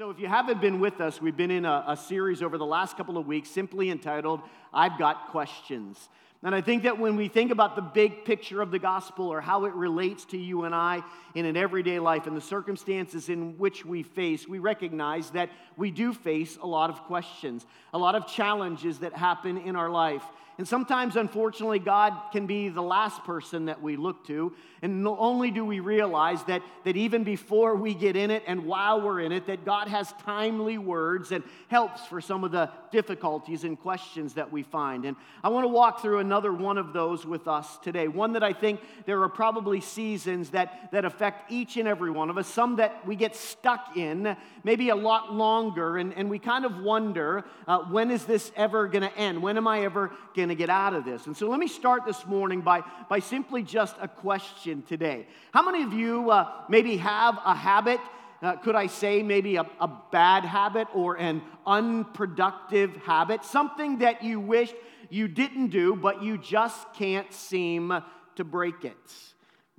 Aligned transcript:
So, 0.00 0.08
if 0.08 0.18
you 0.18 0.28
haven't 0.28 0.62
been 0.62 0.80
with 0.80 0.98
us, 1.02 1.20
we've 1.20 1.36
been 1.36 1.50
in 1.50 1.66
a, 1.66 1.84
a, 1.88 1.94
series 1.94 2.40
over 2.40 2.56
the 2.56 2.64
last 2.64 2.96
couple 2.96 3.18
of 3.18 3.26
weeks 3.26 3.50
simply 3.50 3.90
entitled, 3.90 4.40
I've 4.72 4.98
Got 4.98 5.28
Questions. 5.28 6.08
And 6.42 6.54
I 6.54 6.62
think 6.62 6.84
that 6.84 6.98
when 6.98 7.16
we 7.16 7.28
think 7.28 7.50
about 7.50 7.76
the 7.76 7.82
big 7.82 8.24
picture 8.24 8.62
of 8.62 8.70
the 8.70 8.78
gospel 8.78 9.28
or 9.28 9.42
how 9.42 9.66
it 9.66 9.74
relates 9.74 10.24
to 10.26 10.38
you 10.38 10.64
and 10.64 10.74
I 10.74 11.02
in 11.34 11.44
an 11.44 11.54
everyday 11.54 11.98
life 11.98 12.26
and 12.26 12.34
the 12.34 12.40
circumstances 12.40 13.28
in 13.28 13.58
which 13.58 13.84
we 13.84 14.02
face, 14.02 14.48
we 14.48 14.58
recognize 14.58 15.28
that 15.32 15.50
we 15.76 15.90
do 15.90 16.14
face 16.14 16.56
a 16.62 16.66
lot 16.66 16.88
of 16.88 17.02
questions, 17.02 17.66
a 17.92 17.98
lot 17.98 18.14
of 18.14 18.26
challenges 18.26 19.00
that 19.00 19.12
happen 19.12 19.58
in 19.58 19.76
our 19.76 19.90
life. 19.90 20.24
And 20.60 20.68
sometimes, 20.68 21.16
unfortunately, 21.16 21.78
God 21.78 22.12
can 22.32 22.46
be 22.46 22.68
the 22.68 22.82
last 22.82 23.24
person 23.24 23.64
that 23.64 23.80
we 23.80 23.96
look 23.96 24.26
to. 24.26 24.52
And 24.82 25.08
only 25.08 25.50
do 25.50 25.64
we 25.64 25.80
realize 25.80 26.44
that, 26.44 26.60
that 26.84 26.98
even 26.98 27.24
before 27.24 27.76
we 27.76 27.94
get 27.94 28.14
in 28.14 28.30
it 28.30 28.42
and 28.46 28.66
while 28.66 29.00
we're 29.00 29.20
in 29.20 29.32
it, 29.32 29.46
that 29.46 29.64
God 29.64 29.88
has 29.88 30.12
timely 30.22 30.76
words 30.76 31.32
and 31.32 31.42
helps 31.68 32.04
for 32.04 32.20
some 32.20 32.44
of 32.44 32.52
the 32.52 32.68
difficulties 32.90 33.64
and 33.64 33.78
questions 33.78 34.34
that 34.34 34.50
we 34.50 34.62
find. 34.62 35.04
And 35.04 35.16
I 35.42 35.48
want 35.48 35.64
to 35.64 35.68
walk 35.68 36.02
through 36.02 36.18
another 36.18 36.52
one 36.52 36.78
of 36.78 36.92
those 36.92 37.24
with 37.24 37.48
us 37.48 37.78
today. 37.78 38.08
One 38.08 38.32
that 38.34 38.42
I 38.42 38.52
think 38.52 38.80
there 39.06 39.22
are 39.22 39.28
probably 39.28 39.80
seasons 39.80 40.50
that, 40.50 40.90
that 40.92 41.04
affect 41.04 41.50
each 41.50 41.76
and 41.76 41.88
every 41.88 42.10
one 42.10 42.30
of 42.30 42.38
us, 42.38 42.46
some 42.46 42.76
that 42.76 43.06
we 43.06 43.16
get 43.16 43.34
stuck 43.36 43.96
in, 43.96 44.36
maybe 44.64 44.88
a 44.88 44.96
lot 44.96 45.32
longer, 45.32 45.98
and, 45.98 46.12
and 46.14 46.28
we 46.28 46.38
kind 46.38 46.64
of 46.64 46.78
wonder 46.78 47.44
uh, 47.66 47.78
when 47.78 48.10
is 48.10 48.24
this 48.24 48.52
ever 48.56 48.88
going 48.88 49.02
to 49.02 49.16
end? 49.16 49.42
When 49.42 49.56
am 49.56 49.66
I 49.66 49.84
ever 49.84 50.12
going 50.34 50.48
to 50.48 50.54
get 50.54 50.70
out 50.70 50.94
of 50.94 51.04
this? 51.04 51.26
And 51.26 51.36
so 51.36 51.48
let 51.48 51.60
me 51.60 51.68
start 51.68 52.04
this 52.04 52.26
morning 52.26 52.60
by, 52.60 52.82
by 53.08 53.18
simply 53.18 53.62
just 53.62 53.96
a 54.00 54.08
question 54.08 54.82
today. 54.82 55.26
How 55.52 55.62
many 55.62 55.82
of 55.82 55.92
you 55.92 56.30
uh, 56.30 56.50
maybe 56.68 56.96
have 56.98 57.38
a 57.44 57.54
habit? 57.54 58.00
Uh, 58.42 58.56
could 58.56 58.74
I 58.74 58.86
say 58.86 59.22
maybe 59.22 59.56
a, 59.56 59.66
a 59.80 59.90
bad 60.10 60.44
habit 60.44 60.88
or 60.94 61.16
an 61.16 61.42
unproductive 61.66 62.96
habit? 62.96 63.44
Something 63.44 63.98
that 63.98 64.22
you 64.24 64.40
wished 64.40 64.74
you 65.10 65.28
didn't 65.28 65.68
do, 65.68 65.96
but 65.96 66.22
you 66.22 66.38
just 66.38 66.94
can't 66.94 67.32
seem 67.32 67.92
to 68.36 68.44
break 68.44 68.84
it 68.84 68.96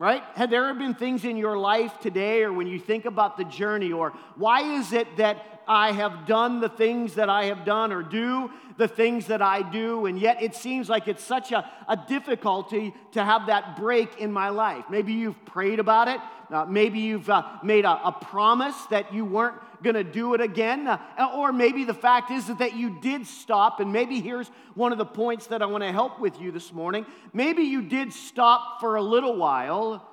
right? 0.01 0.23
Have 0.33 0.49
there 0.49 0.73
been 0.73 0.95
things 0.95 1.25
in 1.25 1.37
your 1.37 1.55
life 1.59 1.99
today 1.99 2.41
or 2.41 2.51
when 2.51 2.65
you 2.65 2.79
think 2.79 3.05
about 3.05 3.37
the 3.37 3.43
journey 3.43 3.91
or 3.91 4.13
why 4.35 4.79
is 4.79 4.93
it 4.93 5.17
that 5.17 5.60
I 5.67 5.91
have 5.91 6.25
done 6.25 6.59
the 6.59 6.69
things 6.69 7.15
that 7.15 7.29
I 7.29 7.45
have 7.45 7.65
done 7.65 7.91
or 7.91 8.03
do 8.03 8.51
the 8.77 8.87
things 8.87 9.27
that 9.27 9.41
I 9.41 9.61
do, 9.61 10.05
and 10.05 10.19
yet 10.19 10.41
it 10.41 10.55
seems 10.55 10.89
like 10.89 11.07
it's 11.07 11.23
such 11.23 11.51
a, 11.51 11.69
a 11.87 11.97
difficulty 12.07 12.93
to 13.11 13.23
have 13.23 13.47
that 13.47 13.77
break 13.77 14.19
in 14.19 14.31
my 14.31 14.49
life. 14.49 14.85
Maybe 14.89 15.13
you've 15.13 15.45
prayed 15.45 15.79
about 15.79 16.07
it, 16.07 16.19
uh, 16.49 16.65
maybe 16.65 16.99
you've 16.99 17.29
uh, 17.29 17.43
made 17.63 17.85
a, 17.85 18.07
a, 18.07 18.11
promise 18.11 18.75
that 18.89 19.13
you 19.13 19.23
weren't 19.23 19.55
going 19.83 19.95
to 19.95 20.03
do 20.03 20.33
it 20.33 20.41
again, 20.41 20.87
uh, 20.87 20.97
or 21.35 21.53
maybe 21.53 21.83
the 21.83 21.93
fact 21.93 22.31
is 22.31 22.47
that 22.47 22.75
you 22.75 22.99
did 23.01 23.25
stop, 23.27 23.79
and 23.79 23.93
maybe 23.93 24.19
here's 24.19 24.49
one 24.73 24.91
of 24.91 24.97
the 24.97 25.05
points 25.05 25.47
that 25.47 25.61
I 25.61 25.65
want 25.65 25.83
to 25.83 25.91
help 25.91 26.19
with 26.19 26.39
you 26.41 26.51
this 26.51 26.73
morning. 26.73 27.05
Maybe 27.33 27.63
you 27.63 27.81
did 27.81 28.11
stop 28.11 28.79
for 28.79 28.95
a 28.95 29.01
little 29.01 29.37
while, 29.37 30.07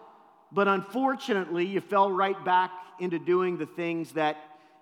but 0.52 0.68
unfortunately, 0.68 1.66
you 1.66 1.80
fell 1.80 2.10
right 2.10 2.42
back 2.44 2.70
into 3.00 3.18
doing 3.18 3.58
the 3.58 3.66
things 3.66 4.12
that 4.12 4.36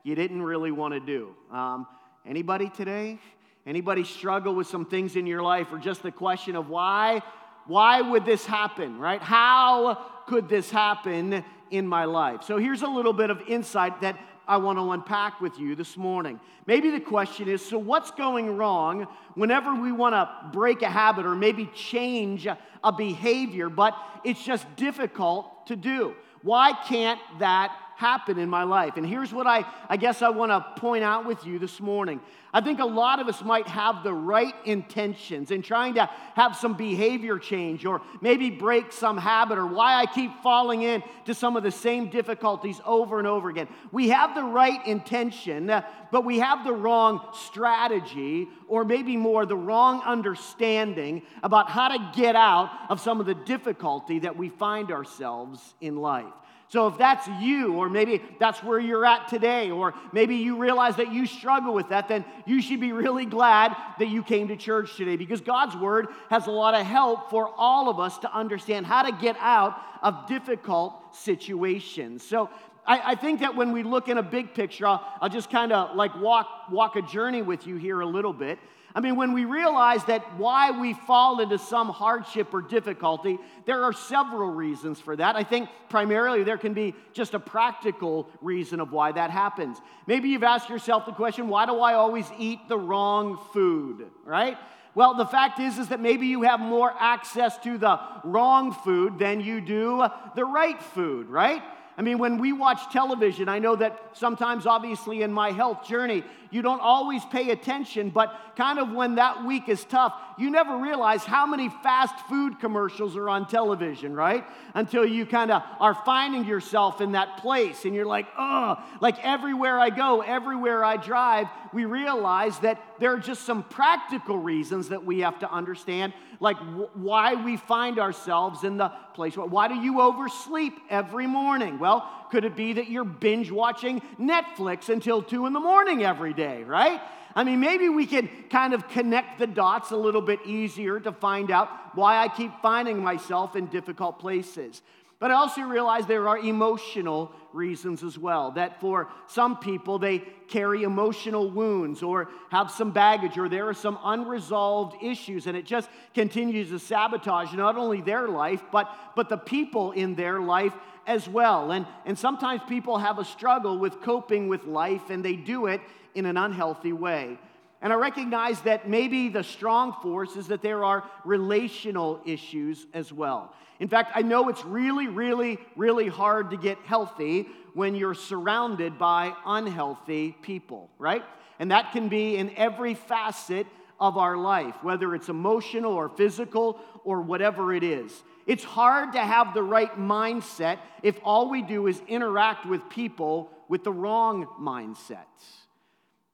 you 0.06 0.14
didn't 0.14 0.42
really 0.42 0.70
want 0.70 0.94
to 0.94 1.00
do. 1.00 1.34
Um, 1.50 1.84
anybody 2.24 2.70
today? 2.70 3.18
Anybody 3.66 4.04
struggle 4.04 4.54
with 4.54 4.68
some 4.68 4.86
things 4.86 5.16
in 5.16 5.26
your 5.26 5.42
life 5.42 5.72
or 5.72 5.78
just 5.78 6.04
the 6.04 6.12
question 6.12 6.54
of 6.54 6.68
why 6.68 7.22
why 7.66 8.00
would 8.00 8.24
this 8.24 8.46
happen, 8.46 9.00
right? 9.00 9.20
How 9.20 9.98
could 10.28 10.48
this 10.48 10.70
happen 10.70 11.44
in 11.72 11.88
my 11.88 12.04
life? 12.04 12.44
So 12.44 12.58
here's 12.58 12.82
a 12.82 12.88
little 12.88 13.12
bit 13.12 13.30
of 13.30 13.42
insight 13.48 14.00
that 14.02 14.16
I 14.46 14.58
want 14.58 14.78
to 14.78 14.92
unpack 14.92 15.40
with 15.40 15.58
you 15.58 15.74
this 15.74 15.96
morning. 15.96 16.38
Maybe 16.68 16.90
the 16.90 17.00
question 17.00 17.48
is 17.48 17.68
so, 17.68 17.76
what's 17.76 18.12
going 18.12 18.56
wrong 18.56 19.08
whenever 19.34 19.74
we 19.74 19.90
want 19.90 20.14
to 20.14 20.30
break 20.52 20.82
a 20.82 20.88
habit 20.88 21.26
or 21.26 21.34
maybe 21.34 21.68
change 21.74 22.46
a 22.46 22.92
behavior, 22.92 23.68
but 23.68 23.96
it's 24.22 24.44
just 24.44 24.64
difficult 24.76 25.66
to 25.66 25.74
do? 25.74 26.14
Why 26.42 26.74
can't 26.86 27.18
that 27.40 27.76
happen 27.96 28.38
in 28.38 28.48
my 28.48 28.62
life. 28.62 28.96
And 28.96 29.06
here's 29.06 29.32
what 29.32 29.46
I, 29.46 29.64
I 29.88 29.96
guess 29.96 30.20
I 30.20 30.28
want 30.28 30.52
to 30.52 30.80
point 30.80 31.02
out 31.02 31.26
with 31.26 31.44
you 31.46 31.58
this 31.58 31.80
morning. 31.80 32.20
I 32.52 32.60
think 32.60 32.78
a 32.78 32.86
lot 32.86 33.20
of 33.20 33.28
us 33.28 33.42
might 33.42 33.66
have 33.68 34.02
the 34.02 34.12
right 34.12 34.54
intentions 34.64 35.50
in 35.50 35.62
trying 35.62 35.94
to 35.94 36.08
have 36.34 36.56
some 36.56 36.74
behavior 36.74 37.38
change 37.38 37.84
or 37.84 38.00
maybe 38.20 38.50
break 38.50 38.92
some 38.92 39.18
habit 39.18 39.58
or 39.58 39.66
why 39.66 39.94
I 39.94 40.06
keep 40.06 40.30
falling 40.42 40.82
into 40.82 41.34
some 41.34 41.56
of 41.56 41.62
the 41.62 41.70
same 41.70 42.08
difficulties 42.08 42.80
over 42.84 43.18
and 43.18 43.26
over 43.26 43.48
again. 43.48 43.68
We 43.92 44.10
have 44.10 44.34
the 44.34 44.44
right 44.44 44.86
intention, 44.86 45.68
uh, 45.68 45.82
but 46.12 46.24
we 46.24 46.38
have 46.38 46.64
the 46.64 46.72
wrong 46.72 47.20
strategy 47.34 48.48
or 48.68 48.84
maybe 48.84 49.16
more 49.16 49.44
the 49.46 49.56
wrong 49.56 50.02
understanding 50.02 51.22
about 51.42 51.70
how 51.70 51.88
to 51.88 52.12
get 52.14 52.36
out 52.36 52.70
of 52.90 53.00
some 53.00 53.20
of 53.20 53.26
the 53.26 53.34
difficulty 53.34 54.20
that 54.20 54.36
we 54.36 54.50
find 54.50 54.90
ourselves 54.90 55.74
in 55.80 55.96
life. 55.96 56.32
So, 56.68 56.88
if 56.88 56.98
that's 56.98 57.28
you, 57.40 57.74
or 57.74 57.88
maybe 57.88 58.20
that's 58.40 58.62
where 58.62 58.80
you're 58.80 59.06
at 59.06 59.28
today, 59.28 59.70
or 59.70 59.94
maybe 60.12 60.36
you 60.36 60.56
realize 60.56 60.96
that 60.96 61.12
you 61.12 61.24
struggle 61.24 61.72
with 61.72 61.90
that, 61.90 62.08
then 62.08 62.24
you 62.44 62.60
should 62.60 62.80
be 62.80 62.92
really 62.92 63.24
glad 63.24 63.76
that 64.00 64.08
you 64.08 64.24
came 64.24 64.48
to 64.48 64.56
church 64.56 64.96
today 64.96 65.14
because 65.14 65.40
God's 65.40 65.76
Word 65.76 66.08
has 66.28 66.48
a 66.48 66.50
lot 66.50 66.74
of 66.74 66.84
help 66.84 67.30
for 67.30 67.52
all 67.56 67.88
of 67.88 68.00
us 68.00 68.18
to 68.18 68.34
understand 68.34 68.84
how 68.84 69.02
to 69.02 69.12
get 69.12 69.36
out 69.38 69.76
of 70.02 70.26
difficult 70.26 71.14
situations. 71.14 72.26
So, 72.26 72.50
I, 72.84 73.12
I 73.12 73.14
think 73.14 73.40
that 73.40 73.54
when 73.54 73.72
we 73.72 73.82
look 73.82 74.08
in 74.08 74.18
a 74.18 74.22
big 74.22 74.54
picture, 74.54 74.86
I'll, 74.86 75.04
I'll 75.20 75.28
just 75.28 75.50
kind 75.50 75.72
of 75.72 75.94
like 75.96 76.16
walk, 76.20 76.48
walk 76.70 76.96
a 76.96 77.02
journey 77.02 77.42
with 77.42 77.66
you 77.66 77.76
here 77.76 78.00
a 78.00 78.06
little 78.06 78.32
bit. 78.32 78.58
I 78.96 79.00
mean, 79.00 79.14
when 79.16 79.34
we 79.34 79.44
realize 79.44 80.02
that 80.06 80.38
why 80.38 80.70
we 80.70 80.94
fall 80.94 81.40
into 81.40 81.58
some 81.58 81.90
hardship 81.90 82.54
or 82.54 82.62
difficulty, 82.62 83.38
there 83.66 83.84
are 83.84 83.92
several 83.92 84.48
reasons 84.48 84.98
for 84.98 85.14
that. 85.14 85.36
I 85.36 85.44
think 85.44 85.68
primarily 85.90 86.44
there 86.44 86.56
can 86.56 86.72
be 86.72 86.94
just 87.12 87.34
a 87.34 87.38
practical 87.38 88.26
reason 88.40 88.80
of 88.80 88.92
why 88.92 89.12
that 89.12 89.30
happens. 89.30 89.76
Maybe 90.06 90.30
you've 90.30 90.42
asked 90.42 90.70
yourself 90.70 91.04
the 91.04 91.12
question, 91.12 91.48
why 91.48 91.66
do 91.66 91.78
I 91.78 91.92
always 91.92 92.24
eat 92.38 92.70
the 92.70 92.78
wrong 92.78 93.38
food, 93.52 94.06
right? 94.24 94.56
Well, 94.94 95.12
the 95.12 95.26
fact 95.26 95.60
is 95.60 95.76
is 95.76 95.88
that 95.88 96.00
maybe 96.00 96.28
you 96.28 96.44
have 96.44 96.58
more 96.58 96.90
access 96.98 97.58
to 97.58 97.76
the 97.76 98.00
wrong 98.24 98.72
food 98.72 99.18
than 99.18 99.42
you 99.42 99.60
do 99.60 100.06
the 100.34 100.46
right 100.46 100.82
food, 100.82 101.28
right? 101.28 101.62
I 101.98 102.02
mean, 102.02 102.18
when 102.18 102.38
we 102.38 102.52
watch 102.52 102.92
television, 102.92 103.48
I 103.48 103.58
know 103.58 103.74
that 103.76 103.98
sometimes, 104.12 104.66
obviously, 104.66 105.22
in 105.22 105.32
my 105.32 105.50
health 105.50 105.86
journey, 105.86 106.24
you 106.56 106.62
don't 106.62 106.80
always 106.80 107.22
pay 107.26 107.50
attention, 107.50 108.08
but 108.08 108.34
kind 108.56 108.78
of 108.78 108.90
when 108.90 109.16
that 109.16 109.44
week 109.44 109.68
is 109.68 109.84
tough, 109.84 110.14
you 110.38 110.48
never 110.48 110.78
realize 110.78 111.22
how 111.22 111.44
many 111.44 111.68
fast 111.68 112.14
food 112.30 112.58
commercials 112.60 113.14
are 113.14 113.28
on 113.28 113.46
television, 113.46 114.14
right? 114.14 114.42
Until 114.72 115.04
you 115.04 115.26
kind 115.26 115.50
of 115.50 115.62
are 115.80 115.94
finding 116.06 116.46
yourself 116.46 117.02
in 117.02 117.12
that 117.12 117.36
place 117.38 117.84
and 117.84 117.94
you're 117.94 118.06
like, 118.06 118.26
oh, 118.38 118.82
like 119.02 119.22
everywhere 119.22 119.78
I 119.78 119.90
go, 119.90 120.22
everywhere 120.22 120.82
I 120.82 120.96
drive, 120.96 121.46
we 121.74 121.84
realize 121.84 122.58
that 122.60 122.82
there 122.98 123.12
are 123.12 123.20
just 123.20 123.42
some 123.42 123.62
practical 123.62 124.38
reasons 124.38 124.88
that 124.88 125.04
we 125.04 125.20
have 125.20 125.38
to 125.40 125.52
understand, 125.52 126.14
like 126.40 126.56
why 126.94 127.34
we 127.34 127.58
find 127.58 127.98
ourselves 127.98 128.64
in 128.64 128.78
the 128.78 128.90
place. 129.12 129.36
Why 129.36 129.68
do 129.68 129.74
you 129.74 130.00
oversleep 130.00 130.72
every 130.88 131.26
morning? 131.26 131.78
Well, 131.78 132.10
could 132.30 132.44
it 132.44 132.56
be 132.56 132.74
that 132.74 132.88
you're 132.88 133.04
binge 133.04 133.50
watching 133.50 134.00
Netflix 134.18 134.88
until 134.88 135.22
two 135.22 135.46
in 135.46 135.52
the 135.52 135.60
morning 135.60 136.04
every 136.04 136.34
day, 136.34 136.62
right? 136.62 137.00
I 137.34 137.44
mean, 137.44 137.60
maybe 137.60 137.90
we 137.90 138.06
can 138.06 138.28
kind 138.48 138.72
of 138.72 138.88
connect 138.88 139.38
the 139.38 139.46
dots 139.46 139.90
a 139.90 139.96
little 139.96 140.22
bit 140.22 140.40
easier 140.46 140.98
to 141.00 141.12
find 141.12 141.50
out 141.50 141.68
why 141.94 142.18
I 142.18 142.28
keep 142.28 142.50
finding 142.62 143.02
myself 143.02 143.56
in 143.56 143.66
difficult 143.66 144.18
places. 144.18 144.80
But 145.18 145.30
I 145.30 145.34
also 145.34 145.62
realize 145.62 146.06
there 146.06 146.28
are 146.28 146.38
emotional 146.38 147.32
reasons 147.54 148.02
as 148.02 148.18
well. 148.18 148.50
That 148.50 148.80
for 148.80 149.08
some 149.26 149.58
people, 149.58 149.98
they 149.98 150.18
carry 150.48 150.82
emotional 150.82 151.50
wounds 151.50 152.02
or 152.02 152.28
have 152.50 152.70
some 152.70 152.90
baggage 152.90 153.38
or 153.38 153.48
there 153.48 153.68
are 153.68 153.74
some 153.74 153.98
unresolved 154.04 155.02
issues, 155.02 155.46
and 155.46 155.56
it 155.56 155.64
just 155.64 155.88
continues 156.14 156.68
to 156.70 156.78
sabotage 156.78 157.54
not 157.54 157.76
only 157.76 158.02
their 158.02 158.28
life, 158.28 158.62
but, 158.70 158.90
but 159.16 159.28
the 159.28 159.38
people 159.38 159.92
in 159.92 160.14
their 160.14 160.40
life 160.40 160.74
as 161.06 161.28
well. 161.28 161.70
And, 161.72 161.86
and 162.04 162.18
sometimes 162.18 162.62
people 162.68 162.98
have 162.98 163.18
a 163.18 163.24
struggle 163.24 163.78
with 163.78 164.00
coping 164.02 164.48
with 164.48 164.64
life, 164.64 165.10
and 165.10 165.24
they 165.24 165.36
do 165.36 165.66
it 165.66 165.80
in 166.14 166.26
an 166.26 166.36
unhealthy 166.36 166.92
way. 166.92 167.38
And 167.82 167.92
I 167.92 167.96
recognize 167.96 168.60
that 168.62 168.88
maybe 168.88 169.28
the 169.28 169.44
strong 169.44 169.94
force 170.02 170.36
is 170.36 170.48
that 170.48 170.62
there 170.62 170.84
are 170.84 171.04
relational 171.24 172.20
issues 172.24 172.86
as 172.94 173.12
well. 173.12 173.54
In 173.78 173.88
fact, 173.88 174.12
I 174.14 174.22
know 174.22 174.48
it's 174.48 174.64
really, 174.64 175.08
really, 175.08 175.58
really 175.76 176.08
hard 176.08 176.50
to 176.50 176.56
get 176.56 176.78
healthy 176.78 177.46
when 177.74 177.94
you're 177.94 178.14
surrounded 178.14 178.98
by 178.98 179.34
unhealthy 179.44 180.34
people, 180.40 180.88
right? 180.98 181.22
And 181.58 181.70
that 181.70 181.92
can 181.92 182.08
be 182.08 182.36
in 182.36 182.56
every 182.56 182.94
facet 182.94 183.66
of 183.98 184.18
our 184.18 184.36
life, 184.36 184.74
whether 184.82 185.14
it's 185.14 185.28
emotional 185.28 185.92
or 185.92 186.08
physical 186.08 186.80
or 187.04 187.22
whatever 187.22 187.72
it 187.72 187.82
is. 187.82 188.12
It's 188.46 188.64
hard 188.64 189.12
to 189.14 189.20
have 189.20 189.54
the 189.54 189.62
right 189.62 189.98
mindset 189.98 190.78
if 191.02 191.18
all 191.24 191.50
we 191.50 191.62
do 191.62 191.86
is 191.86 192.00
interact 192.06 192.66
with 192.66 192.88
people 192.88 193.50
with 193.68 193.82
the 193.82 193.92
wrong 193.92 194.46
mindsets. 194.60 195.16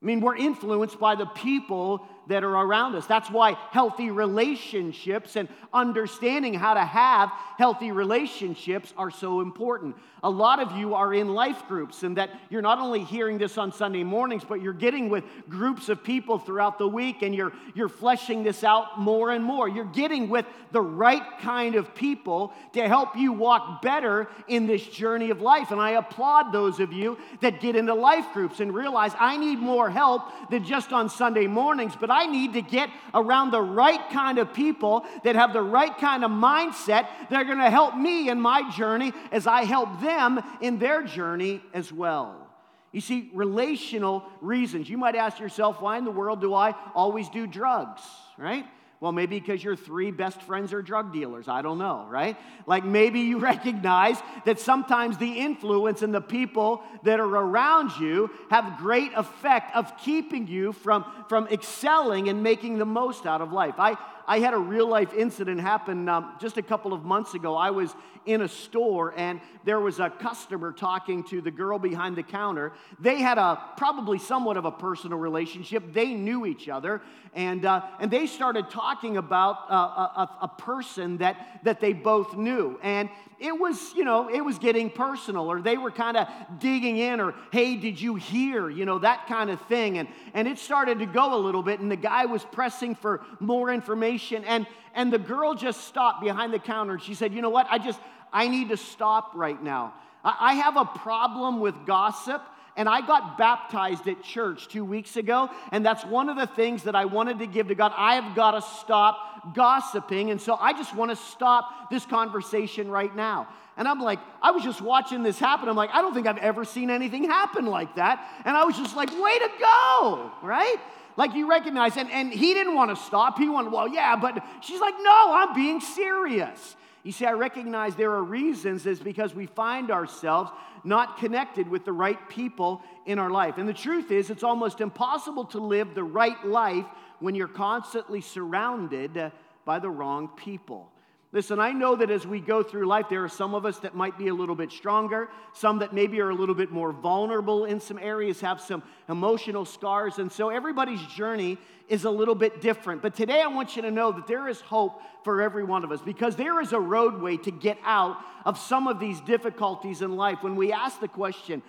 I 0.03 0.05
mean, 0.05 0.21
we're 0.21 0.37
influenced 0.37 0.99
by 0.99 1.15
the 1.15 1.27
people 1.27 2.07
that 2.29 2.45
are 2.45 2.55
around 2.55 2.95
us. 2.95 3.07
That's 3.07 3.31
why 3.31 3.57
healthy 3.71 4.11
relationships 4.11 5.37
and 5.37 5.49
understanding 5.73 6.55
how 6.55 6.75
to 6.75 6.85
have 6.85 7.31
healthy 7.59 7.93
relationships 7.93 8.93
are 8.97 9.11
so 9.11 9.41
important. 9.41 9.97
A 10.25 10.31
lot 10.31 10.61
of 10.61 10.77
you 10.79 10.95
are 10.95 11.13
in 11.13 11.35
life 11.35 11.67
groups, 11.67 12.05
and 12.05 12.17
that 12.17 12.31
you're 12.49 12.63
not 12.63 12.79
only 12.79 13.03
hearing 13.03 13.39
this 13.39 13.59
on 13.59 13.73
Sunday 13.73 14.05
mornings, 14.05 14.45
but 14.49 14.63
you're 14.63 14.73
getting 14.73 15.09
with 15.09 15.25
groups 15.49 15.89
of 15.89 16.05
people 16.05 16.39
throughout 16.39 16.79
the 16.79 16.87
week, 16.87 17.23
and 17.23 17.35
you're, 17.35 17.53
you're 17.75 17.89
fleshing 17.89 18.45
this 18.45 18.63
out 18.63 19.01
more 19.01 19.33
and 19.33 19.43
more. 19.43 19.69
You're 19.69 19.85
getting 19.85 20.29
with 20.29 20.47
the 20.71 20.81
right 20.81 21.23
kind 21.41 21.75
of 21.75 21.93
people 21.95 22.53
to 22.75 22.87
help 22.87 23.17
you 23.17 23.33
walk 23.33 23.83
better 23.83 24.29
in 24.47 24.69
this 24.69 24.87
journey 24.87 25.31
of 25.31 25.41
life. 25.41 25.73
And 25.73 25.81
I 25.81 25.91
applaud 25.91 26.53
those 26.53 26.79
of 26.79 26.93
you 26.93 27.19
that 27.41 27.61
get 27.61 27.75
into 27.75 27.95
life 27.95 28.27
groups 28.33 28.61
and 28.61 28.73
realize 28.73 29.13
I 29.19 29.37
need 29.37 29.59
more 29.59 29.91
help 29.91 30.23
than 30.51 30.65
just 30.65 30.93
on 30.93 31.09
Sunday 31.09 31.49
mornings, 31.49 31.95
but 31.99 32.12
I 32.13 32.27
need 32.27 32.53
to 32.53 32.63
get 32.63 32.91
around 33.15 33.51
the 33.51 33.63
right 33.63 34.09
kind 34.11 34.39
of 34.39 34.53
people 34.53 35.05
that 35.25 35.35
have 35.35 35.53
the 35.53 35.63
right 35.63 35.97
kind 35.99 36.25
of 36.25 36.31
mindset 36.31 37.09
that 37.31 37.33
are 37.33 37.45
going 37.45 37.59
to 37.59 37.71
help 37.71 37.97
me 37.97 38.29
in 38.29 38.41
my 38.41 38.71
journey 38.71 39.13
as 39.33 39.47
I 39.47 39.65
help 39.65 40.01
them 40.01 40.41
in 40.61 40.79
their 40.79 41.03
journey 41.03 41.63
as 41.75 41.93
well. 41.93 42.47
You 42.93 43.01
see, 43.01 43.31
relational 43.33 44.25
reasons. 44.43 44.89
You 44.89 44.99
might 44.99 45.17
ask 45.17 45.41
yourself, 45.41 45.81
why 45.81 45.97
in 45.97 46.05
the 46.05 46.11
world 46.11 46.43
do 46.43 46.55
I 46.55 46.75
always 46.95 47.31
do 47.31 47.47
drugs, 47.47 48.03
right? 48.37 48.67
Well, 49.03 49.11
maybe 49.11 49.41
because 49.41 49.65
your 49.65 49.75
three 49.75 50.13
best 50.13 50.41
friends 50.43 50.73
are 50.73 50.81
drug 50.81 51.13
dealers. 51.13 51.49
I 51.49 51.61
don't 51.61 51.79
know, 51.79 52.07
right? 52.09 52.37
Like 52.69 52.85
maybe 52.85 53.19
you 53.19 53.39
recognize 53.53 54.17
that 54.45 54.61
sometimes 54.61 55.19
the 55.19 55.41
influence 55.41 56.03
and 56.03 56.15
the 56.15 56.21
people 56.21 56.85
that 57.03 57.19
are 57.19 57.27
around 57.27 57.91
you 57.99 58.31
have 58.49 58.79
great 58.79 59.11
effect 59.17 59.75
of 59.75 59.99
keeping 59.99 60.47
you 60.47 60.73
from, 60.73 61.05
from 61.29 61.49
excelling 61.49 62.29
and 62.29 62.45
making 62.45 62.79
the 62.79 62.87
most 62.87 63.27
out 63.27 63.41
of 63.41 63.53
life. 63.53 63.75
I, 63.77 63.97
I 64.27 64.39
had 64.39 64.55
a 64.55 64.59
real 64.59 64.89
life 64.89 65.13
incident 65.15 65.61
happen 65.61 66.09
um, 66.09 66.35
just 66.41 66.57
a 66.57 66.63
couple 66.63 66.93
of 66.93 67.05
months 67.05 67.35
ago. 67.35 67.55
I 67.55 67.71
was 67.71 67.95
in 68.25 68.43
a 68.43 68.49
store 68.49 69.13
and 69.17 69.41
there 69.65 69.81
was 69.81 69.99
a 69.99 70.09
customer 70.09 70.73
talking 70.73 71.25
to 71.25 71.41
the 71.41 71.51
girl 71.51 71.79
behind 71.79 72.17
the 72.17 72.23
counter. 72.23 72.73
They 73.01 73.21
had 73.21 73.39
a 73.39 73.61
probably 73.77 74.19
somewhat 74.19 74.57
of 74.57 74.65
a 74.65 74.71
personal 74.71 75.19
relationship. 75.19 75.93
They 75.93 76.15
knew 76.15 76.47
each 76.47 76.69
other 76.69 77.03
and, 77.35 77.65
uh, 77.65 77.83
and 77.99 78.11
they 78.11 78.27
started 78.27 78.71
talking 78.71 79.17
about 79.17 79.71
uh, 79.71 79.75
a, 79.75 80.31
a 80.43 80.49
person 80.49 81.19
that, 81.19 81.61
that 81.65 81.81
they 81.81 81.93
both 81.93 82.37
knew. 82.37 82.79
And 82.83 83.09
it 83.43 83.59
was, 83.59 83.93
you 83.95 84.05
know, 84.05 84.29
it 84.29 84.41
was 84.41 84.59
getting 84.59 84.89
personal, 84.89 85.51
or 85.51 85.61
they 85.61 85.77
were 85.77 85.91
kind 85.91 86.17
of 86.17 86.29
digging 86.61 86.97
in, 86.97 87.21
or 87.21 87.35
hey, 87.51 87.77
did 87.77 88.01
you 88.01 88.15
hear, 88.15 88.71
you 88.71 88.85
know, 88.85 88.99
that 89.01 89.27
kind 89.27 89.51
of 89.51 89.61
thing. 89.63 89.99
And, 89.99 90.09
and 90.33 90.47
it 90.47 90.59
started 90.59 91.01
to 91.01 91.07
go 91.07 91.35
a 91.35 91.41
little 91.41 91.63
bit, 91.63 91.81
and 91.81 91.91
the 91.91 91.97
guy 91.97 92.27
was 92.27 92.45
pressing 92.45 92.95
for 92.95 93.21
more 93.41 93.71
information. 93.71 94.45
And, 94.45 94.67
and 94.95 95.13
the 95.13 95.19
girl 95.19 95.55
just 95.55 95.85
stopped 95.89 96.23
behind 96.23 96.55
the 96.55 96.59
counter, 96.59 96.95
and 96.95 97.03
she 97.03 97.15
said, 97.15 97.35
you 97.35 97.43
know 97.43 97.51
what, 97.51 97.67
I 97.71 97.79
just, 97.79 98.01
I 98.33 98.49
need 98.49 98.69
to 98.69 98.77
stop 98.77 99.33
right 99.35 99.61
now. 99.63 99.95
I, 100.25 100.37
I 100.41 100.55
have 100.55 100.77
a 100.77 100.85
problem 100.85 101.61
with 101.61 101.75
gossip. 101.85 102.43
And 102.77 102.89
I 102.89 103.07
got 103.07 103.37
baptized 103.37 104.09
at 104.09 104.23
church 104.23 104.69
two 104.69 104.85
weeks 104.85 105.17
ago, 105.17 105.51
and 105.73 105.85
that's 105.85 106.05
one 106.05 106.29
of 106.29 106.37
the 106.37 106.47
things 106.47 106.85
that 106.85 106.95
I 106.95 107.05
wanted 107.05 107.39
to 107.41 107.47
give 107.47 107.69
to 107.69 107.75
God. 107.75 107.93
I 107.97 108.15
have 108.15 108.35
got 108.35 108.53
to 108.53 108.63
stop 108.63 109.55
gossiping, 109.55 110.31
and 110.31 110.41
so 110.41 110.55
I 110.55 110.73
just 110.73 110.95
want 110.95 111.11
to 111.11 111.17
stop 111.17 111.91
this 111.91 112.07
conversation 112.07 112.91
right 112.91 113.15
now. 113.15 113.49
And 113.77 113.89
I'm 113.89 114.01
like, 114.01 114.21
I 114.41 114.51
was 114.51 114.63
just 114.63 114.81
watching 114.81 115.23
this 115.23 115.39
happen. 115.39 115.69
I'm 115.69 115.77
like, 115.77 115.91
I 115.93 116.03
don't 116.03 116.15
think 116.15 116.27
I've 116.27 116.39
ever 116.39 116.65
seen 116.65 116.91
anything 116.91 117.25
happen 117.25 117.67
like 117.67 117.97
that. 117.97 118.27
And 118.45 118.57
I 118.57 118.65
was 118.65 118.77
just 118.77 118.97
like, 118.97 119.11
way 119.11 119.39
to 119.39 119.49
go, 119.59 120.31
right? 120.43 120.77
Like 121.17 121.35
you 121.35 121.49
recognize, 121.49 121.97
and, 121.97 122.11
and 122.11 122.33
he 122.33 122.55
didn't 122.55 122.75
want 122.75 122.97
to 122.97 123.03
stop. 123.05 123.39
He 123.39 123.49
wanted, 123.49 123.73
well, 123.73 123.89
yeah, 123.89 124.17
but 124.17 124.45
she's 124.61 124.81
like, 124.81 124.95
no, 125.01 125.33
I'm 125.35 125.55
being 125.55 125.81
serious. 125.81 126.77
You 127.03 127.11
see, 127.11 127.27
I 127.27 127.33
recognize 127.33 127.97
there 127.97 128.13
are 128.13 128.23
reasons, 128.23 128.87
is 128.87 129.01
because 129.01 129.35
we 129.35 129.47
find 129.47 129.91
ourselves 129.91 130.51
not 130.85 131.19
connected 131.19 131.69
with 131.69 131.85
the 131.85 131.93
right 131.93 132.29
people 132.29 132.81
in 133.07 133.19
our 133.19 133.31
life. 133.31 133.59
And 133.59 133.69
the 133.69 133.75
truth 133.75 134.13
is, 134.13 134.31
it's 134.31 134.45
almost 134.45 134.81
impossible 134.81 135.47
to 135.47 135.59
live 135.59 135.95
the 135.95 136.05
right 136.05 136.45
life 136.47 136.87
when 137.19 137.35
you're 137.35 137.49
constantly 137.49 138.21
surrounded 138.21 139.33
by 139.65 139.81
the 139.81 139.91
wrong 139.91 140.29
people. 140.29 140.92
Listen, 141.35 141.59
I 141.59 141.73
know 141.73 141.97
that 141.97 142.11
as 142.11 142.27
we 142.27 142.41
go 142.41 142.63
through 142.63 142.85
life, 142.87 143.07
there 143.09 143.25
are 143.25 143.29
some 143.29 143.55
of 143.55 143.65
us 143.65 143.79
that 143.79 143.95
might 143.95 144.19
be 144.19 144.29
a 144.29 144.35
little 144.35 144.55
bit 144.55 144.71
stronger, 144.71 145.31
some 145.55 145.79
that 145.79 145.95
maybe 145.95 146.21
are 146.21 146.29
a 146.29 146.35
little 146.35 146.55
bit 146.55 146.71
more 146.71 146.93
vulnerable 146.93 147.65
in 147.65 147.81
some 147.81 147.99
areas, 147.99 148.43
have 148.43 148.61
some 148.61 148.83
emotional 149.09 149.65
scars. 149.65 150.19
And 150.19 150.31
so 150.31 150.51
everybody's 150.51 151.01
journey 151.07 151.57
is 151.89 152.05
a 152.05 152.11
little 152.11 152.35
bit 152.35 152.61
different. 152.61 153.01
But 153.01 153.15
today 153.15 153.41
I 153.41 153.47
want 153.47 153.77
you 153.77 153.83
to 153.83 153.91
know 153.91 154.13
that 154.13 154.27
there 154.27 154.47
is 154.47 154.61
hope 154.61 155.01
for 155.25 155.41
every 155.41 155.65
one 155.65 155.85
of 155.85 155.91
us 155.91 156.03
because 156.03 156.37
there 156.37 156.61
is 156.61 156.75
a 156.75 156.81
roadway 156.81 157.39
to 157.39 157.51
get 157.51 157.79
out 157.83 158.19
of 158.45 158.59
some 158.59 158.87
of 158.87 159.01
these 159.01 159.19
difficulties 159.23 160.03
in 160.03 160.17
life. 160.17 160.43
When 160.43 160.55
we 160.55 160.71
ask 160.71 161.01
the 161.01 161.09
question, 161.09 161.63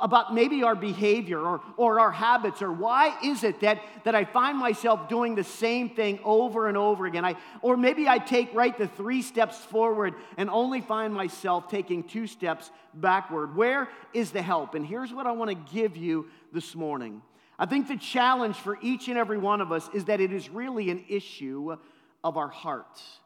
about 0.00 0.34
maybe 0.34 0.62
our 0.62 0.74
behavior 0.74 1.40
or, 1.40 1.60
or 1.76 2.00
our 2.00 2.10
habits 2.10 2.62
or 2.62 2.72
why 2.72 3.16
is 3.22 3.44
it 3.44 3.60
that, 3.60 3.80
that 4.04 4.14
i 4.14 4.24
find 4.24 4.58
myself 4.58 5.08
doing 5.08 5.34
the 5.34 5.44
same 5.44 5.90
thing 5.90 6.18
over 6.24 6.68
and 6.68 6.76
over 6.76 7.06
again? 7.06 7.24
I, 7.24 7.36
or 7.62 7.76
maybe 7.76 8.08
i 8.08 8.18
take 8.18 8.54
right 8.54 8.76
the 8.76 8.88
three 8.88 9.22
steps 9.22 9.58
forward 9.58 10.14
and 10.36 10.50
only 10.50 10.80
find 10.80 11.12
myself 11.12 11.68
taking 11.68 12.02
two 12.04 12.26
steps 12.26 12.70
backward. 12.94 13.54
Where 13.54 13.88
is 14.12 14.32
the 14.32 14.42
help? 14.42 14.74
And 14.74 14.84
here's 14.86 15.12
what 15.12 15.26
i 15.26 15.32
want 15.32 15.50
to 15.50 15.74
give 15.74 15.96
you 15.96 16.26
this 16.52 16.74
morning. 16.74 17.22
I 17.58 17.66
think 17.66 17.88
the 17.88 17.96
challenge 17.96 18.56
for 18.56 18.78
each 18.80 19.08
and 19.08 19.18
every 19.18 19.38
one 19.38 19.60
of 19.60 19.70
us 19.70 19.88
is 19.92 20.06
that 20.06 20.20
it 20.20 20.32
is 20.32 20.48
really 20.48 20.90
an 20.90 21.04
issue 21.08 21.76
of 22.24 22.36
our 22.36 22.48
hearts 22.48 23.20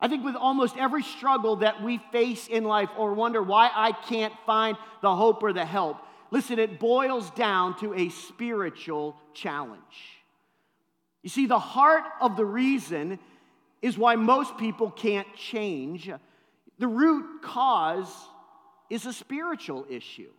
I 0.00 0.08
think 0.08 0.24
with 0.24 0.36
almost 0.36 0.76
every 0.76 1.02
struggle 1.02 1.56
that 1.56 1.82
we 1.82 1.98
face 2.12 2.46
in 2.46 2.64
life 2.64 2.90
or 2.96 3.14
wonder 3.14 3.42
why 3.42 3.70
I 3.74 3.92
can't 3.92 4.34
find 4.46 4.76
the 5.02 5.14
hope 5.14 5.42
or 5.42 5.52
the 5.52 5.64
help, 5.64 5.98
listen, 6.30 6.58
it 6.58 6.78
boils 6.78 7.30
down 7.30 7.78
to 7.80 7.94
a 7.94 8.08
spiritual 8.10 9.16
challenge. 9.34 9.82
You 11.22 11.30
see, 11.30 11.46
the 11.46 11.58
heart 11.58 12.04
of 12.20 12.36
the 12.36 12.44
reason 12.44 13.18
is 13.82 13.98
why 13.98 14.16
most 14.16 14.56
people 14.56 14.90
can't 14.90 15.26
change. 15.36 16.10
The 16.78 16.86
root 16.86 17.42
cause 17.42 18.12
is 18.88 19.04
a 19.04 19.12
spiritual 19.12 19.84
issue. 19.90 20.30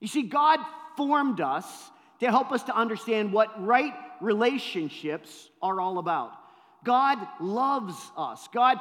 You 0.00 0.08
see, 0.08 0.22
God 0.24 0.60
formed 0.96 1.40
us 1.40 1.90
to 2.20 2.30
help 2.30 2.50
us 2.52 2.64
to 2.64 2.76
understand 2.76 3.32
what 3.32 3.64
right 3.64 3.94
relationships 4.20 5.48
are 5.62 5.80
all 5.80 5.98
about. 5.98 6.32
God 6.84 7.18
loves 7.40 7.96
us. 8.16 8.48
God 8.52 8.78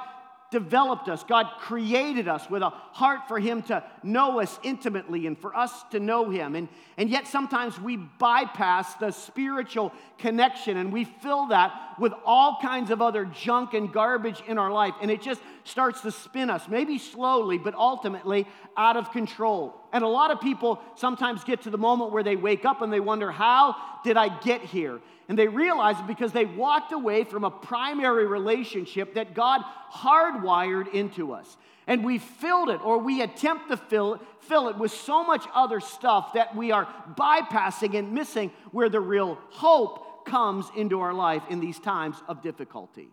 developed 0.50 1.10
us. 1.10 1.24
God 1.24 1.48
created 1.60 2.28
us 2.28 2.50
with 2.50 2.62
a 2.62 2.70
heart 2.70 3.28
for 3.28 3.38
Him 3.40 3.62
to 3.64 3.84
know 4.02 4.40
us 4.40 4.58
intimately 4.64 5.28
and 5.28 5.38
for 5.38 5.56
us 5.56 5.84
to 5.92 6.00
know 6.00 6.30
Him. 6.30 6.56
And, 6.56 6.70
and 6.96 7.10
yet 7.10 7.28
sometimes 7.28 7.80
we 7.80 7.98
bypass 7.98 8.94
the 8.96 9.12
spiritual 9.12 9.92
connection 10.18 10.78
and 10.78 10.94
we 10.94 11.04
fill 11.04 11.48
that 11.48 11.96
with 12.00 12.14
all 12.26 12.60
kinds 12.62 12.92
of 12.92 13.02
other 13.02 13.26
junk 13.26 13.74
and 13.74 13.92
garbage 13.92 14.42
in 14.48 14.58
our 14.58 14.72
life. 14.72 14.94
And 15.02 15.12
it 15.12 15.22
just 15.22 15.42
starts 15.66 16.02
to 16.02 16.12
spin 16.12 16.50
us, 16.50 16.68
maybe 16.70 16.98
slowly, 16.98 17.58
but 17.58 17.76
ultimately 17.76 18.48
out 18.78 18.96
of 18.96 19.12
control. 19.12 19.76
And 19.98 20.04
a 20.04 20.08
lot 20.08 20.30
of 20.30 20.40
people 20.40 20.80
sometimes 20.94 21.44
get 21.44 21.64
to 21.64 21.72
the 21.72 21.78
moment 21.80 22.12
where 22.12 22.22
they 22.22 22.36
wake 22.36 22.66
up 22.66 22.84
and 22.84 22.94
they 22.94 23.00
wonder, 23.00 23.32
How 23.32 23.76
did 24.04 24.16
I 24.16 24.30
get 24.42 24.62
here? 24.62 25.00
And 25.28 25.36
they 25.36 25.48
realize 25.48 26.00
it 26.00 26.06
because 26.06 26.32
they 26.32 26.46
walked 26.46 26.92
away 26.92 27.24
from 27.24 27.44
a 27.44 27.50
primary 27.50 28.28
relationship 28.28 29.16
that 29.16 29.34
God 29.34 29.62
hardwired 29.92 30.94
into 30.94 31.34
us. 31.34 31.58
And 31.88 32.06
we 32.06 32.20
filled 32.20 32.70
it, 32.70 32.80
or 32.86 33.00
we 33.00 33.24
attempt 33.24 33.70
to 33.70 33.78
fill, 33.78 34.22
fill 34.42 34.68
it 34.68 34.78
with 34.78 34.92
so 34.92 35.24
much 35.24 35.48
other 35.56 35.80
stuff 35.80 36.34
that 36.34 36.56
we 36.56 36.72
are 36.72 36.88
bypassing 37.18 37.98
and 37.98 38.14
missing 38.14 38.52
where 38.72 38.90
the 38.90 39.00
real 39.00 39.40
hope 39.50 40.28
comes 40.28 40.68
into 40.78 41.00
our 41.00 41.14
life 41.14 41.42
in 41.50 41.60
these 41.60 41.80
times 41.80 42.18
of 42.28 42.44
difficulty. 42.44 43.08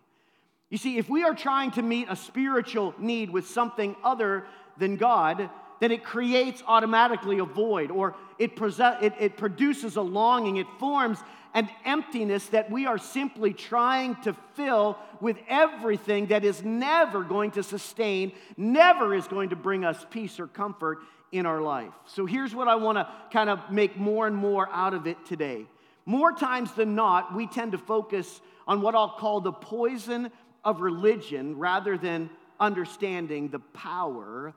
You 0.69 0.77
see, 0.77 0.99
if 0.99 1.09
we 1.09 1.23
are 1.23 1.33
trying 1.33 1.71
to 1.71 1.81
meet 1.81 2.09
a 2.11 2.15
spiritual 2.15 2.93
need 2.99 3.31
with 3.31 3.47
something 3.47 3.95
other 4.03 4.45
than 4.77 4.97
God, 4.97 5.49
then 5.79 5.91
it 5.91 6.03
creates 6.03 6.63
automatically 6.67 7.39
a 7.39 7.45
void 7.45 7.91
or 7.91 8.15
it, 8.39 8.55
present, 8.55 9.03
it, 9.03 9.13
it 9.19 9.37
produces 9.37 9.95
a 9.95 10.01
longing. 10.01 10.57
It 10.57 10.67
forms 10.79 11.19
an 11.53 11.69
emptiness 11.85 12.47
that 12.47 12.69
we 12.69 12.85
are 12.85 12.97
simply 12.97 13.53
trying 13.53 14.15
to 14.17 14.35
fill 14.55 14.97
with 15.21 15.37
everything 15.47 16.27
that 16.27 16.43
is 16.43 16.63
never 16.63 17.23
going 17.23 17.51
to 17.51 17.63
sustain, 17.63 18.33
never 18.57 19.15
is 19.15 19.27
going 19.27 19.49
to 19.49 19.55
bring 19.55 19.85
us 19.85 20.05
peace 20.09 20.39
or 20.39 20.47
comfort 20.47 20.99
in 21.31 21.45
our 21.45 21.61
life. 21.61 21.93
So 22.05 22.25
here's 22.25 22.53
what 22.53 22.67
I 22.67 22.75
want 22.75 22.97
to 22.97 23.07
kind 23.31 23.49
of 23.49 23.71
make 23.71 23.97
more 23.97 24.27
and 24.27 24.35
more 24.35 24.69
out 24.69 24.93
of 24.93 25.07
it 25.07 25.25
today. 25.25 25.65
More 26.05 26.33
times 26.33 26.71
than 26.73 26.93
not, 26.93 27.33
we 27.33 27.47
tend 27.47 27.71
to 27.71 27.77
focus 27.77 28.41
on 28.67 28.81
what 28.81 28.93
I'll 28.93 29.15
call 29.17 29.41
the 29.41 29.51
poison 29.51 30.31
of 30.63 30.81
religion 30.81 31.57
rather 31.57 31.97
than 31.97 32.29
understanding 32.59 33.49
the 33.49 33.59
power 33.59 34.53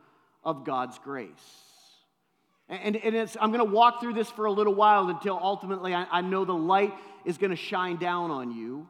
of 0.49 0.65
God's 0.65 0.99
grace. 0.99 1.29
And, 2.71 2.97
and 2.97 3.37
I'm 3.39 3.53
going 3.53 3.65
to 3.65 3.71
walk 3.71 4.01
through 4.01 4.15
this 4.15 4.31
for 4.31 4.47
a 4.47 4.51
little 4.51 4.75
while 4.75 5.11
until 5.11 5.39
ultimately 5.41 5.95
I, 5.95 6.07
I 6.11 6.21
know 6.23 6.47
the 6.47 6.55
light 6.55 6.95
is 7.27 7.37
going 7.37 7.51
to 7.51 7.57
shine 7.57 7.97
down 7.97 8.31
on 8.31 8.51
you. 8.51 8.89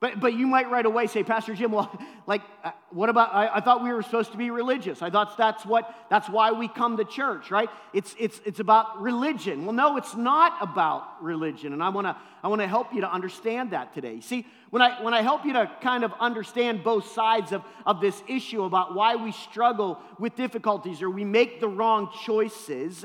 But, 0.00 0.20
but 0.20 0.34
you 0.34 0.46
might 0.46 0.70
right 0.70 0.86
away 0.86 1.08
say, 1.08 1.24
Pastor 1.24 1.54
Jim, 1.54 1.72
well, 1.72 1.90
like, 2.26 2.42
uh, 2.62 2.70
what 2.90 3.08
about, 3.08 3.34
I, 3.34 3.56
I, 3.56 3.60
thought 3.60 3.82
we 3.82 3.92
were 3.92 4.02
supposed 4.02 4.30
to 4.30 4.38
be 4.38 4.50
religious. 4.50 5.02
I 5.02 5.10
thought 5.10 5.36
that's 5.36 5.66
what, 5.66 5.92
that's 6.08 6.28
why 6.28 6.52
we 6.52 6.68
come 6.68 6.96
to 6.98 7.04
church, 7.04 7.50
right? 7.50 7.68
It's, 7.92 8.14
it's, 8.16 8.40
it's 8.44 8.60
about 8.60 9.02
religion. 9.02 9.64
Well, 9.64 9.74
no, 9.74 9.96
it's 9.96 10.14
not 10.14 10.56
about 10.60 11.20
religion. 11.20 11.72
And 11.72 11.82
I 11.82 11.88
want 11.88 12.06
to 12.06 12.16
I 12.42 12.46
wanna 12.46 12.68
help 12.68 12.94
you 12.94 13.00
to 13.00 13.12
understand 13.12 13.72
that 13.72 13.92
today. 13.92 14.20
See, 14.20 14.46
when 14.70 14.80
I, 14.80 15.02
when 15.02 15.14
I 15.14 15.22
help 15.22 15.44
you 15.44 15.54
to 15.54 15.70
kind 15.82 16.04
of 16.04 16.12
understand 16.20 16.84
both 16.84 17.10
sides 17.10 17.50
of, 17.50 17.62
of 17.84 18.00
this 18.00 18.22
issue 18.28 18.62
about 18.62 18.94
why 18.94 19.16
we 19.16 19.32
struggle 19.32 19.98
with 20.20 20.36
difficulties 20.36 21.02
or 21.02 21.10
we 21.10 21.24
make 21.24 21.60
the 21.60 21.68
wrong 21.68 22.10
choices, 22.24 23.04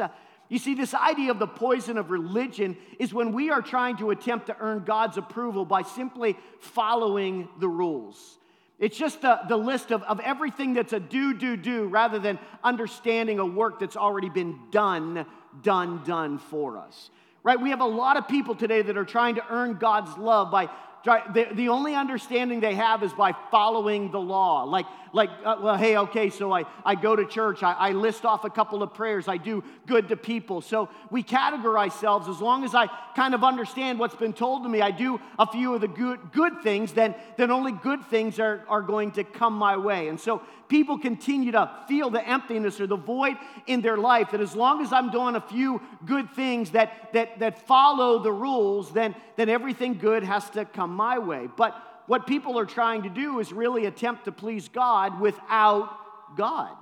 you 0.50 0.60
see, 0.60 0.76
this 0.76 0.94
idea 0.94 1.32
of 1.32 1.40
the 1.40 1.48
poison 1.48 1.98
of 1.98 2.12
religion 2.12 2.78
is 3.00 3.14
when 3.14 3.32
we 3.32 3.50
are 3.50 3.62
trying 3.62 3.98
to 3.98 4.12
attempt 4.12 4.48
to 4.48 4.58
earn 4.60 4.84
God's 4.84 5.18
approval 5.18 5.66
by 5.66 5.82
simply 5.82 6.38
following 6.60 7.48
the 7.60 7.68
rules. 7.68 8.38
It's 8.80 8.98
just 8.98 9.22
the, 9.22 9.40
the 9.48 9.58
list 9.58 9.92
of, 9.92 10.04
of 10.04 10.20
everything 10.20 10.74
that's 10.74 10.94
a 10.94 11.00
do, 11.00 11.34
do, 11.34 11.56
do, 11.56 11.86
rather 11.86 12.20
than 12.20 12.38
understanding 12.64 13.40
a 13.40 13.46
work 13.46 13.80
that's 13.80 13.96
already 13.96 14.30
been 14.30 14.60
done, 14.72 15.26
done, 15.62 16.04
done 16.04 16.38
for 16.38 16.78
us. 16.78 17.10
Right? 17.44 17.60
We 17.60 17.70
have 17.70 17.82
a 17.82 17.86
lot 17.86 18.18
of 18.18 18.28
people 18.28 18.56
today 18.56 18.82
that 18.82 18.98
are 18.98 19.06
trying 19.06 19.36
to 19.36 19.46
earn 19.50 19.78
God's 19.78 20.18
love 20.18 20.52
by 20.52 20.70
the, 21.04 21.68
only 21.70 21.96
understanding 21.96 22.60
they 22.60 22.76
have 22.76 23.04
is 23.04 23.14
by 23.14 23.34
following 23.52 24.12
the 24.12 24.20
law. 24.20 24.64
Like, 24.64 24.86
like 25.12 25.30
uh, 25.44 25.58
well, 25.62 25.78
hey, 25.78 25.98
okay, 25.98 26.30
so 26.30 26.52
I, 26.52 26.64
I 26.86 26.96
go 26.96 27.16
to 27.16 27.26
church, 27.26 27.62
I, 27.62 27.74
I 27.74 27.92
list 27.92 28.26
off 28.26 28.46
a 28.46 28.50
couple 28.50 28.82
of 28.82 28.94
prayers, 28.94 29.28
I 29.28 29.38
do 29.38 29.64
good 29.86 30.10
to 30.10 30.16
people. 30.16 30.62
So 30.62 30.90
we 31.12 31.24
categorize 31.24 31.92
ourselves 31.92 32.28
as 32.28 32.42
long 32.42 32.64
as 32.64 32.74
I 32.76 32.88
kind 33.16 33.34
of 33.34 33.44
understand 33.44 34.00
what's 34.00 34.16
been 34.16 34.34
told 34.34 34.64
to 34.64 34.70
me, 34.70 34.82
I 34.82 34.92
do 34.92 35.20
a 35.38 35.46
few 35.46 35.74
of 35.74 35.82
the 35.82 35.88
good, 35.88 36.20
good 36.32 36.62
things, 36.64 36.94
then, 36.94 37.16
then 37.38 37.52
only 37.52 37.72
good 37.72 38.06
things 38.06 38.40
are, 38.40 38.64
are 38.68 38.82
going 38.82 39.12
to 39.12 39.24
come 39.24 39.54
my 39.54 39.78
way. 39.78 40.08
And 40.08 40.20
so 40.20 40.42
people 40.74 40.98
continue 40.98 41.52
to 41.52 41.70
feel 41.88 42.10
the 42.10 42.28
emptiness 42.28 42.82
or 42.82 42.88
the 42.88 42.96
void 42.96 43.38
in 43.68 43.82
their 43.82 43.96
life 43.96 44.32
that 44.32 44.42
as 44.42 44.56
long 44.56 44.82
as 44.82 44.92
I'm 44.92 45.12
doing 45.12 45.36
a 45.36 45.42
few 45.42 45.80
good 46.04 46.32
things 46.32 46.72
that, 46.72 47.14
that, 47.14 47.38
that 47.38 47.68
follow 47.68 48.18
the 48.24 48.32
rules, 48.32 48.92
then, 48.92 49.14
then 49.36 49.50
everything 49.50 50.00
good 50.00 50.24
has 50.24 50.50
to 50.52 50.66
come 50.66 50.96
my 50.96 51.20
way. 51.20 51.48
But 51.56 51.80
what 52.08 52.26
people 52.26 52.58
are 52.58 52.66
trying 52.66 53.04
to 53.04 53.10
do 53.10 53.40
is 53.40 53.54
really 53.54 53.86
attempt 53.86 54.26
to 54.26 54.32
please 54.32 54.68
God 54.68 55.22
without 55.22 55.96
God. 56.36 56.76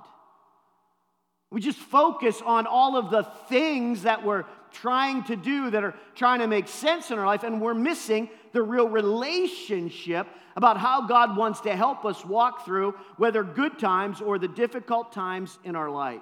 We 1.50 1.60
just 1.60 1.78
focus 1.78 2.40
on 2.42 2.66
all 2.66 2.96
of 2.96 3.10
the 3.10 3.24
things 3.50 4.04
that 4.04 4.24
we're 4.24 4.44
trying 4.72 5.22
to 5.24 5.36
do 5.36 5.68
that 5.68 5.84
are 5.84 5.94
trying 6.14 6.38
to 6.38 6.46
make 6.46 6.66
sense 6.66 7.10
in 7.10 7.18
our 7.18 7.26
life, 7.26 7.42
and 7.44 7.60
we're 7.60 7.74
missing 7.74 8.30
the 8.52 8.62
real 8.62 8.88
relationship 8.88 10.26
about 10.56 10.76
how 10.76 11.06
God 11.06 11.36
wants 11.36 11.60
to 11.62 11.74
help 11.74 12.04
us 12.04 12.24
walk 12.24 12.64
through 12.64 12.94
whether 13.16 13.42
good 13.42 13.78
times 13.78 14.20
or 14.20 14.38
the 14.38 14.48
difficult 14.48 15.12
times 15.12 15.58
in 15.64 15.76
our 15.76 15.90
life. 15.90 16.20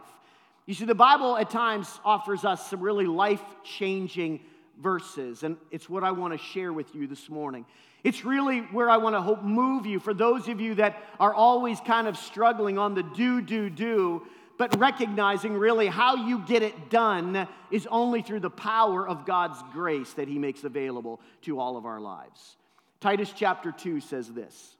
You 0.66 0.74
see, 0.74 0.84
the 0.84 0.94
Bible 0.94 1.36
at 1.36 1.50
times 1.50 1.98
offers 2.04 2.44
us 2.44 2.70
some 2.70 2.80
really 2.80 3.06
life 3.06 3.42
changing 3.64 4.40
verses, 4.80 5.42
and 5.42 5.56
it's 5.70 5.90
what 5.90 6.04
I 6.04 6.12
want 6.12 6.32
to 6.32 6.38
share 6.38 6.72
with 6.72 6.94
you 6.94 7.06
this 7.06 7.28
morning. 7.28 7.66
It's 8.02 8.24
really 8.24 8.60
where 8.60 8.88
I 8.88 8.96
want 8.96 9.14
to 9.14 9.20
hope 9.20 9.42
move 9.42 9.84
you 9.84 9.98
for 9.98 10.14
those 10.14 10.48
of 10.48 10.60
you 10.60 10.76
that 10.76 11.02
are 11.18 11.34
always 11.34 11.80
kind 11.80 12.06
of 12.06 12.16
struggling 12.16 12.78
on 12.78 12.94
the 12.94 13.02
do, 13.02 13.42
do, 13.42 13.68
do, 13.68 14.22
but 14.60 14.78
recognizing 14.78 15.54
really 15.56 15.86
how 15.86 16.16
you 16.16 16.44
get 16.46 16.62
it 16.62 16.90
done 16.90 17.48
is 17.70 17.88
only 17.90 18.20
through 18.20 18.40
the 18.40 18.50
power 18.50 19.08
of 19.08 19.24
God's 19.24 19.58
grace 19.72 20.12
that 20.12 20.28
He 20.28 20.38
makes 20.38 20.64
available 20.64 21.18
to 21.44 21.58
all 21.58 21.78
of 21.78 21.86
our 21.86 21.98
lives. 21.98 22.58
Titus 23.00 23.32
chapter 23.34 23.72
2 23.72 24.00
says 24.00 24.28
this. 24.28 24.76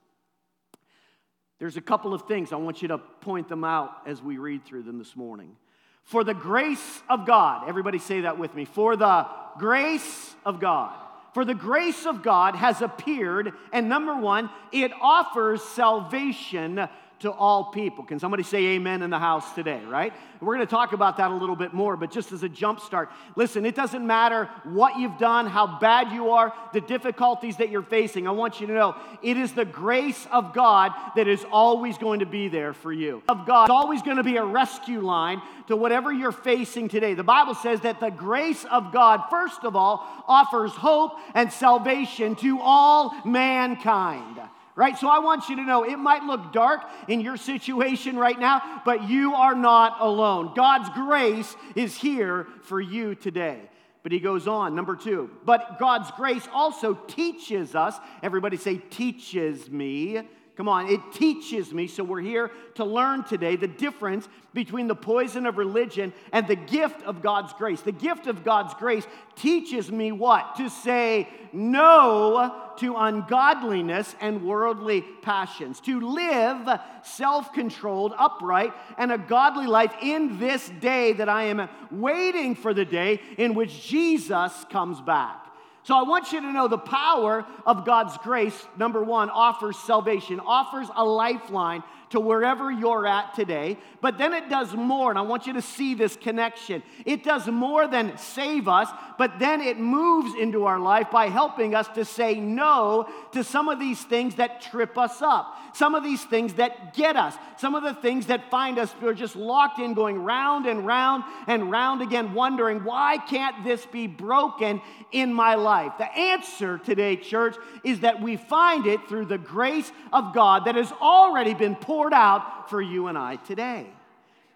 There's 1.58 1.78
a 1.78 1.80
couple 1.80 2.12
of 2.12 2.28
things 2.28 2.52
I 2.52 2.56
want 2.56 2.82
you 2.82 2.88
to 2.88 2.98
point 2.98 3.48
them 3.48 3.64
out 3.64 4.02
as 4.04 4.22
we 4.22 4.36
read 4.36 4.66
through 4.66 4.82
them 4.82 4.98
this 4.98 5.16
morning. 5.16 5.56
For 6.02 6.24
the 6.24 6.34
grace 6.34 7.02
of 7.08 7.24
God, 7.24 7.66
everybody 7.66 7.98
say 7.98 8.20
that 8.20 8.38
with 8.38 8.54
me. 8.54 8.66
For 8.66 8.96
the 8.96 9.26
grace 9.58 10.34
of 10.44 10.60
God. 10.60 10.94
For 11.32 11.46
the 11.46 11.54
grace 11.54 12.04
of 12.04 12.22
God 12.22 12.54
has 12.54 12.82
appeared, 12.82 13.54
and 13.72 13.88
number 13.88 14.14
one, 14.14 14.50
it 14.72 14.92
offers 15.00 15.62
salvation 15.62 16.86
to 17.20 17.30
all 17.30 17.64
people. 17.64 18.04
Can 18.04 18.18
somebody 18.18 18.42
say 18.42 18.64
amen 18.68 19.02
in 19.02 19.10
the 19.10 19.18
house 19.18 19.54
today, 19.54 19.80
right? 19.84 20.12
We're 20.40 20.54
going 20.54 20.66
to 20.66 20.70
talk 20.70 20.94
about 20.94 21.18
that 21.18 21.30
a 21.30 21.34
little 21.34 21.54
bit 21.54 21.74
more, 21.74 21.96
but 21.96 22.10
just 22.10 22.32
as 22.32 22.42
a 22.42 22.48
jump 22.48 22.80
start, 22.80 23.10
listen, 23.36 23.66
it 23.66 23.74
doesn't 23.74 24.06
matter 24.06 24.48
what 24.64 24.98
you've 24.98 25.18
done, 25.18 25.46
how 25.46 25.78
bad 25.78 26.12
you 26.12 26.30
are, 26.30 26.52
the 26.72 26.80
difficulties 26.80 27.58
that 27.58 27.68
you're 27.68 27.82
facing. 27.82 28.26
I 28.26 28.30
want 28.30 28.60
you 28.60 28.66
to 28.68 28.72
know 28.72 28.96
it 29.22 29.36
is 29.36 29.52
the 29.52 29.66
grace 29.66 30.26
of 30.32 30.54
God 30.54 30.92
that 31.14 31.28
is 31.28 31.44
always 31.52 31.98
going 31.98 32.20
to 32.20 32.26
be 32.26 32.48
there 32.48 32.72
for 32.72 32.92
you. 32.92 33.22
Of 33.28 33.46
God, 33.46 33.64
it's 33.64 33.70
always 33.70 34.00
going 34.00 34.16
to 34.16 34.22
be 34.22 34.38
a 34.38 34.44
rescue 34.44 35.00
line 35.00 35.42
to 35.66 35.76
whatever 35.76 36.10
you're 36.10 36.32
facing 36.32 36.88
today. 36.88 37.12
The 37.12 37.22
Bible 37.22 37.54
says 37.54 37.82
that 37.82 38.00
the 38.00 38.10
grace 38.10 38.64
of 38.70 38.92
God, 38.92 39.24
first 39.28 39.64
of 39.64 39.76
all, 39.76 40.06
offers 40.26 40.72
hope 40.72 41.12
and 41.34 41.52
salvation 41.52 42.34
to 42.36 42.58
all 42.60 43.14
mankind 43.26 44.40
right? 44.80 44.96
So 44.96 45.08
I 45.08 45.18
want 45.18 45.50
you 45.50 45.56
to 45.56 45.62
know 45.62 45.84
it 45.84 45.98
might 45.98 46.22
look 46.22 46.54
dark 46.54 46.80
in 47.06 47.20
your 47.20 47.36
situation 47.36 48.16
right 48.16 48.40
now, 48.40 48.80
but 48.86 49.10
you 49.10 49.34
are 49.34 49.54
not 49.54 49.98
alone. 50.00 50.54
God's 50.56 50.88
grace 50.94 51.54
is 51.76 51.94
here 51.94 52.46
for 52.62 52.80
you 52.80 53.14
today. 53.14 53.60
But 54.02 54.12
he 54.12 54.20
goes 54.20 54.48
on, 54.48 54.74
number 54.74 54.96
two, 54.96 55.28
but 55.44 55.78
God's 55.78 56.10
grace 56.12 56.48
also 56.54 56.94
teaches 56.94 57.74
us, 57.74 57.94
everybody 58.22 58.56
say, 58.56 58.78
teaches 58.78 59.70
me 59.70 60.22
Come 60.60 60.68
on, 60.68 60.90
it 60.90 61.00
teaches 61.14 61.72
me. 61.72 61.86
So 61.86 62.04
we're 62.04 62.20
here 62.20 62.50
to 62.74 62.84
learn 62.84 63.24
today 63.24 63.56
the 63.56 63.66
difference 63.66 64.28
between 64.52 64.88
the 64.88 64.94
poison 64.94 65.46
of 65.46 65.56
religion 65.56 66.12
and 66.34 66.46
the 66.46 66.54
gift 66.54 67.02
of 67.04 67.22
God's 67.22 67.54
grace. 67.54 67.80
The 67.80 67.92
gift 67.92 68.26
of 68.26 68.44
God's 68.44 68.74
grace 68.74 69.06
teaches 69.36 69.90
me 69.90 70.12
what? 70.12 70.56
To 70.56 70.68
say 70.68 71.30
no 71.54 72.74
to 72.76 72.94
ungodliness 72.94 74.14
and 74.20 74.44
worldly 74.44 75.00
passions, 75.22 75.80
to 75.80 75.98
live 75.98 76.68
self 77.04 77.54
controlled, 77.54 78.12
upright, 78.18 78.74
and 78.98 79.10
a 79.10 79.16
godly 79.16 79.66
life 79.66 79.94
in 80.02 80.38
this 80.38 80.68
day 80.80 81.14
that 81.14 81.30
I 81.30 81.44
am 81.44 81.70
waiting 81.90 82.54
for 82.54 82.74
the 82.74 82.84
day 82.84 83.22
in 83.38 83.54
which 83.54 83.86
Jesus 83.86 84.66
comes 84.68 85.00
back. 85.00 85.49
So 85.82 85.96
I 85.96 86.02
want 86.02 86.32
you 86.32 86.40
to 86.40 86.52
know 86.52 86.68
the 86.68 86.78
power 86.78 87.44
of 87.64 87.86
God's 87.86 88.16
grace, 88.18 88.66
number 88.76 89.02
one, 89.02 89.30
offers 89.30 89.78
salvation, 89.78 90.40
offers 90.40 90.88
a 90.94 91.04
lifeline 91.04 91.82
to 92.10 92.20
wherever 92.20 92.70
you're 92.70 93.06
at 93.06 93.34
today. 93.34 93.78
But 94.00 94.18
then 94.18 94.32
it 94.32 94.48
does 94.48 94.74
more, 94.74 95.10
and 95.10 95.18
I 95.18 95.22
want 95.22 95.46
you 95.46 95.52
to 95.54 95.62
see 95.62 95.94
this 95.94 96.16
connection. 96.16 96.82
It 97.04 97.22
does 97.24 97.46
more 97.46 97.86
than 97.86 98.16
save 98.18 98.68
us, 98.68 98.88
but 99.18 99.38
then 99.38 99.60
it 99.60 99.78
moves 99.78 100.34
into 100.34 100.66
our 100.66 100.78
life 100.78 101.10
by 101.10 101.28
helping 101.28 101.74
us 101.74 101.88
to 101.88 102.04
say 102.04 102.34
no 102.34 103.08
to 103.32 103.44
some 103.44 103.68
of 103.68 103.78
these 103.78 104.02
things 104.02 104.36
that 104.36 104.60
trip 104.60 104.98
us 104.98 105.22
up, 105.22 105.56
some 105.72 105.94
of 105.94 106.02
these 106.02 106.24
things 106.24 106.54
that 106.54 106.94
get 106.94 107.16
us, 107.16 107.36
some 107.58 107.74
of 107.74 107.82
the 107.82 107.94
things 107.94 108.26
that 108.26 108.50
find 108.50 108.78
us 108.78 108.92
we're 109.00 109.14
just 109.14 109.36
locked 109.36 109.78
in, 109.78 109.94
going 109.94 110.22
round 110.22 110.66
and 110.66 110.86
round 110.86 111.24
and 111.46 111.70
round 111.70 112.02
again, 112.02 112.34
wondering, 112.34 112.84
why 112.84 113.18
can't 113.18 113.64
this 113.64 113.86
be 113.86 114.06
broken 114.06 114.80
in 115.12 115.32
my 115.32 115.54
life? 115.54 115.92
The 115.98 116.12
answer 116.12 116.78
today, 116.78 117.16
church, 117.16 117.56
is 117.84 118.00
that 118.00 118.20
we 118.20 118.36
find 118.36 118.86
it 118.86 119.00
through 119.08 119.26
the 119.26 119.38
grace 119.38 119.90
of 120.12 120.34
God 120.34 120.64
that 120.64 120.74
has 120.74 120.90
already 120.92 121.54
been 121.54 121.76
poured 121.76 121.99
poured 122.00 122.14
out 122.14 122.70
for 122.70 122.80
you 122.80 123.08
and 123.08 123.18
I 123.18 123.36
today. 123.36 123.86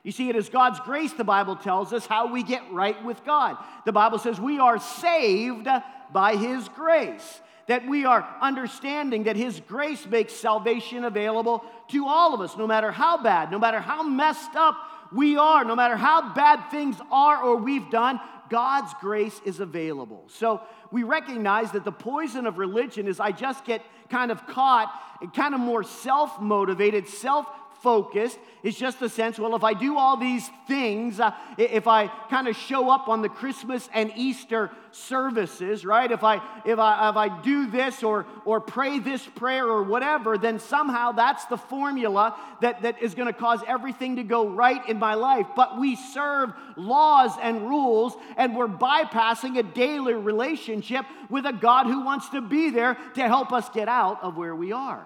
You 0.03 0.13
see, 0.13 0.31
it 0.31 0.37
is 0.37 0.49
God's 0.49 0.81
grace, 0.81 1.13
the 1.13 1.25
Bible 1.25 1.57
tells 1.57 1.93
us, 1.93 2.07
how 2.07 2.33
we 2.33 2.43
get 2.43 2.63
right 2.73 3.05
with 3.05 3.23
God. 3.23 3.59
The 3.85 3.93
Bible 3.93 4.19
says 4.19 4.41
we 4.41 4.59
are 4.59 4.79
saved 4.79 5.69
by 6.11 6.37
His 6.37 6.67
grace, 6.71 7.43
that 7.67 7.87
we 7.87 8.07
are 8.07 8.27
understanding 8.41 9.25
that 9.25 9.37
His 9.37 9.61
grace 9.61 10.07
makes 10.07 10.33
salvation 10.33 11.05
available 11.05 11.63
to 11.89 12.07
all 12.07 12.33
of 12.33 12.41
us, 12.41 12.57
no 12.57 12.67
matter 12.67 12.91
how 12.91 13.23
bad, 13.23 13.51
no 13.51 13.59
matter 13.59 13.79
how 13.79 14.03
messed 14.03 14.57
up 14.57 14.79
we 15.13 15.37
are, 15.37 15.67
no 15.67 15.77
matter 15.77 15.97
how 15.97 16.33
bad 16.33 16.71
things 16.71 16.97
are 17.13 17.43
or 17.43 17.57
we've 17.59 17.91
done, 17.91 18.19
God's 18.55 18.95
grace 19.01 19.41
is 19.45 19.59
available. 19.59 20.23
So 20.29 20.61
we 20.93 21.03
recognize 21.03 21.73
that 21.73 21.85
the 21.85 21.91
poison 21.91 22.47
of 22.47 22.57
religion 22.57 23.09
is 23.09 23.19
I 23.19 23.33
just 23.33 23.65
get 23.65 23.83
kind 24.09 24.31
of 24.31 24.47
caught, 24.47 24.95
kind 25.35 25.55
of 25.55 25.61
more 25.61 25.83
self 25.83 26.41
motivated, 26.41 27.09
self 27.09 27.49
focused. 27.85 28.39
It's 28.63 28.79
just 28.79 29.03
a 29.03 29.11
sense, 29.11 29.39
well, 29.39 29.55
if 29.55 29.63
I 29.63 29.75
do 29.75 29.99
all 29.99 30.17
these 30.17 30.49
things, 30.67 31.21
uh, 31.21 31.33
if 31.59 31.87
I 31.87 32.09
kind 32.31 32.49
of 32.49 32.57
show 32.57 32.89
up 32.89 33.09
on 33.09 33.21
the 33.21 33.29
Christmas 33.29 33.91
and 33.93 34.11
Easter 34.17 34.71
services, 34.91 35.85
right? 35.85 36.11
If 36.11 36.25
I 36.25 36.37
if 36.65 36.79
I 36.79 37.11
if 37.11 37.17
I 37.17 37.43
do 37.43 37.71
this 37.71 38.03
or 38.03 38.25
or 38.47 38.61
pray 38.61 39.01
this 39.01 39.23
prayer 39.27 39.67
or 39.67 39.83
whatever, 39.83 40.39
then 40.39 40.59
somehow 40.59 41.13
that's 41.13 41.45
the 41.45 41.59
formula 41.59 42.35
that, 42.63 42.81
that 42.83 43.03
is 43.03 43.15
going 43.15 43.27
to 43.27 43.39
cause 43.39 43.61
everything 43.69 44.17
to 44.17 44.23
go 44.23 44.49
right 44.49 44.89
in 44.89 44.99
my 44.99 45.13
life. 45.13 45.47
But 45.55 45.79
we 45.79 45.95
serve 45.97 46.55
laws 46.77 47.33
and 47.43 47.69
rules, 47.69 48.15
and 48.39 48.57
we're 48.57 48.67
bypassing 48.67 49.59
a 49.59 49.63
daily 49.63 50.15
relationship 50.15 51.05
with 51.29 51.45
a 51.45 51.53
God 51.53 51.85
who 51.85 52.03
wants 52.03 52.31
to 52.31 52.41
be 52.41 52.71
there 52.71 52.97
to 53.17 53.23
help 53.29 53.53
us 53.53 53.69
get 53.69 53.89
out 53.89 54.23
of 54.23 54.39
where 54.39 54.57
we 54.57 54.73
are. 54.73 55.05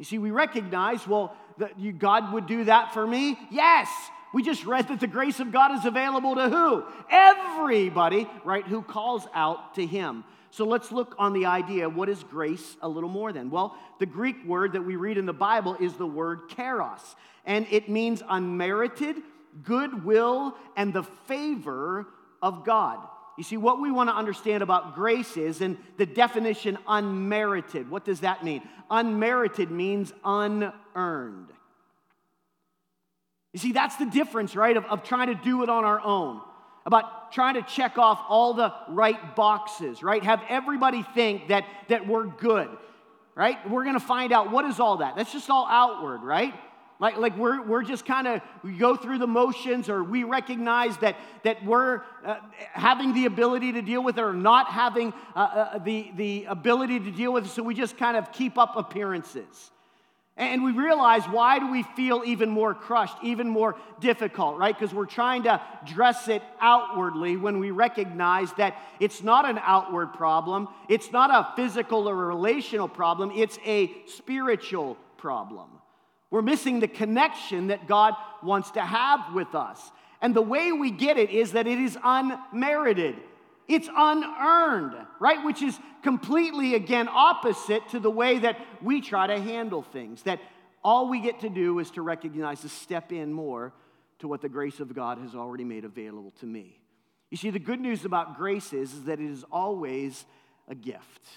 You 0.00 0.04
see, 0.04 0.16
we 0.16 0.30
recognize, 0.30 1.06
well, 1.06 1.36
that 1.60 1.78
you, 1.78 1.92
God 1.92 2.32
would 2.32 2.46
do 2.46 2.64
that 2.64 2.92
for 2.92 3.06
me? 3.06 3.38
Yes. 3.50 3.88
We 4.32 4.42
just 4.42 4.64
read 4.64 4.88
that 4.88 5.00
the 5.00 5.06
grace 5.06 5.40
of 5.40 5.50
God 5.50 5.72
is 5.78 5.84
available 5.84 6.36
to 6.36 6.48
who? 6.48 6.84
Everybody, 7.10 8.28
right, 8.44 8.64
who 8.64 8.82
calls 8.82 9.26
out 9.34 9.74
to 9.74 9.86
Him. 9.86 10.24
So 10.52 10.64
let's 10.64 10.92
look 10.92 11.14
on 11.18 11.32
the 11.32 11.46
idea 11.46 11.88
what 11.88 12.08
is 12.08 12.22
grace 12.24 12.76
a 12.82 12.88
little 12.88 13.08
more 13.08 13.32
then? 13.32 13.50
Well, 13.50 13.76
the 13.98 14.06
Greek 14.06 14.44
word 14.44 14.72
that 14.72 14.82
we 14.82 14.96
read 14.96 15.18
in 15.18 15.26
the 15.26 15.32
Bible 15.32 15.76
is 15.80 15.94
the 15.94 16.06
word 16.06 16.48
charis, 16.48 17.16
and 17.44 17.66
it 17.70 17.88
means 17.88 18.22
unmerited, 18.28 19.16
goodwill, 19.62 20.56
and 20.76 20.92
the 20.92 21.04
favor 21.26 22.06
of 22.42 22.64
God. 22.64 22.98
You 23.40 23.44
see, 23.44 23.56
what 23.56 23.80
we 23.80 23.90
want 23.90 24.10
to 24.10 24.14
understand 24.14 24.62
about 24.62 24.94
grace 24.94 25.38
is, 25.38 25.62
and 25.62 25.78
the 25.96 26.04
definition 26.04 26.76
unmerited, 26.86 27.90
what 27.90 28.04
does 28.04 28.20
that 28.20 28.44
mean? 28.44 28.60
Unmerited 28.90 29.70
means 29.70 30.12
unearned. 30.22 31.48
You 33.54 33.58
see, 33.58 33.72
that's 33.72 33.96
the 33.96 34.04
difference, 34.04 34.54
right, 34.54 34.76
of, 34.76 34.84
of 34.84 35.04
trying 35.04 35.28
to 35.28 35.34
do 35.36 35.62
it 35.62 35.70
on 35.70 35.86
our 35.86 36.02
own, 36.02 36.42
about 36.84 37.32
trying 37.32 37.54
to 37.54 37.62
check 37.62 37.96
off 37.96 38.22
all 38.28 38.52
the 38.52 38.74
right 38.90 39.34
boxes, 39.34 40.02
right? 40.02 40.22
Have 40.22 40.42
everybody 40.50 41.02
think 41.14 41.48
that, 41.48 41.64
that 41.88 42.06
we're 42.06 42.26
good, 42.26 42.68
right? 43.34 43.56
We're 43.70 43.84
going 43.84 43.98
to 43.98 44.04
find 44.04 44.34
out 44.34 44.50
what 44.50 44.66
is 44.66 44.78
all 44.78 44.98
that. 44.98 45.16
That's 45.16 45.32
just 45.32 45.48
all 45.48 45.66
outward, 45.66 46.22
right? 46.22 46.52
Like, 47.00 47.16
like 47.16 47.36
we're, 47.38 47.62
we're 47.62 47.82
just 47.82 48.04
kind 48.04 48.28
of, 48.28 48.42
we 48.62 48.76
go 48.76 48.94
through 48.94 49.18
the 49.18 49.26
motions 49.26 49.88
or 49.88 50.04
we 50.04 50.22
recognize 50.24 50.98
that, 50.98 51.16
that 51.44 51.64
we're 51.64 52.02
uh, 52.24 52.36
having 52.72 53.14
the 53.14 53.24
ability 53.24 53.72
to 53.72 53.82
deal 53.82 54.04
with 54.04 54.18
it 54.18 54.22
or 54.22 54.34
not 54.34 54.68
having 54.68 55.14
uh, 55.34 55.38
uh, 55.38 55.78
the, 55.78 56.12
the 56.16 56.44
ability 56.44 57.00
to 57.00 57.10
deal 57.10 57.32
with 57.32 57.46
it. 57.46 57.48
So 57.48 57.62
we 57.62 57.74
just 57.74 57.96
kind 57.96 58.18
of 58.18 58.30
keep 58.32 58.58
up 58.58 58.76
appearances. 58.76 59.70
And 60.36 60.62
we 60.62 60.72
realize 60.72 61.24
why 61.24 61.58
do 61.58 61.70
we 61.70 61.82
feel 61.82 62.22
even 62.24 62.50
more 62.50 62.74
crushed, 62.74 63.16
even 63.22 63.48
more 63.48 63.76
difficult, 64.00 64.58
right? 64.58 64.78
Because 64.78 64.94
we're 64.94 65.06
trying 65.06 65.42
to 65.44 65.60
dress 65.86 66.28
it 66.28 66.42
outwardly 66.60 67.36
when 67.36 67.58
we 67.58 67.70
recognize 67.70 68.52
that 68.54 68.76
it's 69.00 69.22
not 69.22 69.48
an 69.48 69.58
outward 69.62 70.12
problem, 70.14 70.68
it's 70.88 71.12
not 71.12 71.30
a 71.30 71.54
physical 71.56 72.08
or 72.08 72.16
relational 72.16 72.88
problem, 72.88 73.32
it's 73.34 73.58
a 73.66 73.90
spiritual 74.06 74.96
problem. 75.18 75.79
We're 76.30 76.42
missing 76.42 76.80
the 76.80 76.88
connection 76.88 77.68
that 77.68 77.88
God 77.88 78.14
wants 78.42 78.70
to 78.72 78.80
have 78.80 79.34
with 79.34 79.54
us. 79.54 79.90
And 80.22 80.34
the 80.34 80.42
way 80.42 80.72
we 80.72 80.90
get 80.90 81.18
it 81.18 81.30
is 81.30 81.52
that 81.52 81.66
it 81.66 81.78
is 81.78 81.98
unmerited. 82.02 83.16
It's 83.68 83.88
unearned, 83.94 84.94
right? 85.20 85.44
Which 85.44 85.62
is 85.62 85.78
completely, 86.02 86.74
again, 86.74 87.08
opposite 87.08 87.88
to 87.90 88.00
the 88.00 88.10
way 88.10 88.38
that 88.40 88.58
we 88.82 89.00
try 89.00 89.26
to 89.26 89.40
handle 89.40 89.82
things. 89.82 90.22
That 90.22 90.40
all 90.82 91.08
we 91.08 91.20
get 91.20 91.40
to 91.40 91.48
do 91.48 91.78
is 91.78 91.90
to 91.92 92.02
recognize, 92.02 92.60
to 92.62 92.68
step 92.68 93.12
in 93.12 93.32
more 93.32 93.72
to 94.20 94.28
what 94.28 94.40
the 94.40 94.48
grace 94.48 94.80
of 94.80 94.94
God 94.94 95.18
has 95.18 95.34
already 95.34 95.64
made 95.64 95.84
available 95.84 96.32
to 96.40 96.46
me. 96.46 96.80
You 97.30 97.36
see, 97.36 97.50
the 97.50 97.58
good 97.58 97.80
news 97.80 98.04
about 98.04 98.36
grace 98.36 98.72
is, 98.72 98.92
is 98.92 99.04
that 99.04 99.20
it 99.20 99.30
is 99.30 99.44
always 99.50 100.24
a 100.68 100.74
gift. 100.74 101.28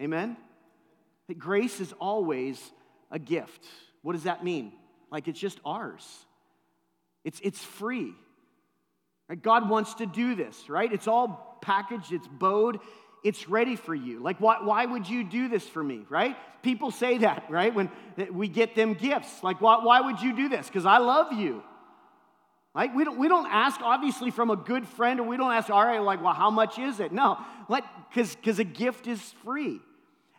Amen? 0.00 0.36
That 1.28 1.38
grace 1.38 1.80
is 1.80 1.92
always 1.98 2.60
a 3.10 3.18
gift. 3.18 3.64
What 4.02 4.12
does 4.12 4.24
that 4.24 4.44
mean? 4.44 4.72
Like 5.10 5.28
it's 5.28 5.38
just 5.38 5.60
ours. 5.64 6.04
It's, 7.24 7.40
it's 7.42 7.62
free. 7.62 8.12
Right? 9.28 9.42
God 9.42 9.68
wants 9.68 9.94
to 9.94 10.06
do 10.06 10.34
this, 10.34 10.68
right? 10.68 10.92
It's 10.92 11.08
all 11.08 11.58
packaged, 11.60 12.12
it's 12.12 12.28
bowed, 12.28 12.78
it's 13.24 13.48
ready 13.48 13.74
for 13.74 13.94
you. 13.94 14.20
Like, 14.20 14.40
why, 14.40 14.58
why 14.62 14.86
would 14.86 15.08
you 15.08 15.24
do 15.24 15.48
this 15.48 15.66
for 15.66 15.82
me, 15.82 16.06
right? 16.08 16.36
People 16.62 16.92
say 16.92 17.18
that, 17.18 17.46
right? 17.50 17.74
When 17.74 17.90
we 18.30 18.48
get 18.48 18.76
them 18.76 18.94
gifts. 18.94 19.42
Like, 19.42 19.60
why, 19.60 19.82
why 19.82 20.00
would 20.00 20.20
you 20.20 20.36
do 20.36 20.48
this? 20.48 20.66
Because 20.68 20.86
I 20.86 20.98
love 20.98 21.32
you. 21.32 21.62
Like, 22.74 22.94
we 22.94 23.04
don't, 23.04 23.18
we 23.18 23.26
don't 23.26 23.50
ask, 23.50 23.80
obviously, 23.80 24.30
from 24.30 24.50
a 24.50 24.56
good 24.56 24.86
friend, 24.86 25.18
or 25.18 25.22
we 25.22 25.38
don't 25.38 25.50
ask, 25.50 25.70
all 25.70 25.84
right, 25.84 25.98
like, 25.98 26.22
well, 26.22 26.34
how 26.34 26.50
much 26.50 26.78
is 26.78 27.00
it? 27.00 27.10
No, 27.10 27.38
because 27.68 28.58
a 28.58 28.64
gift 28.64 29.06
is 29.06 29.20
free. 29.44 29.80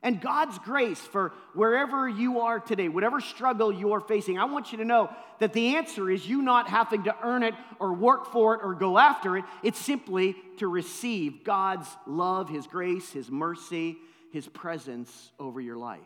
And 0.07 0.21
God's 0.21 0.57
grace 0.59 1.01
for 1.01 1.33
wherever 1.53 2.07
you 2.07 2.39
are 2.39 2.61
today, 2.61 2.87
whatever 2.87 3.19
struggle 3.19 3.73
you 3.73 3.91
are 3.91 3.99
facing, 3.99 4.39
I 4.39 4.45
want 4.45 4.71
you 4.71 4.77
to 4.77 4.85
know 4.85 5.09
that 5.39 5.51
the 5.51 5.75
answer 5.75 6.09
is 6.09 6.25
you 6.25 6.41
not 6.41 6.69
having 6.69 7.03
to 7.03 7.15
earn 7.23 7.43
it 7.43 7.53
or 7.77 7.91
work 7.91 8.31
for 8.31 8.55
it 8.55 8.61
or 8.63 8.73
go 8.73 8.97
after 8.97 9.35
it. 9.35 9.43
It's 9.63 9.77
simply 9.77 10.37
to 10.59 10.67
receive 10.69 11.43
God's 11.43 11.89
love, 12.05 12.47
His 12.47 12.67
grace, 12.67 13.11
His 13.11 13.29
mercy, 13.29 13.97
His 14.31 14.47
presence 14.47 15.33
over 15.41 15.59
your 15.59 15.75
life. 15.75 15.99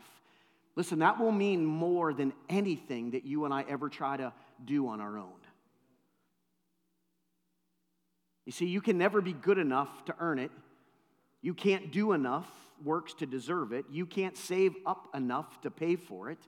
Listen, 0.75 0.97
that 0.97 1.19
will 1.19 1.31
mean 1.31 1.63
more 1.63 2.11
than 2.11 2.33
anything 2.49 3.11
that 3.11 3.23
you 3.23 3.45
and 3.45 3.53
I 3.53 3.65
ever 3.69 3.87
try 3.87 4.17
to 4.17 4.33
do 4.65 4.87
on 4.87 4.99
our 4.99 5.19
own. 5.19 5.29
You 8.47 8.51
see, 8.51 8.65
you 8.65 8.81
can 8.81 8.97
never 8.97 9.21
be 9.21 9.33
good 9.33 9.59
enough 9.59 10.05
to 10.05 10.15
earn 10.19 10.39
it. 10.39 10.49
You 11.43 11.53
can't 11.53 11.91
do 11.91 12.13
enough 12.13 12.49
works 12.83 13.13
to 13.15 13.25
deserve 13.25 13.71
it. 13.71 13.85
You 13.89 14.05
can't 14.05 14.37
save 14.37 14.75
up 14.85 15.09
enough 15.13 15.61
to 15.61 15.71
pay 15.71 15.95
for 15.95 16.29
it. 16.29 16.39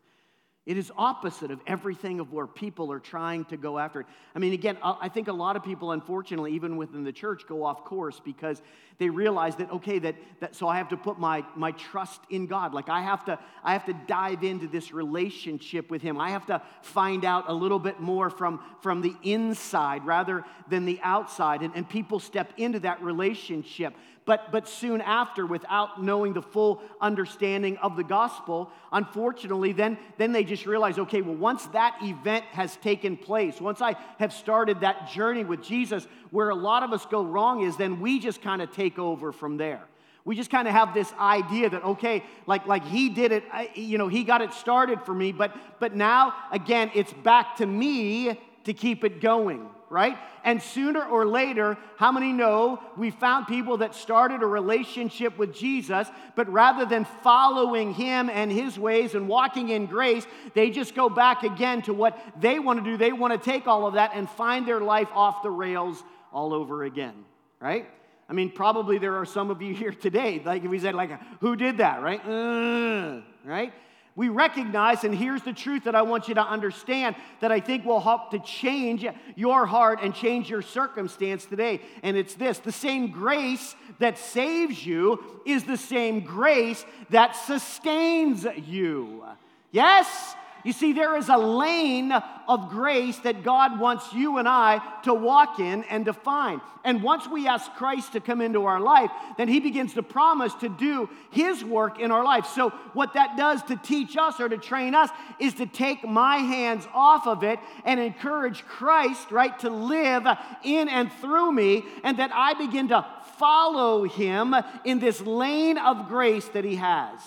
It 0.66 0.78
is 0.78 0.94
opposite 0.98 1.52
of 1.52 1.60
everything 1.68 2.22
of 2.22 2.32
where 2.32 2.48
people 2.48 2.90
are 2.94 3.00
trying 3.00 3.44
to 3.46 3.58
go 3.58 3.78
after 3.78 4.00
it. 4.00 4.08
I 4.34 4.40
mean, 4.40 4.54
again, 4.54 4.78
uh, 4.82 4.96
I 5.02 5.10
think 5.10 5.28
a 5.28 5.34
lot 5.34 5.58
of 5.58 5.64
people, 5.64 5.92
unfortunately, 5.92 6.54
even 6.54 6.78
within 6.78 7.04
the 7.04 7.12
church, 7.12 7.44
go 7.50 7.66
off 7.66 7.84
course 7.84 8.22
because 8.24 8.62
they 8.98 9.10
realize 9.10 9.58
that, 9.58 9.70
okay, 9.74 10.00
that, 10.00 10.16
that 10.40 10.56
so 10.56 10.70
I 10.70 10.78
have 10.78 10.88
to 10.90 10.98
put 10.98 11.20
my, 11.20 11.44
my 11.58 11.72
trust 11.72 12.22
in 12.30 12.48
God. 12.48 12.74
Like 12.74 12.88
I 12.88 13.02
have 13.02 13.26
to, 13.26 13.38
I 13.62 13.74
have 13.74 13.84
to 13.88 13.94
dive 14.08 14.46
into 14.46 14.68
this 14.68 14.94
relationship 14.94 15.92
with 15.92 16.02
Him. 16.02 16.18
I 16.18 16.30
have 16.30 16.46
to 16.46 16.62
find 16.82 17.26
out 17.26 17.50
a 17.50 17.54
little 17.54 17.80
bit 17.80 18.00
more 18.00 18.30
from, 18.30 18.62
from 18.82 19.02
the 19.02 19.16
inside 19.22 20.06
rather 20.06 20.46
than 20.70 20.86
the 20.86 21.02
outside. 21.04 21.62
And, 21.62 21.76
and 21.76 21.90
people 21.90 22.22
step 22.22 22.54
into 22.56 22.80
that 22.82 23.02
relationship 23.02 23.96
but, 24.26 24.52
but 24.52 24.68
soon 24.70 25.02
after, 25.02 25.46
without 25.46 26.02
knowing 26.02 26.34
the 26.34 26.42
full 26.42 26.82
understanding 27.02 27.78
of 27.78 27.98
the 27.98 28.04
gospel, 28.04 28.70
unfortunately, 28.92 29.74
then, 29.74 29.98
then 30.18 30.32
they 30.32 30.44
just 30.46 30.66
realize 30.66 30.98
okay, 30.98 31.22
well, 31.22 31.36
once 31.36 31.66
that 31.68 31.98
event 32.02 32.46
has 32.46 32.76
taken 32.78 33.18
place, 33.18 33.60
once 33.60 33.82
I 33.82 33.96
have 34.20 34.32
started 34.32 34.82
that 34.82 35.10
journey 35.10 35.44
with 35.44 35.62
Jesus, 35.62 36.08
where 36.32 36.50
a 36.50 36.56
lot 36.56 36.84
of 36.84 36.94
us 36.94 37.06
go 37.06 37.24
wrong 37.24 37.64
is 37.64 37.76
then 37.76 38.00
we 38.00 38.20
just 38.20 38.42
kind 38.42 38.62
of 38.62 38.72
take 38.72 38.98
over 38.98 39.32
from 39.32 39.58
there. 39.58 39.82
We 40.26 40.38
just 40.38 40.50
kind 40.50 40.70
of 40.70 40.74
have 40.74 40.94
this 40.94 41.12
idea 41.20 41.70
that 41.70 41.84
okay, 41.84 42.24
like 42.48 42.66
like 42.66 42.86
he 42.86 43.10
did 43.10 43.34
it, 43.34 43.44
you 43.76 43.98
know, 43.98 44.08
he 44.08 44.24
got 44.24 44.42
it 44.42 44.54
started 44.54 45.02
for 45.02 45.14
me, 45.14 45.34
but 45.34 45.54
but 45.82 45.96
now 45.96 46.34
again, 46.52 46.92
it's 46.94 47.12
back 47.12 47.58
to 47.58 47.66
me 47.66 48.40
to 48.64 48.74
keep 48.74 49.04
it 49.04 49.20
going 49.20 49.68
right? 49.94 50.18
And 50.44 50.60
sooner 50.60 51.06
or 51.06 51.24
later, 51.24 51.78
how 51.98 52.12
many 52.12 52.34
know 52.34 52.82
we 52.98 53.12
found 53.12 53.46
people 53.46 53.78
that 53.78 53.94
started 53.94 54.42
a 54.42 54.46
relationship 54.46 55.38
with 55.38 55.54
Jesus, 55.54 56.08
but 56.36 56.52
rather 56.52 56.84
than 56.84 57.06
following 57.22 57.94
him 57.94 58.28
and 58.28 58.52
his 58.52 58.78
ways 58.80 59.14
and 59.14 59.30
walking 59.30 59.70
in 59.70 59.86
grace, 59.86 60.26
they 60.56 60.72
just 60.72 60.96
go 60.96 61.10
back 61.10 61.44
again 61.44 61.84
to 61.84 61.94
what 61.94 62.20
they 62.42 62.58
want 62.58 62.84
to 62.84 62.92
do. 62.92 62.98
They 62.98 63.12
want 63.12 63.40
to 63.40 63.52
take 63.52 63.68
all 63.68 63.86
of 63.86 63.94
that 63.94 64.12
and 64.16 64.28
find 64.28 64.68
their 64.68 64.82
life 64.82 65.10
off 65.14 65.44
the 65.44 65.52
rails 65.52 66.04
all 66.34 66.56
over 66.56 66.84
again, 66.84 67.14
right? 67.60 67.88
I 68.28 68.34
mean, 68.34 68.50
probably 68.50 68.98
there 68.98 69.18
are 69.18 69.26
some 69.26 69.52
of 69.52 69.62
you 69.62 69.76
here 69.76 69.92
today, 69.92 70.42
like 70.44 70.64
if 70.64 70.72
we 70.72 70.80
said, 70.80 70.96
like, 70.96 71.12
who 71.40 71.56
did 71.56 71.78
that, 71.78 72.02
right? 72.02 72.26
Uh, 72.26 73.22
right? 73.46 73.72
We 74.16 74.30
recognize, 74.30 75.04
and 75.04 75.16
here's 75.16 75.42
the 75.42 75.54
truth 75.54 75.86
that 75.86 75.96
I 75.96 76.04
want 76.04 76.28
you 76.28 76.36
to 76.36 76.46
understand 76.46 77.16
that 77.40 77.52
I 77.52 77.60
think 77.60 77.84
will 77.84 78.00
help 78.00 78.32
to 78.32 78.40
change 78.40 79.06
your 79.36 79.66
heart 79.66 80.00
and 80.04 80.14
change 80.14 80.50
your 80.50 80.62
circumstance 80.62 81.46
today. 81.46 81.82
And 82.04 82.16
it's 82.16 82.36
this 82.36 82.60
the 82.60 82.72
same 82.72 83.12
grace 83.12 83.76
that 84.00 84.20
saves 84.20 84.86
you 84.86 85.42
is 85.46 85.64
the 85.64 85.78
same 85.78 86.20
grace 86.22 86.86
that 87.10 87.36
sustains 87.36 88.46
you. 88.68 89.24
Yes? 89.72 90.36
You 90.64 90.72
see, 90.72 90.94
there 90.94 91.18
is 91.18 91.28
a 91.28 91.38
lane 91.38 92.14
of 92.48 92.70
grace 92.70 93.18
that 93.20 93.44
God 93.44 93.80
wants 93.80 94.14
you 94.14 94.38
and 94.38 94.48
I 94.48 94.82
to 95.04 95.14
walk 95.14 95.60
in 95.60 95.84
and 95.86 96.06
define. 96.06 96.62
And 96.86 97.02
once 97.02 97.28
we 97.28 97.48
ask 97.48 97.72
Christ 97.74 98.14
to 98.14 98.20
come 98.20 98.42
into 98.42 98.66
our 98.66 98.80
life, 98.80 99.10
then 99.38 99.48
He 99.48 99.60
begins 99.60 99.94
to 99.94 100.04
promise 100.04 100.54
to 100.56 100.70
do 100.70 101.10
His 101.32 101.64
work 101.64 102.00
in 102.00 102.12
our 102.12 102.24
life. 102.24 102.46
So, 102.48 102.70
what 102.94 103.14
that 103.14 103.38
does 103.38 103.62
to 103.64 103.76
teach 103.78 104.18
us 104.18 104.40
or 104.40 104.50
to 104.50 104.58
train 104.58 104.96
us 104.96 105.10
is 105.40 105.54
to 105.56 105.66
take 105.66 106.06
my 106.06 106.38
hands 106.38 106.88
off 106.94 107.28
of 107.28 107.44
it 107.44 107.60
and 107.86 108.00
encourage 108.00 108.66
Christ, 108.66 109.32
right, 109.32 109.58
to 109.60 109.70
live 109.70 110.26
in 110.64 110.90
and 110.90 111.12
through 111.14 111.52
me, 111.52 111.86
and 112.04 112.20
that 112.20 112.32
I 112.34 112.54
begin 112.54 112.90
to 112.90 113.06
follow 113.38 114.04
Him 114.04 114.56
in 114.84 115.00
this 115.00 115.22
lane 115.22 115.78
of 115.78 116.08
grace 116.08 116.48
that 116.50 116.66
He 116.66 116.76
has. 116.76 117.20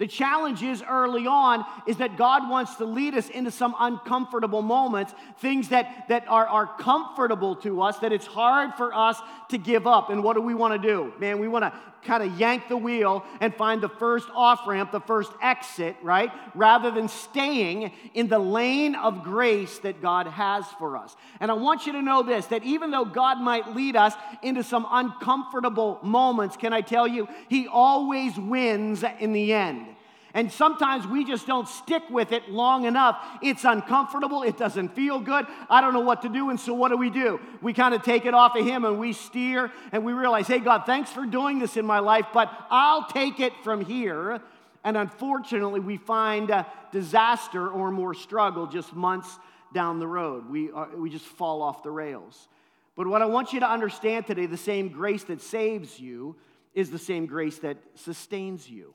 The 0.00 0.06
challenge 0.06 0.62
is 0.62 0.82
early 0.82 1.26
on 1.26 1.62
is 1.86 1.98
that 1.98 2.16
God 2.16 2.48
wants 2.48 2.76
to 2.76 2.86
lead 2.86 3.14
us 3.14 3.28
into 3.28 3.50
some 3.50 3.76
uncomfortable 3.78 4.62
moments, 4.62 5.12
things 5.40 5.68
that, 5.68 6.08
that 6.08 6.26
are, 6.26 6.46
are 6.46 6.66
comfortable 6.78 7.54
to 7.56 7.82
us, 7.82 7.98
that 7.98 8.10
it's 8.10 8.24
hard 8.24 8.72
for 8.76 8.94
us 8.94 9.20
to 9.50 9.58
give 9.58 9.86
up. 9.86 10.08
And 10.08 10.24
what 10.24 10.36
do 10.36 10.40
we 10.40 10.54
want 10.54 10.80
to 10.80 10.88
do? 10.88 11.12
Man, 11.18 11.38
we 11.38 11.48
want 11.48 11.66
to 11.66 11.72
kind 12.02 12.22
of 12.22 12.38
yank 12.38 12.68
the 12.68 12.76
wheel 12.76 13.24
and 13.40 13.54
find 13.54 13.82
the 13.82 13.88
first 13.88 14.28
off 14.34 14.66
ramp, 14.66 14.92
the 14.92 15.00
first 15.00 15.32
exit, 15.42 15.96
right? 16.02 16.30
Rather 16.54 16.90
than 16.90 17.08
staying 17.08 17.92
in 18.14 18.28
the 18.28 18.38
lane 18.38 18.94
of 18.94 19.22
grace 19.22 19.78
that 19.78 20.02
God 20.02 20.26
has 20.26 20.64
for 20.78 20.96
us. 20.96 21.16
And 21.40 21.50
I 21.50 21.54
want 21.54 21.86
you 21.86 21.92
to 21.92 22.02
know 22.02 22.22
this 22.22 22.46
that 22.46 22.62
even 22.64 22.90
though 22.90 23.04
God 23.04 23.40
might 23.40 23.74
lead 23.74 23.96
us 23.96 24.14
into 24.42 24.62
some 24.62 24.86
uncomfortable 24.90 25.98
moments, 26.02 26.56
can 26.56 26.72
I 26.72 26.80
tell 26.80 27.06
you, 27.06 27.28
He 27.48 27.66
always 27.66 28.36
wins 28.36 29.04
in 29.18 29.32
the 29.32 29.52
end. 29.52 29.86
And 30.34 30.50
sometimes 30.50 31.06
we 31.06 31.24
just 31.24 31.46
don't 31.46 31.68
stick 31.68 32.02
with 32.08 32.32
it 32.32 32.48
long 32.50 32.84
enough. 32.84 33.22
It's 33.42 33.64
uncomfortable. 33.64 34.42
It 34.42 34.56
doesn't 34.56 34.94
feel 34.94 35.18
good. 35.18 35.46
I 35.68 35.80
don't 35.80 35.92
know 35.92 36.00
what 36.00 36.22
to 36.22 36.28
do. 36.28 36.50
And 36.50 36.60
so, 36.60 36.72
what 36.74 36.90
do 36.90 36.96
we 36.96 37.10
do? 37.10 37.40
We 37.60 37.72
kind 37.72 37.94
of 37.94 38.02
take 38.02 38.26
it 38.26 38.34
off 38.34 38.56
of 38.56 38.64
Him 38.64 38.84
and 38.84 38.98
we 38.98 39.12
steer 39.12 39.72
and 39.92 40.04
we 40.04 40.12
realize, 40.12 40.46
hey, 40.46 40.60
God, 40.60 40.84
thanks 40.86 41.10
for 41.10 41.26
doing 41.26 41.58
this 41.58 41.76
in 41.76 41.84
my 41.84 41.98
life, 41.98 42.26
but 42.32 42.50
I'll 42.70 43.06
take 43.08 43.40
it 43.40 43.52
from 43.64 43.84
here. 43.84 44.40
And 44.84 44.96
unfortunately, 44.96 45.80
we 45.80 45.96
find 45.96 46.64
disaster 46.92 47.68
or 47.68 47.90
more 47.90 48.14
struggle 48.14 48.66
just 48.66 48.94
months 48.94 49.38
down 49.72 49.98
the 49.98 50.06
road. 50.06 50.48
We, 50.48 50.70
are, 50.70 50.88
we 50.96 51.10
just 51.10 51.26
fall 51.26 51.62
off 51.62 51.82
the 51.82 51.90
rails. 51.90 52.48
But 52.96 53.06
what 53.06 53.22
I 53.22 53.26
want 53.26 53.52
you 53.52 53.60
to 53.60 53.70
understand 53.70 54.26
today 54.26 54.46
the 54.46 54.56
same 54.56 54.88
grace 54.88 55.24
that 55.24 55.42
saves 55.42 55.98
you 55.98 56.36
is 56.74 56.90
the 56.90 56.98
same 56.98 57.26
grace 57.26 57.58
that 57.58 57.78
sustains 57.94 58.68
you. 58.68 58.94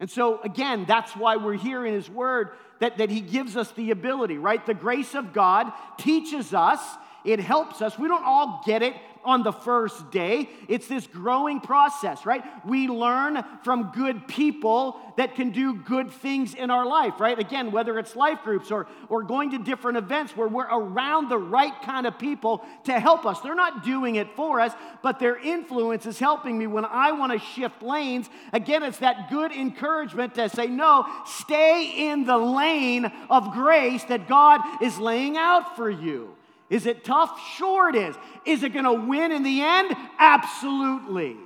And 0.00 0.10
so, 0.10 0.40
again, 0.40 0.86
that's 0.88 1.14
why 1.14 1.36
we're 1.36 1.54
here 1.54 1.84
in 1.86 1.92
His 1.92 2.08
Word, 2.08 2.50
that, 2.80 2.98
that 2.98 3.10
He 3.10 3.20
gives 3.20 3.56
us 3.56 3.70
the 3.72 3.90
ability, 3.90 4.38
right? 4.38 4.64
The 4.64 4.74
grace 4.74 5.14
of 5.14 5.32
God 5.34 5.70
teaches 5.98 6.54
us, 6.54 6.80
it 7.24 7.38
helps 7.38 7.82
us. 7.82 7.98
We 7.98 8.08
don't 8.08 8.24
all 8.24 8.62
get 8.66 8.82
it 8.82 8.94
on 9.24 9.42
the 9.42 9.52
first 9.52 10.10
day. 10.10 10.48
It's 10.68 10.86
this 10.86 11.06
growing 11.06 11.60
process, 11.60 12.24
right? 12.26 12.42
We 12.66 12.88
learn 12.88 13.42
from 13.64 13.92
good 13.94 14.26
people 14.26 15.00
that 15.16 15.34
can 15.34 15.50
do 15.50 15.74
good 15.74 16.10
things 16.10 16.54
in 16.54 16.70
our 16.70 16.86
life, 16.86 17.20
right? 17.20 17.38
Again, 17.38 17.72
whether 17.72 17.98
it's 17.98 18.16
life 18.16 18.38
groups 18.42 18.70
or, 18.70 18.86
or 19.08 19.22
going 19.22 19.50
to 19.50 19.58
different 19.58 19.98
events 19.98 20.36
where 20.36 20.48
we're 20.48 20.64
around 20.66 21.28
the 21.28 21.38
right 21.38 21.74
kind 21.82 22.06
of 22.06 22.18
people 22.18 22.64
to 22.84 22.98
help 22.98 23.26
us. 23.26 23.40
They're 23.40 23.54
not 23.54 23.84
doing 23.84 24.14
it 24.14 24.34
for 24.34 24.60
us, 24.60 24.72
but 25.02 25.18
their 25.18 25.36
influence 25.36 26.06
is 26.06 26.18
helping 26.18 26.58
me 26.58 26.66
when 26.66 26.84
I 26.84 27.12
want 27.12 27.32
to 27.32 27.38
shift 27.38 27.82
lanes. 27.82 28.30
Again, 28.52 28.82
it's 28.82 28.98
that 28.98 29.30
good 29.30 29.52
encouragement 29.52 30.34
to 30.36 30.48
say, 30.48 30.66
no, 30.66 31.06
stay 31.26 32.10
in 32.10 32.24
the 32.24 32.38
lane 32.38 33.10
of 33.28 33.52
grace 33.52 34.04
that 34.04 34.28
God 34.28 34.60
is 34.82 34.98
laying 34.98 35.36
out 35.36 35.76
for 35.76 35.90
you. 35.90 36.34
Is 36.70 36.86
it 36.86 37.04
tough? 37.04 37.38
Sure 37.56 37.90
it 37.90 37.96
is. 37.96 38.16
Is 38.46 38.62
it 38.62 38.72
going 38.72 38.84
to 38.84 38.92
win 38.92 39.32
in 39.32 39.42
the 39.42 39.60
end? 39.60 39.94
Absolutely. 40.18 41.36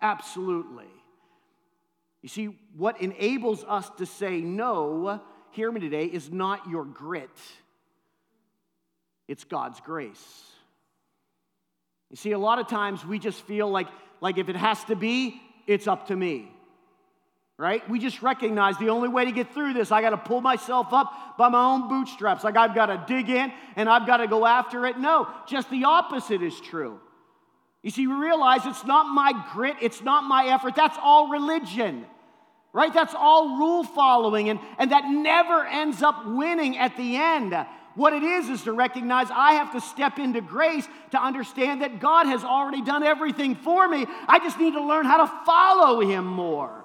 Absolutely. 0.00 0.86
You 2.22 2.28
see, 2.28 2.56
what 2.76 3.02
enables 3.02 3.64
us 3.64 3.90
to 3.98 4.06
say 4.06 4.40
no, 4.40 5.20
hear 5.50 5.70
me 5.70 5.80
today, 5.80 6.04
is 6.04 6.30
not 6.30 6.68
your 6.70 6.84
grit, 6.84 7.30
it's 9.26 9.44
God's 9.44 9.80
grace. 9.80 10.42
You 12.10 12.16
see, 12.16 12.32
a 12.32 12.38
lot 12.38 12.58
of 12.58 12.68
times 12.68 13.04
we 13.04 13.18
just 13.18 13.42
feel 13.42 13.68
like, 13.68 13.88
like 14.20 14.38
if 14.38 14.48
it 14.48 14.56
has 14.56 14.84
to 14.84 14.94
be, 14.94 15.40
it's 15.66 15.86
up 15.86 16.08
to 16.08 16.16
me 16.16 16.52
right? 17.62 17.88
We 17.88 18.00
just 18.00 18.22
recognize 18.22 18.76
the 18.78 18.88
only 18.88 19.08
way 19.08 19.24
to 19.24 19.30
get 19.30 19.54
through 19.54 19.74
this, 19.74 19.92
I 19.92 20.02
got 20.02 20.10
to 20.10 20.16
pull 20.16 20.40
myself 20.40 20.88
up 20.92 21.36
by 21.38 21.48
my 21.48 21.64
own 21.64 21.88
bootstraps. 21.88 22.42
Like 22.42 22.56
I've 22.56 22.74
got 22.74 22.86
to 22.86 23.04
dig 23.06 23.30
in 23.30 23.52
and 23.76 23.88
I've 23.88 24.04
got 24.04 24.16
to 24.16 24.26
go 24.26 24.44
after 24.44 24.84
it. 24.84 24.98
No, 24.98 25.28
just 25.46 25.70
the 25.70 25.84
opposite 25.84 26.42
is 26.42 26.60
true. 26.60 26.98
You 27.84 27.92
see, 27.92 28.08
we 28.08 28.14
realize 28.14 28.62
it's 28.64 28.84
not 28.84 29.04
my 29.14 29.32
grit, 29.52 29.76
it's 29.80 30.02
not 30.02 30.24
my 30.24 30.46
effort. 30.46 30.74
That's 30.74 30.96
all 31.00 31.28
religion, 31.28 32.04
right? 32.72 32.92
That's 32.92 33.14
all 33.14 33.56
rule 33.56 33.84
following, 33.84 34.48
and, 34.48 34.58
and 34.78 34.90
that 34.90 35.04
never 35.08 35.64
ends 35.64 36.02
up 36.02 36.26
winning 36.26 36.76
at 36.78 36.96
the 36.96 37.14
end. 37.16 37.54
What 37.94 38.12
it 38.12 38.24
is 38.24 38.48
is 38.48 38.62
to 38.62 38.72
recognize 38.72 39.28
I 39.30 39.52
have 39.52 39.70
to 39.74 39.80
step 39.80 40.18
into 40.18 40.40
grace 40.40 40.88
to 41.12 41.22
understand 41.22 41.82
that 41.82 42.00
God 42.00 42.26
has 42.26 42.42
already 42.42 42.82
done 42.82 43.04
everything 43.04 43.54
for 43.54 43.86
me. 43.86 44.04
I 44.26 44.40
just 44.40 44.58
need 44.58 44.72
to 44.72 44.82
learn 44.82 45.04
how 45.04 45.24
to 45.24 45.44
follow 45.46 46.00
Him 46.00 46.24
more. 46.24 46.81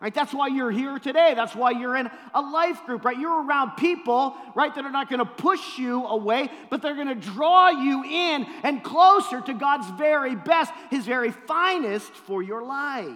Right? 0.00 0.14
That's 0.14 0.32
why 0.32 0.46
you're 0.46 0.70
here 0.70 1.00
today. 1.00 1.32
That's 1.34 1.56
why 1.56 1.72
you're 1.72 1.96
in 1.96 2.08
a 2.32 2.40
life 2.40 2.84
group, 2.86 3.04
right? 3.04 3.18
You're 3.18 3.44
around 3.44 3.72
people, 3.72 4.36
right, 4.54 4.72
that 4.72 4.84
are 4.84 4.92
not 4.92 5.10
going 5.10 5.18
to 5.18 5.24
push 5.24 5.76
you 5.76 6.04
away, 6.06 6.50
but 6.70 6.82
they're 6.82 6.94
going 6.94 7.08
to 7.08 7.16
draw 7.16 7.70
you 7.70 8.04
in 8.04 8.46
and 8.62 8.82
closer 8.84 9.40
to 9.40 9.54
God's 9.54 9.90
very 9.98 10.36
best, 10.36 10.72
His 10.90 11.04
very 11.04 11.32
finest 11.32 12.12
for 12.12 12.44
your 12.44 12.62
life. 12.62 13.08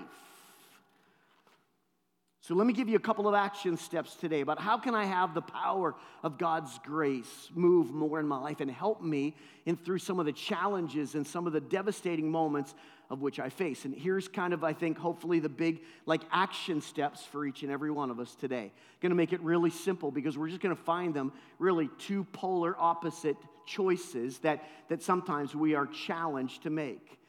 So 2.43 2.57
let 2.57 2.67
me 2.67 2.73
give 2.73 2.89
you 2.89 2.97
a 2.97 3.01
couple 3.01 3.29
of 3.29 3.37
action 3.37 3.77
steps 3.77 4.17
today 4.17 4.41
about 4.41 4.61
how 4.61 4.77
can 4.77 4.97
I 4.97 5.05
have 5.05 5.33
the 5.33 5.41
power 5.41 5.95
of 6.25 6.39
God's 6.39 6.77
grace 6.83 7.49
move 7.55 7.93
more 7.93 8.19
in 8.19 8.27
my 8.27 8.37
life 8.37 8.59
and 8.59 8.69
help 8.69 9.01
me 9.01 9.37
in 9.65 9.77
through 9.77 9.99
some 9.99 10.19
of 10.19 10.27
the 10.27 10.33
challenges 10.33 11.15
and 11.15 11.25
some 11.25 11.47
of 11.47 11.53
the 11.53 11.61
devastating 11.61 12.29
moments 12.29 12.75
of 13.11 13.21
which 13.21 13.39
I 13.39 13.49
face. 13.49 13.85
And 13.85 13.95
here's 13.95 14.27
kind 14.27 14.53
of, 14.53 14.65
I 14.65 14.73
think, 14.73 14.99
hopefully 14.99 15.39
the 15.39 15.49
big 15.49 15.83
like 16.05 16.23
action 16.33 16.81
steps 16.81 17.23
for 17.23 17.47
each 17.47 17.63
and 17.63 17.71
every 17.71 17.93
one 17.93 18.11
of 18.11 18.19
us 18.19 18.35
today. 18.35 18.73
Going 19.01 19.11
to 19.11 19.17
make 19.17 19.33
it 19.33 19.41
really 19.41 19.71
simple 19.71 20.11
because 20.11 20.37
we're 20.37 20.49
just 20.49 20.61
going 20.61 20.75
to 20.75 20.83
find 20.83 21.15
them 21.15 21.33
really 21.61 21.91
two 21.97 22.25
polar 22.25 22.75
opposite 22.77 23.37
choices 23.67 24.39
that, 24.39 24.65
that 24.89 25.01
sometimes 25.01 25.55
we 25.55 25.77
are 25.77 25.87
challenged 25.87 26.65
to 26.65 26.71
make. 26.71 27.21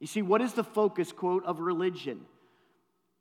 You 0.00 0.08
see, 0.08 0.22
what 0.22 0.42
is 0.42 0.54
the 0.54 0.64
focus 0.64 1.12
quote 1.12 1.44
of 1.44 1.60
religion? 1.60 2.22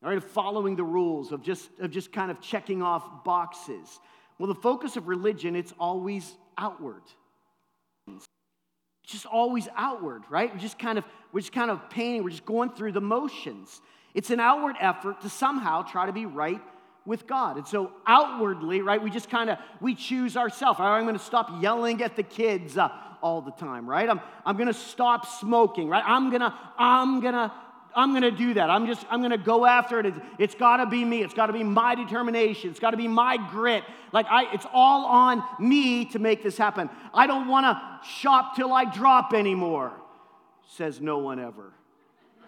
All 0.03 0.09
right, 0.09 0.17
of 0.17 0.23
following 0.23 0.75
the 0.75 0.83
rules, 0.83 1.31
of 1.31 1.41
just, 1.41 1.69
of 1.79 1.89
just 1.91 2.11
kind 2.11 2.29
of 2.29 2.39
checking 2.41 2.81
off 2.81 3.23
boxes. 3.23 3.99
Well, 4.37 4.47
the 4.47 4.55
focus 4.55 4.97
of 4.97 5.07
religion, 5.07 5.55
it's 5.55 5.73
always 5.79 6.35
outward. 6.57 7.01
It's 8.07 8.25
just 9.05 9.25
always 9.25 9.67
outward, 9.75 10.23
right? 10.29 10.53
We're 10.53 10.59
just 10.59 10.77
kind 10.77 10.97
of, 10.97 11.05
we're 11.31 11.39
just 11.41 11.53
kind 11.53 11.71
of 11.71 11.89
painting, 11.89 12.23
we're 12.23 12.29
just 12.29 12.45
going 12.45 12.71
through 12.71 12.91
the 12.91 13.01
motions. 13.01 13.81
It's 14.13 14.29
an 14.29 14.39
outward 14.39 14.75
effort 14.79 15.21
to 15.21 15.29
somehow 15.29 15.83
try 15.83 16.05
to 16.05 16.13
be 16.13 16.25
right 16.25 16.61
with 17.05 17.27
God. 17.27 17.57
And 17.57 17.67
so 17.67 17.91
outwardly, 18.07 18.81
right, 18.81 19.01
we 19.01 19.09
just 19.09 19.29
kind 19.29 19.49
of, 19.49 19.57
we 19.79 19.95
choose 19.95 20.35
ourselves. 20.35 20.79
I'm 20.79 21.03
going 21.03 21.17
to 21.17 21.23
stop 21.23 21.61
yelling 21.61 22.01
at 22.01 22.15
the 22.15 22.23
kids 22.23 22.77
uh, 22.77 22.89
all 23.21 23.41
the 23.41 23.51
time, 23.51 23.87
right? 23.87 24.09
I'm, 24.09 24.21
I'm 24.45 24.55
going 24.57 24.67
to 24.67 24.73
stop 24.73 25.25
smoking, 25.25 25.87
right? 25.87 26.03
I'm 26.05 26.29
going 26.29 26.41
to, 26.41 26.53
I'm 26.77 27.21
going 27.21 27.33
to 27.33 27.51
I'm 27.95 28.11
going 28.11 28.23
to 28.23 28.31
do 28.31 28.53
that. 28.55 28.69
I'm 28.69 28.87
just, 28.87 29.05
I'm 29.09 29.21
going 29.21 29.31
to 29.31 29.37
go 29.37 29.65
after 29.65 29.99
it. 29.99 30.07
It's, 30.07 30.19
it's 30.37 30.55
got 30.55 30.77
to 30.77 30.85
be 30.85 31.05
me. 31.05 31.23
It's 31.23 31.33
got 31.33 31.47
to 31.47 31.53
be 31.53 31.63
my 31.63 31.95
determination. 31.95 32.69
It's 32.69 32.79
got 32.79 32.91
to 32.91 32.97
be 32.97 33.07
my 33.07 33.37
grit. 33.37 33.83
Like, 34.11 34.25
I, 34.29 34.53
it's 34.53 34.65
all 34.73 35.05
on 35.05 35.43
me 35.59 36.05
to 36.05 36.19
make 36.19 36.43
this 36.43 36.57
happen. 36.57 36.89
I 37.13 37.25
don't 37.25 37.47
want 37.47 37.65
to 37.65 38.09
shop 38.09 38.55
till 38.55 38.73
I 38.73 38.85
drop 38.85 39.33
anymore, 39.33 39.93
says 40.67 40.99
no 40.99 41.19
one 41.19 41.39
ever. 41.39 41.71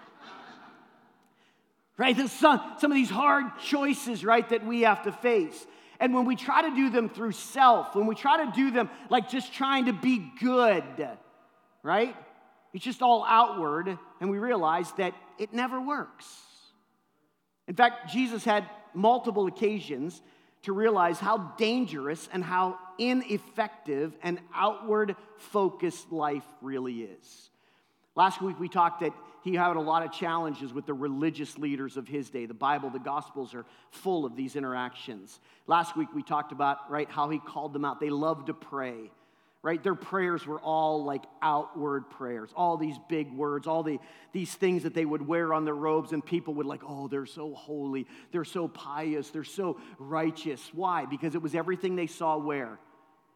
right? 1.98 2.16
There's 2.16 2.32
some, 2.32 2.60
some 2.80 2.92
of 2.92 2.96
these 2.96 3.10
hard 3.10 3.46
choices, 3.64 4.26
right, 4.26 4.48
that 4.50 4.66
we 4.66 4.82
have 4.82 5.04
to 5.04 5.14
face. 5.14 5.66
And 6.00 6.14
when 6.14 6.26
we 6.26 6.36
try 6.36 6.70
to 6.70 6.76
do 6.76 6.90
them 6.90 7.10
through 7.10 7.32
self, 7.32 7.96
when 7.96 8.06
we 8.06 8.16
try 8.16 8.46
to 8.46 8.52
do 8.52 8.70
them 8.70 8.90
like 9.10 9.30
just 9.30 9.54
trying 9.54 9.86
to 9.86 9.94
be 9.94 10.32
good, 10.40 10.84
right? 11.84 12.16
It's 12.74 12.84
just 12.84 13.02
all 13.02 13.26
outward, 13.28 13.98
and 14.20 14.30
we 14.30 14.38
realize 14.38 14.92
that 14.98 15.14
it 15.38 15.54
never 15.54 15.80
works. 15.80 16.26
In 17.68 17.76
fact, 17.76 18.12
Jesus 18.12 18.44
had 18.44 18.66
multiple 18.94 19.48
occasions 19.48 20.22
to 20.64 20.74
realize 20.74 21.20
how 21.20 21.54
dangerous 21.58 22.28
and 22.34 22.44
how 22.44 22.78
ineffective 22.98 24.16
an 24.24 24.40
outward 24.54 25.16
focused 25.38 26.12
life 26.12 26.46
really 26.62 27.04
is. 27.04 27.50
Last 28.16 28.42
week 28.42 28.60
we 28.60 28.68
talked 28.68 29.02
that 29.02 29.14
he 29.44 29.54
had 29.54 29.76
a 29.76 29.82
lot 29.82 30.04
of 30.04 30.12
challenges 30.12 30.74
with 30.74 30.86
the 30.86 30.94
religious 30.94 31.58
leaders 31.58 31.96
of 31.96 32.08
his 32.08 32.30
day. 32.30 32.46
The 32.48 32.54
Bible, 32.54 32.90
the 32.90 33.00
Gospels 33.00 33.54
are 33.54 33.66
full 33.92 34.26
of 34.26 34.36
these 34.36 34.56
interactions. 34.56 35.40
Last 35.68 35.96
week 35.96 36.10
we 36.14 36.24
talked 36.24 36.52
about, 36.52 36.90
right, 36.90 37.10
how 37.10 37.30
he 37.30 37.40
called 37.40 37.74
them 37.74 37.86
out. 37.86 38.00
They 38.00 38.10
loved 38.10 38.48
to 38.48 38.54
pray 38.54 39.12
right? 39.68 39.84
Their 39.84 39.96
prayers 39.96 40.48
were 40.48 40.62
all 40.62 41.04
like 41.04 41.26
outward 41.42 42.10
prayers, 42.10 42.50
all 42.56 42.78
these 42.78 42.96
big 43.10 43.30
words, 43.34 43.68
all 43.68 43.84
the, 43.84 44.00
these 44.32 44.54
things 44.56 44.84
that 44.84 44.94
they 44.94 45.04
would 45.04 45.28
wear 45.28 45.54
on 45.54 45.66
their 45.66 45.76
robes, 45.76 46.14
and 46.14 46.26
people 46.26 46.54
would 46.54 46.66
like, 46.66 46.84
oh, 46.88 47.10
they're 47.10 47.26
so 47.26 47.54
holy, 47.54 48.08
they're 48.32 48.46
so 48.46 48.70
pious, 48.70 49.30
they're 49.30 49.44
so 49.44 49.78
righteous. 50.00 50.62
Why? 50.72 51.06
Because 51.06 51.36
it 51.36 51.42
was 51.42 51.54
everything 51.54 51.98
they 51.98 52.08
saw 52.08 52.38
where? 52.38 52.80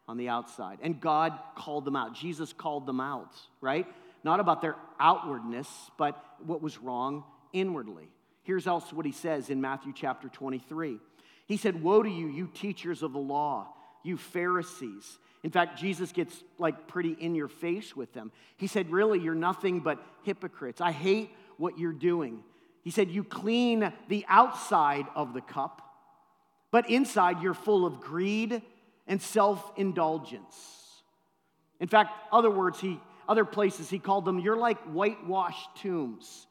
On 0.08 0.16
the 0.16 0.30
outside. 0.30 0.78
And 0.80 0.98
God 0.98 1.38
called 1.54 1.84
them 1.84 1.96
out. 1.96 2.14
Jesus 2.14 2.54
called 2.54 2.86
them 2.86 2.98
out, 2.98 3.34
right? 3.60 3.86
Not 4.24 4.40
about 4.40 4.62
their 4.62 4.76
outwardness, 4.98 5.68
but 5.98 6.24
what 6.46 6.62
was 6.62 6.78
wrong 6.78 7.24
inwardly. 7.52 8.08
Here's 8.42 8.66
also 8.66 8.96
what 8.96 9.04
he 9.04 9.12
says 9.12 9.50
in 9.50 9.60
Matthew 9.60 9.92
chapter 9.94 10.30
23. 10.30 10.98
He 11.46 11.58
said, 11.58 11.82
Woe 11.82 12.02
to 12.02 12.08
you, 12.08 12.28
you 12.28 12.46
teachers 12.54 13.02
of 13.02 13.12
the 13.12 13.18
law, 13.18 13.74
you 14.02 14.16
Pharisees 14.16 15.18
in 15.42 15.50
fact, 15.50 15.78
Jesus 15.78 16.12
gets 16.12 16.34
like 16.58 16.86
pretty 16.86 17.16
in 17.18 17.34
your 17.34 17.48
face 17.48 17.96
with 17.96 18.12
them. 18.12 18.30
He 18.56 18.66
said, 18.66 18.90
Really, 18.90 19.18
you're 19.18 19.34
nothing 19.34 19.80
but 19.80 19.98
hypocrites. 20.22 20.80
I 20.80 20.92
hate 20.92 21.30
what 21.56 21.78
you're 21.78 21.92
doing. 21.92 22.44
He 22.82 22.90
said, 22.90 23.10
You 23.10 23.24
clean 23.24 23.92
the 24.08 24.24
outside 24.28 25.06
of 25.16 25.34
the 25.34 25.40
cup, 25.40 25.82
but 26.70 26.88
inside 26.88 27.42
you're 27.42 27.54
full 27.54 27.84
of 27.84 28.00
greed 28.00 28.62
and 29.08 29.20
self 29.20 29.72
indulgence. 29.76 30.54
In 31.80 31.88
fact, 31.88 32.12
other 32.30 32.50
words, 32.50 32.78
he, 32.80 33.00
other 33.28 33.44
places 33.44 33.90
he 33.90 33.98
called 33.98 34.24
them, 34.24 34.38
you're 34.38 34.56
like 34.56 34.80
whitewashed 34.84 35.76
tombs. 35.82 36.46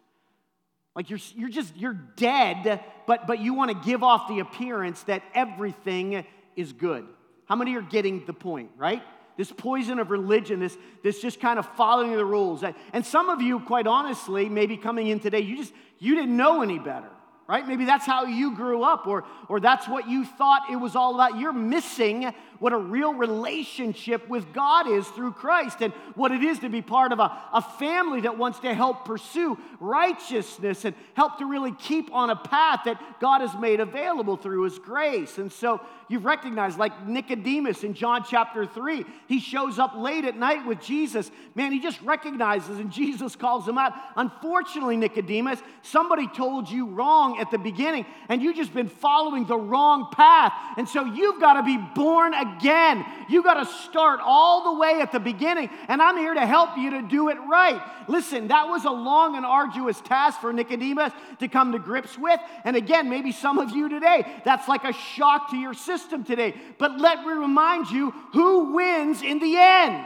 Like 0.94 1.10
you're, 1.10 1.20
you're 1.38 1.48
just, 1.48 1.78
you're 1.78 1.94
dead, 1.94 2.84
but, 3.08 3.26
but 3.26 3.40
you 3.40 3.54
want 3.54 3.72
to 3.72 3.90
give 3.90 4.04
off 4.04 4.28
the 4.28 4.40
appearance 4.40 5.02
that 5.04 5.24
everything 5.34 6.26
is 6.58 6.74
good. 6.74 7.08
How 7.52 7.58
many 7.58 7.76
are 7.76 7.82
getting 7.82 8.26
the 8.26 8.32
point, 8.32 8.70
right? 8.78 9.04
This 9.36 9.52
poison 9.52 10.00
of 10.00 10.10
religion, 10.10 10.62
this, 10.62 10.78
this 11.04 11.22
just 11.22 11.42
kind 11.42 11.60
of 11.60 11.66
following 11.76 12.16
the 12.16 12.24
rules. 12.24 12.64
And 12.94 13.06
some 13.06 13.28
of 13.28 13.42
you, 13.42 13.60
quite 13.60 13.88
honestly, 13.88 14.48
maybe 14.48 14.78
coming 14.78 15.08
in 15.08 15.20
today, 15.20 15.42
you 15.42 15.58
just 15.58 15.74
you 16.00 16.16
didn't 16.16 16.38
know 16.38 16.62
any 16.62 16.80
better 16.80 17.10
right? 17.48 17.68
Maybe 17.68 17.86
that's 17.86 18.06
how 18.06 18.26
you 18.26 18.56
grew 18.56 18.84
up, 18.84 19.08
or, 19.08 19.26
or 19.50 19.60
that's 19.60 19.88
what 19.88 20.08
you 20.08 20.26
thought 20.26 20.64
it 20.72 20.78
was 20.78 20.96
all 20.96 21.16
about. 21.16 21.38
You're 21.38 21.54
missing 21.54 22.34
what 22.60 22.74
a 22.74 22.78
real 22.78 23.14
relationship 23.16 24.30
with 24.30 24.54
God 24.54 24.88
is 24.88 25.08
through 25.08 25.32
Christ 25.32 25.82
and 25.82 25.92
what 26.14 26.32
it 26.32 26.44
is 26.44 26.60
to 26.60 26.70
be 26.70 26.84
part 26.84 27.12
of 27.12 27.20
a, 27.20 27.36
a 27.52 27.62
family 27.80 28.22
that 28.22 28.38
wants 28.38 28.60
to 28.60 28.72
help 28.72 29.04
pursue 29.04 29.58
righteousness 29.80 30.86
and 30.86 30.96
help 31.16 31.40
to 31.40 31.46
really 31.46 31.72
keep 31.72 32.14
on 32.14 32.30
a 32.30 32.36
path 32.36 32.82
that 32.86 33.02
God 33.20 33.42
has 33.42 33.60
made 33.60 33.80
available 33.80 34.38
through 34.38 34.66
His 34.66 34.78
grace. 34.78 35.40
And 35.40 35.52
so 35.52 35.82
you've 36.08 36.24
recognized, 36.24 36.78
like 36.78 37.08
Nicodemus 37.08 37.84
in 37.84 37.96
John 37.96 38.24
chapter 38.30 38.66
3, 38.68 39.06
he 39.28 39.40
shows 39.40 39.80
up 39.80 39.96
late 39.96 40.26
at 40.26 40.38
night 40.38 40.66
with 40.68 40.80
Jesus. 40.80 41.32
Man, 41.56 41.72
he 41.72 41.80
just 41.80 42.00
recognizes, 42.04 42.78
and 42.78 42.92
Jesus 42.92 43.36
calls 43.36 43.68
him 43.68 43.80
out. 43.80 43.94
Unfortunately, 44.16 44.98
Nicodemus, 44.98 45.60
somebody 45.82 46.28
told 46.28 46.70
you 46.70 46.86
wrong 46.86 47.31
at 47.40 47.52
the 47.52 47.58
beginning, 47.58 48.06
and 48.30 48.42
you've 48.42 48.56
just 48.56 48.74
been 48.74 48.88
following 48.88 49.46
the 49.46 49.58
wrong 49.58 50.10
path. 50.12 50.54
And 50.78 50.88
so 50.88 51.06
you've 51.06 51.40
got 51.40 51.54
to 51.54 51.64
be 51.64 51.78
born 51.96 52.34
again. 52.34 53.06
You've 53.30 53.44
got 53.44 53.64
to 53.64 53.66
start 53.66 54.20
all 54.24 54.74
the 54.74 54.80
way 54.80 55.00
at 55.02 55.12
the 55.12 55.20
beginning, 55.20 55.70
and 55.88 56.02
I'm 56.02 56.18
here 56.18 56.34
to 56.34 56.46
help 56.46 56.78
you 56.78 56.92
to 56.92 57.02
do 57.02 57.30
it 57.30 57.38
right. 57.50 57.82
Listen, 58.08 58.48
that 58.50 58.68
was 58.68 58.86
a 58.86 58.92
long 58.92 59.36
and 59.36 59.46
arduous 59.46 60.02
task 60.02 60.42
for 60.42 60.52
Nicodemus 60.52 61.14
to 61.40 61.48
come 61.48 61.72
to 61.72 61.80
grips 61.80 62.18
with. 62.18 62.40
And 62.64 62.76
again, 62.76 63.10
maybe 63.10 63.32
some 63.32 63.58
of 63.58 63.72
you 63.72 63.90
today, 63.90 64.26
that's 64.44 64.68
like 64.68 64.84
a 64.84 64.94
shock 64.94 65.52
to 65.52 65.58
your 65.58 65.74
system 65.74 66.24
today. 66.24 66.56
But 66.78 67.00
let 67.00 67.26
me 67.26 67.34
remind 67.34 67.90
you 67.90 68.12
who 68.34 68.74
wins 68.74 69.22
in 69.22 69.40
the 69.40 69.56
end, 69.58 70.06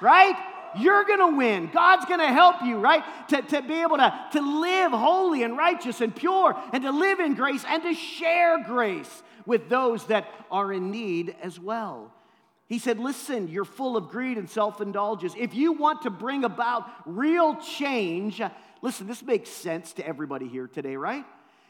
right? 0.00 0.36
You're 0.76 1.04
going 1.04 1.18
to 1.18 1.36
win. 1.36 1.70
God's 1.72 2.04
going 2.06 2.20
to 2.20 2.28
help 2.28 2.62
you, 2.62 2.78
right? 2.78 3.04
To, 3.28 3.42
to 3.42 3.62
be 3.62 3.80
able 3.82 3.96
to, 3.98 4.12
to 4.32 4.60
live 4.60 4.92
holy 4.92 5.42
and 5.42 5.56
righteous 5.56 6.00
and 6.00 6.14
pure 6.14 6.56
and 6.72 6.82
to 6.82 6.90
live 6.90 7.20
in 7.20 7.34
grace 7.34 7.64
and 7.68 7.82
to 7.82 7.94
share 7.94 8.62
grace 8.64 9.22
with 9.46 9.68
those 9.68 10.04
that 10.06 10.28
are 10.50 10.72
in 10.72 10.90
need 10.90 11.34
as 11.42 11.58
well. 11.58 12.12
He 12.68 12.78
said, 12.78 12.98
Listen, 12.98 13.48
you're 13.48 13.64
full 13.64 13.96
of 13.96 14.08
greed 14.08 14.36
and 14.36 14.48
self 14.48 14.80
indulgence. 14.80 15.34
If 15.36 15.54
you 15.54 15.72
want 15.72 16.02
to 16.02 16.10
bring 16.10 16.44
about 16.44 16.84
real 17.06 17.56
change, 17.56 18.40
listen, 18.82 19.06
this 19.06 19.22
makes 19.22 19.48
sense 19.48 19.94
to 19.94 20.06
everybody 20.06 20.48
here 20.48 20.66
today, 20.66 20.96
right? 20.96 21.24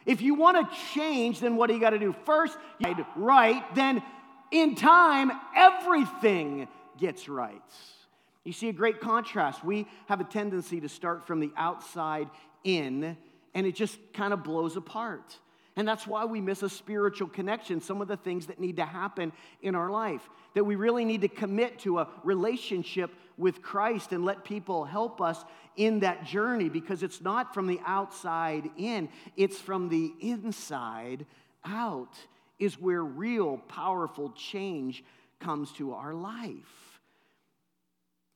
If 0.06 0.22
you 0.22 0.34
want 0.34 0.56
to 0.56 0.76
change, 0.94 1.40
then 1.40 1.56
what 1.56 1.68
do 1.68 1.74
you 1.74 1.80
got 1.80 1.90
to 1.90 1.98
do? 1.98 2.14
First, 2.24 2.56
right, 3.14 3.62
then 3.74 4.02
in 4.50 4.74
time, 4.74 5.30
everything 5.54 6.66
gets 6.96 7.28
right. 7.28 7.62
You 8.48 8.54
see 8.54 8.70
a 8.70 8.72
great 8.72 8.98
contrast. 8.98 9.62
We 9.62 9.86
have 10.06 10.22
a 10.22 10.24
tendency 10.24 10.80
to 10.80 10.88
start 10.88 11.26
from 11.26 11.38
the 11.38 11.52
outside 11.54 12.30
in, 12.64 13.14
and 13.52 13.66
it 13.66 13.74
just 13.74 13.98
kind 14.14 14.32
of 14.32 14.42
blows 14.42 14.74
apart. 14.74 15.36
And 15.76 15.86
that's 15.86 16.06
why 16.06 16.24
we 16.24 16.40
miss 16.40 16.62
a 16.62 16.70
spiritual 16.70 17.28
connection, 17.28 17.82
some 17.82 18.00
of 18.00 18.08
the 18.08 18.16
things 18.16 18.46
that 18.46 18.58
need 18.58 18.76
to 18.76 18.86
happen 18.86 19.32
in 19.60 19.74
our 19.74 19.90
life. 19.90 20.22
That 20.54 20.64
we 20.64 20.76
really 20.76 21.04
need 21.04 21.20
to 21.20 21.28
commit 21.28 21.80
to 21.80 21.98
a 21.98 22.08
relationship 22.24 23.10
with 23.36 23.60
Christ 23.60 24.12
and 24.12 24.24
let 24.24 24.44
people 24.44 24.86
help 24.86 25.20
us 25.20 25.44
in 25.76 26.00
that 26.00 26.24
journey 26.24 26.70
because 26.70 27.02
it's 27.02 27.20
not 27.20 27.52
from 27.52 27.66
the 27.66 27.80
outside 27.84 28.70
in, 28.78 29.10
it's 29.36 29.58
from 29.58 29.90
the 29.90 30.14
inside 30.20 31.26
out, 31.66 32.16
is 32.58 32.80
where 32.80 33.04
real 33.04 33.58
powerful 33.68 34.30
change 34.30 35.04
comes 35.38 35.70
to 35.72 35.92
our 35.92 36.14
life. 36.14 36.87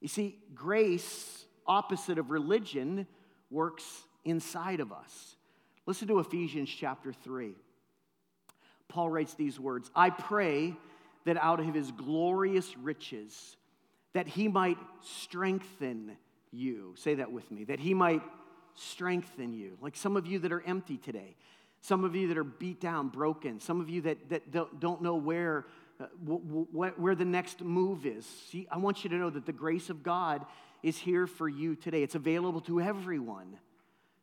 You 0.02 0.08
see, 0.08 0.36
grace, 0.52 1.44
opposite 1.64 2.18
of 2.18 2.30
religion, 2.30 3.06
works 3.50 3.84
inside 4.24 4.80
of 4.80 4.92
us. 4.92 5.36
Listen 5.86 6.08
to 6.08 6.18
Ephesians 6.18 6.68
chapter 6.68 7.12
3. 7.12 7.54
Paul 8.88 9.10
writes 9.10 9.34
these 9.34 9.60
words 9.60 9.90
I 9.94 10.10
pray 10.10 10.76
that 11.24 11.36
out 11.36 11.60
of 11.60 11.72
his 11.72 11.92
glorious 11.92 12.76
riches, 12.76 13.56
that 14.12 14.26
he 14.26 14.48
might 14.48 14.76
strengthen 15.02 16.16
you. 16.50 16.94
Say 16.98 17.14
that 17.14 17.30
with 17.30 17.48
me. 17.52 17.62
That 17.64 17.78
he 17.78 17.94
might 17.94 18.22
strengthen 18.74 19.52
you. 19.52 19.78
Like 19.80 19.96
some 19.96 20.16
of 20.16 20.26
you 20.26 20.40
that 20.40 20.52
are 20.52 20.62
empty 20.66 20.96
today, 20.96 21.36
some 21.80 22.02
of 22.02 22.16
you 22.16 22.26
that 22.26 22.36
are 22.36 22.44
beat 22.44 22.80
down, 22.80 23.08
broken, 23.08 23.60
some 23.60 23.80
of 23.80 23.88
you 23.88 24.02
that, 24.02 24.30
that 24.30 24.50
don't 24.80 25.00
know 25.00 25.14
where 25.14 25.64
Uh, 26.02 26.06
where 26.96 27.14
the 27.14 27.24
next 27.24 27.60
move 27.60 28.06
is. 28.06 28.26
See, 28.50 28.66
I 28.72 28.78
want 28.78 29.04
you 29.04 29.10
to 29.10 29.16
know 29.16 29.30
that 29.30 29.46
the 29.46 29.52
grace 29.52 29.88
of 29.88 30.02
God 30.02 30.44
is 30.82 30.98
here 30.98 31.28
for 31.28 31.48
you 31.48 31.76
today. 31.76 32.02
It's 32.02 32.16
available 32.16 32.60
to 32.62 32.80
everyone, 32.80 33.56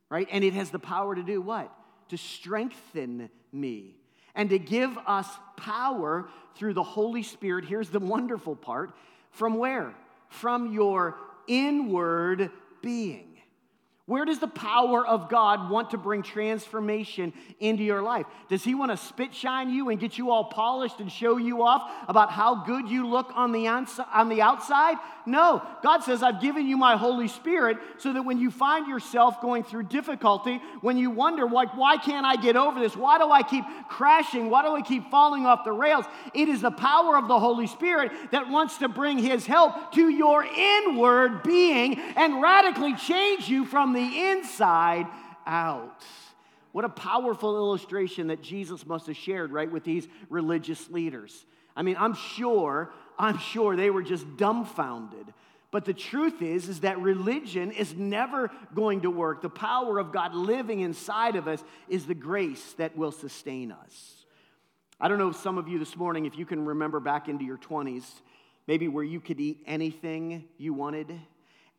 right? 0.10 0.28
And 0.30 0.44
it 0.44 0.54
has 0.54 0.72
the 0.72 0.80
power 0.80 1.16
to 1.16 1.24
do 1.24 1.40
what? 1.40 1.74
To 2.10 2.18
strengthen 2.18 3.30
me 3.54 3.96
and 4.36 4.50
to 4.50 4.60
give 4.60 4.98
us 5.08 5.28
power 5.56 6.28
through 6.56 6.74
the 6.74 6.84
Holy 6.84 7.24
Spirit. 7.24 7.64
Here's 7.64 7.90
the 7.90 8.00
wonderful 8.00 8.58
part 8.58 8.92
from 9.32 9.58
where? 9.58 9.94
From 10.28 10.74
your 10.74 11.16
inward 11.48 12.52
being. 12.82 13.29
Where 14.10 14.26
does 14.26 14.40
the 14.40 14.48
power 14.48 15.06
of 15.06 15.30
God 15.30 15.70
want 15.70 15.92
to 15.92 15.98
bring 16.00 16.24
transformation 16.24 17.32
into 17.60 17.84
your 17.84 18.02
life? 18.02 18.26
Does 18.50 18.64
He 18.64 18.74
want 18.74 18.90
to 18.90 18.98
spit 18.98 19.36
shine 19.36 19.70
you 19.70 19.90
and 19.90 20.00
get 20.00 20.18
you 20.18 20.32
all 20.32 20.46
polished 20.46 21.00
and 21.00 21.12
show 21.12 21.38
you 21.38 21.62
off 21.62 21.88
about 22.08 22.32
how 22.32 22.66
good 22.66 22.90
you 22.90 23.06
look 23.06 23.32
on 23.36 23.52
the, 23.52 23.68
on 23.68 24.30
the 24.30 24.42
outside? 24.42 24.98
No. 25.28 25.62
God 25.84 26.00
says, 26.00 26.24
I've 26.24 26.42
given 26.42 26.66
you 26.66 26.76
my 26.76 26.98
Holy 26.98 27.28
Spirit 27.28 27.78
so 28.00 28.12
that 28.12 28.24
when 28.24 28.40
you 28.40 28.50
find 28.50 28.88
yourself 28.88 29.42
going 29.42 29.64
through 29.64 29.84
difficulty, 29.84 30.60
when 30.82 30.98
you 30.98 31.12
wonder, 31.12 31.48
like, 31.48 31.78
why 31.78 31.98
can't 31.98 32.26
I 32.26 32.36
get 32.36 32.56
over 32.56 32.80
this? 32.80 32.98
Why 32.98 33.20
do 33.20 33.30
I 33.30 33.44
keep 33.44 33.64
crashing? 33.90 34.50
Why 34.50 34.64
do 34.64 34.70
I 34.70 34.82
keep 34.82 35.12
falling 35.12 35.46
off 35.46 35.64
the 35.66 35.72
rails? 35.72 36.06
It 36.34 36.50
is 36.50 36.62
the 36.62 36.72
power 36.72 37.16
of 37.16 37.28
the 37.28 37.38
Holy 37.38 37.68
Spirit 37.68 38.12
that 38.32 38.50
wants 38.50 38.80
to 38.80 38.90
bring 38.90 39.20
His 39.20 39.46
help 39.46 39.92
to 39.94 40.10
your 40.10 40.44
inward 40.44 41.44
being 41.44 42.00
and 42.00 42.42
radically 42.42 42.96
change 42.96 43.48
you 43.48 43.66
from 43.66 43.94
the 43.94 43.99
the 44.00 44.30
inside 44.32 45.08
out. 45.46 46.04
What 46.72 46.86
a 46.86 46.90
powerful 46.90 47.58
illustration 47.58 48.28
that 48.28 48.42
Jesus 48.42 48.86
must 48.86 49.08
have 49.08 49.18
shared, 49.18 49.52
right, 49.52 49.70
with 49.70 49.84
these 49.84 50.08
religious 50.30 50.90
leaders. 50.90 51.46
I 51.76 51.82
mean, 51.82 51.98
I'm 52.00 52.14
sure, 52.14 52.92
I'm 53.18 53.38
sure 53.38 53.76
they 53.76 53.90
were 53.90 54.04
just 54.04 54.38
dumbfounded. 54.38 55.34
But 55.72 55.86
the 55.86 55.94
truth 55.94 56.42
is 56.42 56.68
is 56.68 56.80
that 56.82 57.00
religion 57.00 57.72
is 57.72 57.94
never 57.94 58.50
going 58.74 59.02
to 59.02 59.12
work. 59.12 59.42
The 59.42 59.50
power 59.50 60.00
of 60.00 60.12
God 60.12 60.34
living 60.34 60.80
inside 60.80 61.36
of 61.36 61.48
us 61.48 61.64
is 61.88 62.06
the 62.06 62.16
grace 62.16 62.74
that 62.78 62.98
will 62.98 63.12
sustain 63.12 63.72
us. 63.72 64.26
I 65.00 65.08
don't 65.08 65.20
know 65.20 65.30
if 65.30 65.36
some 65.38 65.58
of 65.58 65.68
you 65.68 65.80
this 65.80 65.96
morning 65.96 66.26
if 66.26 66.38
you 66.38 66.46
can 66.46 66.66
remember 66.66 67.00
back 67.00 67.30
into 67.30 67.46
your 67.46 67.58
20s, 67.58 68.06
maybe 68.68 68.88
where 68.88 69.04
you 69.04 69.20
could 69.20 69.40
eat 69.40 69.64
anything 69.66 70.46
you 70.58 70.74
wanted 70.74 71.20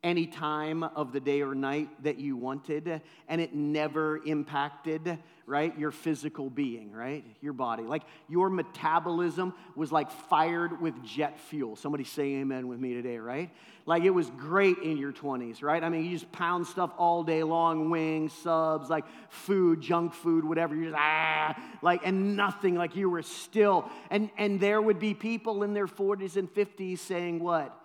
any 0.02 0.26
time 0.26 0.82
of 0.82 1.12
the 1.12 1.20
day 1.20 1.42
or 1.42 1.54
night 1.54 1.88
that 2.02 2.18
you 2.18 2.36
wanted, 2.36 3.02
and 3.28 3.40
it 3.40 3.54
never 3.54 4.18
impacted, 4.24 5.18
right, 5.44 5.78
your 5.78 5.90
physical 5.90 6.48
being, 6.48 6.90
right, 6.90 7.24
your 7.42 7.52
body. 7.52 7.82
Like 7.82 8.04
your 8.26 8.48
metabolism 8.48 9.52
was 9.76 9.92
like 9.92 10.10
fired 10.10 10.80
with 10.80 11.02
jet 11.04 11.38
fuel. 11.38 11.76
Somebody 11.76 12.04
say 12.04 12.36
amen 12.36 12.66
with 12.66 12.80
me 12.80 12.94
today, 12.94 13.18
right? 13.18 13.50
Like 13.84 14.04
it 14.04 14.10
was 14.10 14.30
great 14.38 14.78
in 14.78 14.96
your 14.96 15.12
20s, 15.12 15.62
right? 15.62 15.82
I 15.82 15.90
mean, 15.90 16.04
you 16.04 16.12
just 16.12 16.30
pound 16.32 16.66
stuff 16.66 16.92
all 16.96 17.22
day 17.22 17.42
long 17.42 17.90
wings, 17.90 18.32
subs, 18.32 18.88
like 18.88 19.04
food, 19.28 19.82
junk 19.82 20.14
food, 20.14 20.44
whatever. 20.44 20.74
You 20.74 20.84
just, 20.84 20.96
ah, 20.98 21.60
like, 21.82 22.00
and 22.06 22.36
nothing, 22.36 22.74
like 22.74 22.96
you 22.96 23.10
were 23.10 23.22
still. 23.22 23.90
And, 24.10 24.30
and 24.38 24.60
there 24.60 24.80
would 24.80 24.98
be 24.98 25.12
people 25.12 25.62
in 25.62 25.74
their 25.74 25.86
40s 25.86 26.36
and 26.36 26.52
50s 26.52 27.00
saying, 27.00 27.40
what? 27.40 27.76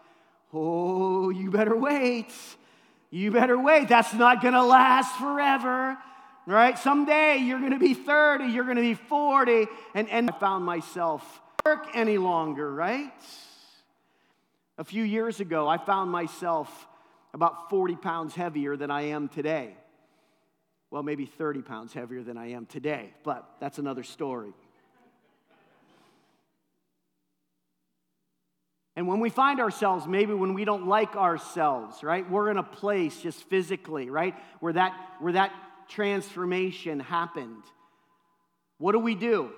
Oh, 0.57 1.29
you 1.31 1.51
better 1.51 1.75
wait. 1.75 2.31
You 3.09 3.31
better 3.31 3.59
wait. 3.59 3.89
That's 3.89 4.13
not 4.13 4.41
going 4.41 4.53
to 4.53 4.63
last 4.63 5.13
forever, 5.17 5.97
right? 6.45 6.77
Someday 6.79 7.37
you're 7.37 7.59
going 7.59 7.73
to 7.73 7.79
be 7.79 7.93
30, 7.93 8.45
you're 8.45 8.63
going 8.63 8.77
to 8.77 8.81
be 8.81 8.93
40, 8.93 9.67
and, 9.93 10.09
and 10.09 10.29
I 10.29 10.39
found 10.39 10.63
myself 10.63 11.41
work 11.65 11.87
any 11.93 12.17
longer, 12.17 12.73
right? 12.73 13.11
A 14.77 14.83
few 14.83 15.03
years 15.03 15.39
ago, 15.39 15.67
I 15.67 15.77
found 15.77 16.09
myself 16.09 16.87
about 17.33 17.69
40 17.69 17.97
pounds 17.97 18.33
heavier 18.33 18.77
than 18.77 18.91
I 18.91 19.09
am 19.09 19.27
today. 19.27 19.75
Well, 20.89 21.03
maybe 21.03 21.25
30 21.25 21.63
pounds 21.63 21.91
heavier 21.91 22.23
than 22.23 22.37
I 22.37 22.51
am 22.51 22.65
today, 22.65 23.13
but 23.23 23.45
that's 23.59 23.77
another 23.77 24.03
story. 24.03 24.53
And 28.95 29.07
when 29.07 29.19
we 29.19 29.29
find 29.29 29.59
ourselves, 29.59 30.07
maybe 30.07 30.33
when 30.33 30.53
we 30.53 30.63
don't 30.63 30.87
like 30.87 31.15
ourselves, 31.15 32.01
right? 32.01 32.29
We're 32.29 32.49
in 32.49 32.57
a 32.57 32.63
place 32.63 33.21
just 33.21 33.43
physically, 33.49 34.09
right? 34.09 34.35
Where 34.61 34.73
that, 34.73 34.93
where 35.19 35.33
that 35.33 35.51
transformation 35.89 37.01
happened. 37.01 37.63
What 38.77 38.93
do 38.93 38.99
we 38.99 39.15
do 39.15 39.51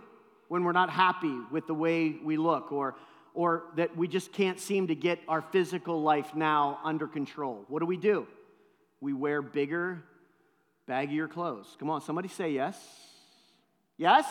when 0.48 0.64
we're 0.64 0.72
not 0.72 0.90
happy 0.90 1.38
with 1.52 1.68
the 1.68 1.76
way 1.76 2.16
we 2.24 2.38
look 2.38 2.72
or, 2.72 2.96
or 3.36 3.66
that 3.76 3.96
we 3.96 4.08
just 4.08 4.34
can't 4.34 4.60
seem 4.60 4.88
to 4.88 4.96
get 4.96 5.20
our 5.28 5.42
physical 5.42 6.02
life 6.02 6.34
now 6.34 6.80
under 6.84 7.08
control? 7.08 7.64
What 7.68 7.80
do 7.80 7.86
we 7.86 7.98
do? 7.98 8.26
We 9.02 9.14
wear 9.14 9.44
bigger, 9.44 10.04
baggier 10.90 11.30
clothes. 11.30 11.76
Come 11.80 11.92
on, 11.92 12.02
somebody 12.02 12.28
say 12.28 12.52
yes. 12.52 12.76
Yes? 13.98 14.26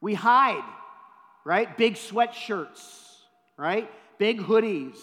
We 0.00 0.14
hide 0.14 0.64
right? 1.44 1.76
Big 1.76 1.94
sweatshirts, 1.94 3.18
right? 3.56 3.90
Big 4.18 4.40
hoodies, 4.40 4.96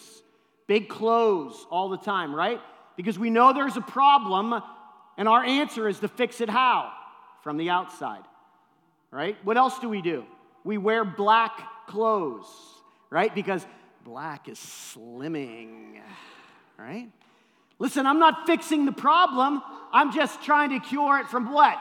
big 0.67 0.89
clothes 0.89 1.65
all 1.69 1.89
the 1.89 1.97
time, 1.97 2.34
right? 2.34 2.60
Because 2.97 3.17
we 3.17 3.30
know 3.30 3.54
there's 3.54 3.77
a 3.77 3.82
problem, 3.82 4.62
and 5.17 5.27
our 5.27 5.43
answer 5.43 5.88
is 5.88 5.99
to 5.99 6.08
fix 6.08 6.41
it 6.41 6.49
how? 6.49 6.91
From 7.43 7.58
the 7.58 7.69
outside, 7.69 8.23
right? 9.10 9.38
What 9.43 9.58
else 9.58 9.80
do 9.80 9.89
we 9.89 10.01
do? 10.01 10.25
We 10.63 10.77
wear 10.77 11.04
black 11.04 11.88
clothes, 11.88 12.47
right? 13.10 13.34
Because 13.34 13.65
black 14.04 14.47
is 14.49 14.60
slimming, 14.60 15.99
right? 16.77 17.10
Listen, 17.80 18.06
I'm 18.06 18.19
not 18.19 18.45
fixing 18.45 18.86
the 18.86 18.91
problem. 18.91 19.62
I'm 19.91 20.13
just 20.13 20.43
trying 20.43 20.69
to 20.69 20.80
cure 20.80 21.19
it 21.19 21.27
from 21.27 21.51
what? 21.51 21.80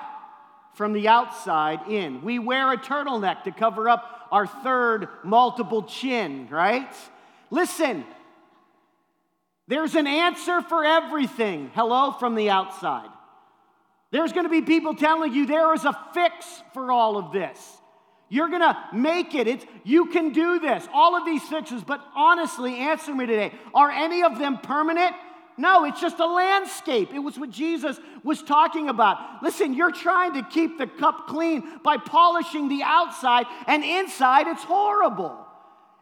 From 0.74 0.94
the 0.94 1.08
outside 1.08 1.80
in. 1.88 2.22
We 2.22 2.38
wear 2.38 2.72
a 2.72 2.78
turtleneck 2.78 3.44
to 3.44 3.50
cover 3.50 3.88
up 3.88 4.19
our 4.30 4.46
third 4.46 5.08
multiple 5.24 5.82
chin, 5.82 6.48
right? 6.50 6.92
Listen, 7.50 8.04
there's 9.68 9.94
an 9.94 10.06
answer 10.06 10.62
for 10.62 10.84
everything. 10.84 11.70
Hello 11.74 12.12
from 12.12 12.34
the 12.34 12.50
outside. 12.50 13.08
There's 14.10 14.32
going 14.32 14.44
to 14.44 14.50
be 14.50 14.62
people 14.62 14.94
telling 14.94 15.32
you 15.32 15.46
there 15.46 15.72
is 15.74 15.84
a 15.84 15.96
fix 16.12 16.46
for 16.74 16.90
all 16.90 17.16
of 17.16 17.32
this. 17.32 17.58
You're 18.28 18.48
going 18.48 18.62
to 18.62 18.76
make 18.92 19.34
it. 19.34 19.48
It's, 19.48 19.64
you 19.84 20.06
can 20.06 20.32
do 20.32 20.60
this. 20.60 20.86
All 20.92 21.16
of 21.16 21.24
these 21.24 21.42
fixes. 21.42 21.82
But 21.82 22.00
honestly, 22.14 22.76
answer 22.76 23.14
me 23.14 23.26
today. 23.26 23.52
Are 23.74 23.90
any 23.90 24.22
of 24.22 24.38
them 24.38 24.58
permanent? 24.58 25.14
No, 25.60 25.84
it's 25.84 26.00
just 26.00 26.18
a 26.18 26.26
landscape. 26.26 27.12
It 27.12 27.18
was 27.18 27.38
what 27.38 27.50
Jesus 27.50 28.00
was 28.24 28.42
talking 28.42 28.88
about. 28.88 29.42
Listen, 29.42 29.74
you're 29.74 29.92
trying 29.92 30.32
to 30.34 30.42
keep 30.42 30.78
the 30.78 30.86
cup 30.86 31.26
clean 31.26 31.80
by 31.84 31.98
polishing 31.98 32.68
the 32.68 32.82
outside, 32.82 33.44
and 33.66 33.84
inside 33.84 34.46
it's 34.46 34.64
horrible. 34.64 35.36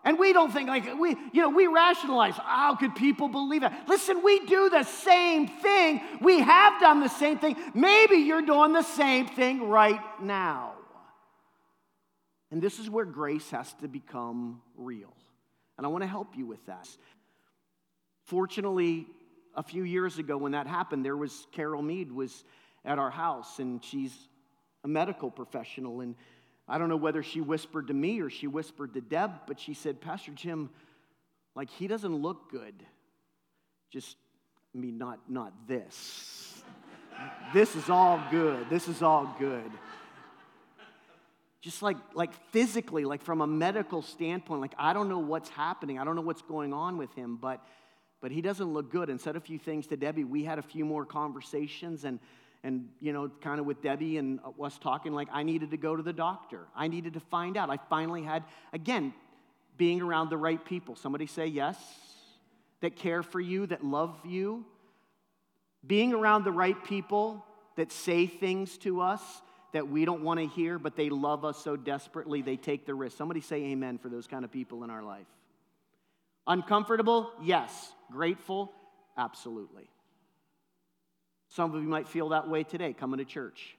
And 0.04 0.16
we 0.16 0.32
don't 0.32 0.52
think 0.52 0.68
like 0.68 0.96
we, 0.98 1.16
you 1.32 1.42
know, 1.42 1.48
we 1.48 1.66
rationalize, 1.66 2.34
how 2.36 2.76
could 2.76 2.94
people 2.94 3.28
believe 3.28 3.62
that? 3.62 3.88
Listen, 3.88 4.22
we 4.22 4.38
do 4.46 4.70
the 4.70 4.84
same 4.84 5.48
thing. 5.48 6.02
We 6.20 6.38
have 6.38 6.80
done 6.80 7.00
the 7.00 7.08
same 7.08 7.38
thing. 7.38 7.56
Maybe 7.74 8.18
you're 8.18 8.42
doing 8.42 8.72
the 8.72 8.82
same 8.82 9.26
thing 9.26 9.68
right 9.68 10.00
now. 10.22 10.74
And 12.52 12.62
this 12.62 12.78
is 12.78 12.88
where 12.88 13.04
grace 13.04 13.50
has 13.50 13.72
to 13.82 13.88
become 13.88 14.62
real. 14.76 15.12
And 15.76 15.84
I 15.84 15.90
want 15.90 16.02
to 16.02 16.08
help 16.08 16.36
you 16.36 16.46
with 16.46 16.64
that. 16.66 16.88
Fortunately, 18.24 19.06
a 19.54 19.62
few 19.62 19.82
years 19.82 20.18
ago 20.18 20.36
when 20.36 20.52
that 20.52 20.66
happened, 20.66 21.04
there 21.04 21.16
was 21.16 21.46
Carol 21.52 21.82
Mead 21.82 22.12
was 22.12 22.44
at 22.84 22.98
our 22.98 23.10
house, 23.10 23.58
and 23.58 23.84
she's 23.84 24.12
a 24.84 24.88
medical 24.88 25.30
professional. 25.30 26.00
And 26.00 26.14
I 26.66 26.78
don't 26.78 26.88
know 26.88 26.96
whether 26.96 27.22
she 27.22 27.40
whispered 27.40 27.88
to 27.88 27.94
me 27.94 28.20
or 28.20 28.30
she 28.30 28.46
whispered 28.46 28.94
to 28.94 29.00
Deb, 29.00 29.32
but 29.46 29.58
she 29.58 29.74
said, 29.74 30.00
Pastor 30.00 30.32
Jim, 30.32 30.70
like 31.54 31.70
he 31.70 31.86
doesn't 31.86 32.14
look 32.14 32.50
good. 32.50 32.74
Just, 33.90 34.16
I 34.74 34.78
mean, 34.78 34.98
not, 34.98 35.18
not 35.28 35.52
this. 35.66 36.62
this 37.52 37.74
is 37.74 37.88
all 37.88 38.22
good. 38.30 38.68
This 38.70 38.86
is 38.86 39.02
all 39.02 39.34
good. 39.38 39.70
Just 41.60 41.82
like, 41.82 41.96
like 42.14 42.32
physically, 42.52 43.04
like 43.04 43.22
from 43.22 43.40
a 43.40 43.46
medical 43.46 44.00
standpoint, 44.02 44.60
like 44.60 44.74
I 44.78 44.92
don't 44.92 45.08
know 45.08 45.18
what's 45.18 45.48
happening. 45.48 45.98
I 45.98 46.04
don't 46.04 46.14
know 46.14 46.22
what's 46.22 46.42
going 46.42 46.72
on 46.72 46.98
with 46.98 47.12
him, 47.14 47.36
but 47.36 47.64
but 48.20 48.30
he 48.30 48.40
doesn't 48.40 48.72
look 48.72 48.90
good. 48.90 49.10
And 49.10 49.20
said 49.20 49.36
a 49.36 49.40
few 49.40 49.58
things 49.58 49.86
to 49.88 49.96
Debbie. 49.96 50.24
We 50.24 50.44
had 50.44 50.58
a 50.58 50.62
few 50.62 50.84
more 50.84 51.04
conversations 51.04 52.04
and 52.04 52.18
and 52.64 52.88
you 53.00 53.12
know 53.12 53.30
kind 53.40 53.60
of 53.60 53.66
with 53.66 53.80
debbie 53.82 54.16
and 54.16 54.40
us 54.60 54.78
talking 54.78 55.12
like 55.12 55.28
i 55.32 55.44
needed 55.44 55.70
to 55.70 55.76
go 55.76 55.94
to 55.94 56.02
the 56.02 56.12
doctor. 56.12 56.66
I 56.74 56.88
needed 56.88 57.14
to 57.14 57.20
find 57.20 57.56
out. 57.56 57.70
I 57.70 57.78
finally 57.88 58.22
had 58.22 58.44
again 58.72 59.14
being 59.76 60.02
around 60.02 60.30
the 60.30 60.36
right 60.36 60.62
people. 60.64 60.96
Somebody 60.96 61.26
say 61.26 61.46
yes 61.46 61.76
that 62.80 62.96
care 62.96 63.22
for 63.22 63.40
you 63.40 63.66
that 63.66 63.84
love 63.84 64.16
you. 64.24 64.64
Being 65.86 66.12
around 66.12 66.44
the 66.44 66.52
right 66.52 66.82
people 66.84 67.44
that 67.76 67.92
say 67.92 68.26
things 68.26 68.76
to 68.78 69.00
us 69.00 69.22
that 69.72 69.88
we 69.88 70.04
don't 70.04 70.22
want 70.22 70.40
to 70.40 70.46
hear 70.46 70.78
but 70.78 70.96
they 70.96 71.10
love 71.10 71.44
us 71.44 71.62
so 71.62 71.76
desperately 71.76 72.42
they 72.42 72.56
take 72.56 72.86
the 72.86 72.94
risk. 72.94 73.16
Somebody 73.16 73.40
say 73.40 73.56
amen 73.66 73.98
for 73.98 74.08
those 74.08 74.26
kind 74.26 74.44
of 74.44 74.50
people 74.50 74.82
in 74.82 74.90
our 74.90 75.02
life. 75.02 75.26
Uncomfortable? 76.48 77.30
Yes 77.40 77.92
Grateful? 78.10 78.72
Absolutely. 79.16 79.88
Some 81.48 81.74
of 81.74 81.82
you 81.82 81.88
might 81.88 82.08
feel 82.08 82.30
that 82.30 82.48
way 82.48 82.62
today 82.62 82.92
coming 82.92 83.18
to 83.18 83.24
church. 83.24 83.76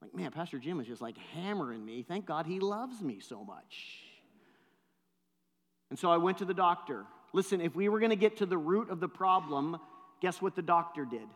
Like, 0.00 0.14
man, 0.14 0.30
Pastor 0.30 0.58
Jim 0.58 0.80
is 0.80 0.86
just 0.86 1.02
like 1.02 1.16
hammering 1.34 1.84
me. 1.84 2.02
Thank 2.02 2.26
God 2.26 2.46
he 2.46 2.58
loves 2.58 3.02
me 3.02 3.20
so 3.20 3.44
much. 3.44 4.04
And 5.90 5.98
so 5.98 6.10
I 6.10 6.16
went 6.16 6.38
to 6.38 6.44
the 6.44 6.54
doctor. 6.54 7.04
Listen, 7.32 7.60
if 7.60 7.74
we 7.74 7.88
were 7.88 8.00
going 8.00 8.10
to 8.10 8.16
get 8.16 8.38
to 8.38 8.46
the 8.46 8.56
root 8.56 8.90
of 8.90 9.00
the 9.00 9.08
problem, 9.08 9.76
guess 10.20 10.40
what 10.40 10.56
the 10.56 10.62
doctor 10.62 11.04
did? 11.04 11.28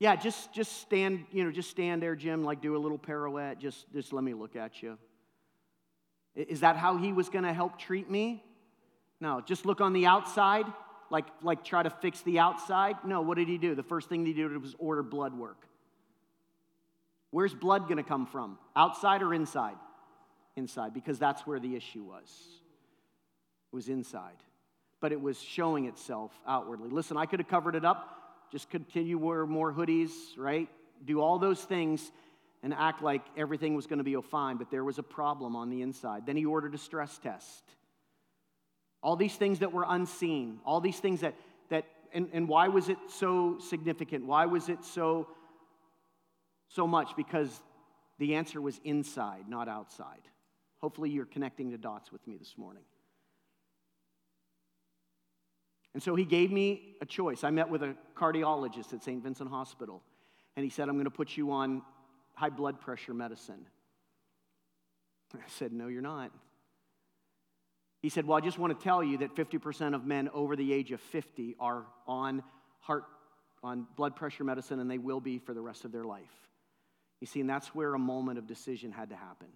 Yeah, 0.00 0.14
just 0.14 0.52
just 0.52 0.80
stand, 0.80 1.24
you 1.32 1.44
know, 1.44 1.50
just 1.50 1.70
stand 1.70 2.00
there, 2.00 2.14
Jim, 2.14 2.44
like 2.44 2.60
do 2.62 2.76
a 2.76 2.78
little 2.78 2.98
pirouette. 2.98 3.58
Just 3.58 3.92
just 3.92 4.12
let 4.12 4.22
me 4.22 4.32
look 4.32 4.54
at 4.54 4.80
you. 4.80 4.96
Is 6.36 6.60
that 6.60 6.76
how 6.76 6.96
he 6.96 7.12
was 7.12 7.28
going 7.28 7.44
to 7.44 7.52
help 7.52 7.78
treat 7.78 8.08
me? 8.08 8.44
No, 9.20 9.40
just 9.40 9.66
look 9.66 9.80
on 9.80 9.92
the 9.92 10.06
outside, 10.06 10.66
like, 11.10 11.26
like 11.42 11.64
try 11.64 11.82
to 11.82 11.90
fix 11.90 12.20
the 12.22 12.38
outside. 12.38 12.96
No, 13.04 13.20
what 13.20 13.36
did 13.36 13.48
he 13.48 13.58
do? 13.58 13.74
The 13.74 13.82
first 13.82 14.08
thing 14.08 14.24
he 14.24 14.32
did 14.32 14.56
was 14.60 14.74
order 14.78 15.02
blood 15.02 15.34
work. 15.34 15.66
Where's 17.30 17.54
blood 17.54 17.84
going 17.84 17.96
to 17.96 18.02
come 18.02 18.26
from? 18.26 18.58
Outside 18.76 19.22
or 19.22 19.34
inside? 19.34 19.76
Inside, 20.56 20.94
because 20.94 21.18
that's 21.18 21.46
where 21.46 21.60
the 21.60 21.76
issue 21.76 22.02
was. 22.02 22.30
It 23.72 23.76
was 23.76 23.88
inside, 23.88 24.36
but 25.00 25.12
it 25.12 25.20
was 25.20 25.40
showing 25.40 25.86
itself 25.86 26.32
outwardly. 26.46 26.88
Listen, 26.88 27.16
I 27.16 27.26
could 27.26 27.40
have 27.40 27.48
covered 27.48 27.74
it 27.74 27.84
up, 27.84 28.48
just 28.50 28.70
continue 28.70 29.18
wear 29.18 29.46
more 29.46 29.72
hoodies, 29.72 30.10
right? 30.36 30.68
Do 31.04 31.20
all 31.20 31.38
those 31.38 31.60
things 31.60 32.10
and 32.62 32.72
act 32.72 33.02
like 33.02 33.22
everything 33.36 33.74
was 33.74 33.86
going 33.86 33.98
to 33.98 34.04
be 34.04 34.16
fine, 34.22 34.56
but 34.56 34.70
there 34.70 34.84
was 34.84 34.98
a 34.98 35.02
problem 35.02 35.54
on 35.54 35.70
the 35.70 35.82
inside. 35.82 36.24
Then 36.24 36.36
he 36.36 36.46
ordered 36.46 36.74
a 36.74 36.78
stress 36.78 37.18
test. 37.18 37.62
All 39.02 39.16
these 39.16 39.34
things 39.34 39.60
that 39.60 39.72
were 39.72 39.84
unseen, 39.86 40.58
all 40.64 40.80
these 40.80 40.98
things 40.98 41.20
that, 41.20 41.34
that 41.70 41.84
and, 42.12 42.28
and 42.32 42.48
why 42.48 42.68
was 42.68 42.88
it 42.88 42.98
so 43.08 43.58
significant? 43.58 44.24
Why 44.26 44.46
was 44.46 44.68
it 44.68 44.84
so, 44.84 45.28
so 46.68 46.86
much? 46.86 47.14
Because 47.16 47.62
the 48.18 48.34
answer 48.34 48.60
was 48.60 48.80
inside, 48.84 49.48
not 49.48 49.68
outside. 49.68 50.22
Hopefully, 50.80 51.10
you're 51.10 51.26
connecting 51.26 51.70
the 51.70 51.78
dots 51.78 52.12
with 52.12 52.26
me 52.26 52.36
this 52.36 52.54
morning. 52.56 52.84
And 55.94 56.02
so 56.02 56.14
he 56.14 56.24
gave 56.24 56.52
me 56.52 56.96
a 57.00 57.06
choice. 57.06 57.42
I 57.44 57.50
met 57.50 57.68
with 57.68 57.82
a 57.82 57.96
cardiologist 58.16 58.92
at 58.92 59.02
St. 59.02 59.22
Vincent 59.22 59.50
Hospital, 59.50 60.02
and 60.56 60.64
he 60.64 60.70
said, 60.70 60.88
I'm 60.88 60.94
going 60.94 61.04
to 61.04 61.10
put 61.10 61.36
you 61.36 61.50
on 61.50 61.82
high 62.34 62.50
blood 62.50 62.80
pressure 62.80 63.14
medicine. 63.14 63.66
I 65.34 65.38
said, 65.48 65.72
No, 65.72 65.88
you're 65.88 66.02
not. 66.02 66.30
He 68.00 68.08
said, 68.08 68.26
Well, 68.26 68.38
I 68.38 68.40
just 68.40 68.58
want 68.58 68.78
to 68.78 68.82
tell 68.82 69.02
you 69.02 69.18
that 69.18 69.34
50% 69.34 69.94
of 69.94 70.06
men 70.06 70.28
over 70.32 70.56
the 70.56 70.72
age 70.72 70.92
of 70.92 71.00
50 71.00 71.56
are 71.58 71.84
on 72.06 72.42
heart, 72.80 73.04
on 73.62 73.86
blood 73.96 74.14
pressure 74.14 74.44
medicine, 74.44 74.78
and 74.78 74.90
they 74.90 74.98
will 74.98 75.20
be 75.20 75.38
for 75.38 75.52
the 75.52 75.60
rest 75.60 75.84
of 75.84 75.92
their 75.92 76.04
life. 76.04 76.22
You 77.20 77.26
see, 77.26 77.40
and 77.40 77.50
that's 77.50 77.74
where 77.74 77.94
a 77.94 77.98
moment 77.98 78.38
of 78.38 78.46
decision 78.46 78.92
had 78.92 79.10
to 79.10 79.16
happen. 79.16 79.48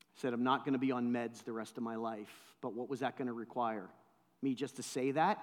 I 0.00 0.20
said, 0.20 0.32
I'm 0.32 0.44
not 0.44 0.64
going 0.64 0.74
to 0.74 0.78
be 0.78 0.92
on 0.92 1.12
meds 1.12 1.42
the 1.44 1.52
rest 1.52 1.76
of 1.76 1.82
my 1.82 1.96
life, 1.96 2.32
but 2.60 2.74
what 2.74 2.88
was 2.88 3.00
that 3.00 3.16
going 3.16 3.26
to 3.26 3.32
require? 3.32 3.88
Me 4.40 4.54
just 4.54 4.76
to 4.76 4.82
say 4.82 5.10
that, 5.12 5.38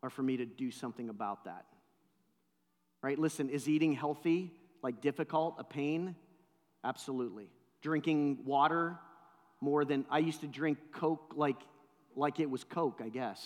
or 0.00 0.08
for 0.08 0.22
me 0.22 0.38
to 0.38 0.46
do 0.46 0.70
something 0.70 1.10
about 1.10 1.44
that? 1.44 1.66
Right? 3.02 3.18
Listen, 3.18 3.50
is 3.50 3.68
eating 3.68 3.92
healthy 3.92 4.50
like 4.82 5.02
difficult, 5.02 5.56
a 5.58 5.64
pain? 5.64 6.14
Absolutely. 6.82 7.48
Drinking 7.82 8.38
water 8.46 8.98
more 9.64 9.86
than 9.86 10.04
I 10.10 10.18
used 10.18 10.42
to 10.42 10.46
drink 10.46 10.76
Coke 10.92 11.32
like, 11.34 11.56
like 12.14 12.38
it 12.38 12.50
was 12.50 12.64
Coke, 12.64 13.00
I 13.02 13.08
guess. 13.08 13.40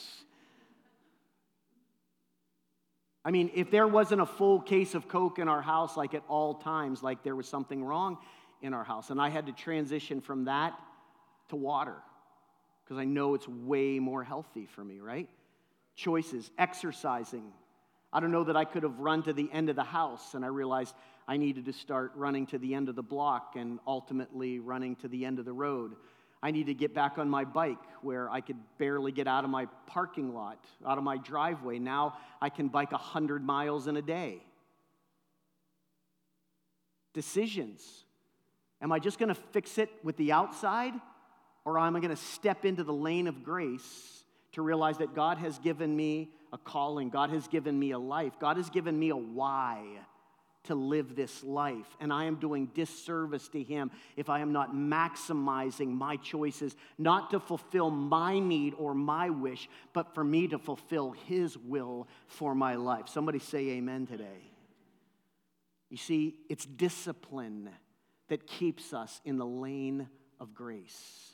I 3.25 3.31
mean, 3.31 3.53
if 3.55 3.71
there 3.71 3.87
wasn't 3.87 4.21
a 4.21 4.27
full 4.27 4.61
case 4.61 4.97
of 4.97 5.07
Coke 5.07 5.39
in 5.39 5.49
our 5.49 5.63
house, 5.63 5.97
like 5.97 6.15
at 6.15 6.25
all 6.29 6.55
times, 6.55 7.03
like 7.03 7.23
there 7.23 7.37
was 7.37 7.49
something 7.49 7.85
wrong 7.85 8.19
in 8.63 8.75
our 8.75 8.83
house. 8.83 9.11
And 9.11 9.21
I 9.21 9.29
had 9.29 9.47
to 9.47 9.53
transition 9.53 10.21
from 10.21 10.47
that 10.47 10.77
to 11.51 11.57
water 11.57 11.95
because 12.83 12.99
I 12.99 13.05
know 13.05 13.35
it's 13.35 13.47
way 13.47 14.01
more 14.01 14.25
healthy 14.25 14.67
for 14.67 14.83
me, 14.83 14.99
right? 14.99 15.29
Choices, 15.95 16.51
exercising. 16.59 17.45
I 18.13 18.19
don't 18.19 18.33
know 18.33 18.45
that 18.45 18.57
I 18.57 18.65
could 18.65 18.83
have 18.83 18.99
run 18.99 19.23
to 19.25 19.33
the 19.33 19.49
end 19.53 19.69
of 19.69 19.77
the 19.77 19.85
house, 19.85 20.35
and 20.35 20.45
I 20.45 20.49
realized 20.49 20.95
I 21.29 21.37
needed 21.37 21.67
to 21.67 21.75
start 21.75 22.13
running 22.15 22.47
to 22.47 22.59
the 22.59 22.75
end 22.75 22.89
of 22.89 22.97
the 22.97 23.03
block 23.03 23.53
and 23.55 23.79
ultimately 23.87 24.61
running 24.61 24.97
to 24.97 25.09
the 25.09 25.27
end 25.27 25.39
of 25.39 25.45
the 25.45 25.53
road. 25.53 25.95
I 26.43 26.53
need 26.53 26.67
to 26.67 26.75
get 26.75 26.95
back 26.95 27.19
on 27.19 27.29
my 27.29 27.45
bike 27.45 27.77
where 28.01 28.31
I 28.31 28.41
could 28.41 28.57
barely 28.79 29.13
get 29.13 29.29
out 29.29 29.45
of 29.45 29.51
my 29.51 29.67
parking 29.87 30.33
lot, 30.33 30.65
out 30.87 30.97
of 30.97 31.05
my 31.05 31.19
driveway. 31.19 31.79
Now 31.79 32.17
I 32.41 32.49
can 32.49 32.69
bike 32.69 32.93
100 32.93 33.45
miles 33.45 33.89
in 33.89 33.99
a 33.99 34.03
day. 34.03 34.43
Decisions. 37.13 37.83
Am 38.81 38.91
I 38.91 38.99
just 38.99 39.19
going 39.19 39.29
to 39.29 39.35
fix 39.35 39.77
it 39.77 39.91
with 40.03 40.17
the 40.17 40.33
outside, 40.33 40.95
or 41.67 41.79
am 41.79 41.95
I 41.95 42.01
going 42.01 42.15
to 42.15 42.17
step 42.17 42.65
into 42.65 42.85
the 42.85 42.93
lane 42.93 43.27
of 43.27 43.45
grace 43.45 44.25
to 44.53 44.63
realize 44.63 44.99
that 44.99 45.15
God 45.15 45.37
has 45.39 45.59
given 45.59 45.95
me 45.95 46.31
a 46.55 46.59
calling? 46.59 47.11
God 47.11 47.31
has 47.31 47.49
given 47.49 47.79
me 47.79 47.91
a 47.91 47.99
life. 47.99 48.35
God 48.41 48.57
has 48.57 48.71
given 48.71 48.99
me 48.99 49.11
a 49.11 49.17
why 49.17 49.85
to 50.69 50.75
live 50.75 51.15
this 51.15 51.45
life. 51.45 51.87
And 52.01 52.13
I 52.13 52.25
am 52.25 52.37
doing 52.37 52.67
disservice 52.75 53.49
to 53.49 53.63
Him 53.63 53.91
if 54.17 54.31
I 54.31 54.41
am 54.41 54.53
not 54.53 54.75
maximizing 54.75 55.89
my 55.89 56.17
choices, 56.17 56.75
not 56.97 57.31
to 57.31 57.41
fulfill 57.41 57.91
my 57.91 58.39
need 58.39 58.75
or 58.79 58.95
my 58.95 59.29
wish, 59.29 59.69
but 59.93 60.15
for 60.15 60.25
me 60.25 60.49
to 60.49 60.59
fulfill 60.59 61.13
His 61.27 61.59
will 61.59 62.07
for 62.27 62.55
my 62.55 62.77
life. 62.77 63.09
Somebody 63.09 63.41
say 63.41 63.71
amen 63.71 64.07
today. 64.07 64.53
You 65.91 65.97
see, 65.97 66.37
it's 66.49 66.65
discipline 66.65 67.71
that 68.29 68.47
keeps 68.47 68.93
us 68.93 69.21
in 69.25 69.39
the 69.39 69.47
lane 69.47 70.09
of 70.39 70.55
grace. 70.55 71.33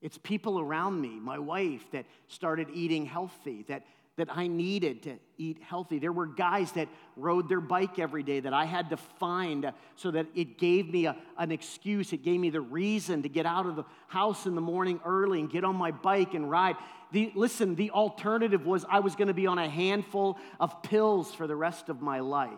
It's 0.00 0.18
people 0.18 0.60
around 0.60 1.00
me, 1.00 1.20
my 1.20 1.38
wife, 1.38 1.90
that 1.92 2.04
started 2.28 2.68
eating 2.72 3.06
healthy, 3.06 3.64
that 3.68 3.84
that 4.16 4.28
I 4.30 4.46
needed 4.46 5.02
to 5.04 5.18
eat 5.38 5.58
healthy. 5.60 5.98
There 5.98 6.12
were 6.12 6.26
guys 6.26 6.70
that 6.72 6.88
rode 7.16 7.48
their 7.48 7.60
bike 7.60 7.98
every 7.98 8.22
day 8.22 8.40
that 8.40 8.52
I 8.52 8.64
had 8.64 8.90
to 8.90 8.96
find 8.96 9.72
so 9.96 10.12
that 10.12 10.26
it 10.34 10.58
gave 10.58 10.92
me 10.92 11.06
a, 11.06 11.16
an 11.36 11.50
excuse. 11.50 12.12
It 12.12 12.22
gave 12.22 12.38
me 12.38 12.50
the 12.50 12.60
reason 12.60 13.22
to 13.22 13.28
get 13.28 13.44
out 13.44 13.66
of 13.66 13.74
the 13.74 13.84
house 14.06 14.46
in 14.46 14.54
the 14.54 14.60
morning 14.60 15.00
early 15.04 15.40
and 15.40 15.50
get 15.50 15.64
on 15.64 15.74
my 15.74 15.90
bike 15.90 16.34
and 16.34 16.48
ride. 16.48 16.76
The, 17.10 17.32
listen, 17.34 17.74
the 17.74 17.90
alternative 17.90 18.66
was 18.66 18.84
I 18.88 19.00
was 19.00 19.16
going 19.16 19.28
to 19.28 19.34
be 19.34 19.48
on 19.48 19.58
a 19.58 19.68
handful 19.68 20.38
of 20.60 20.82
pills 20.82 21.34
for 21.34 21.46
the 21.46 21.56
rest 21.56 21.88
of 21.88 22.00
my 22.00 22.20
life. 22.20 22.50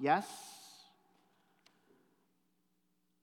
Yes? 0.00 0.26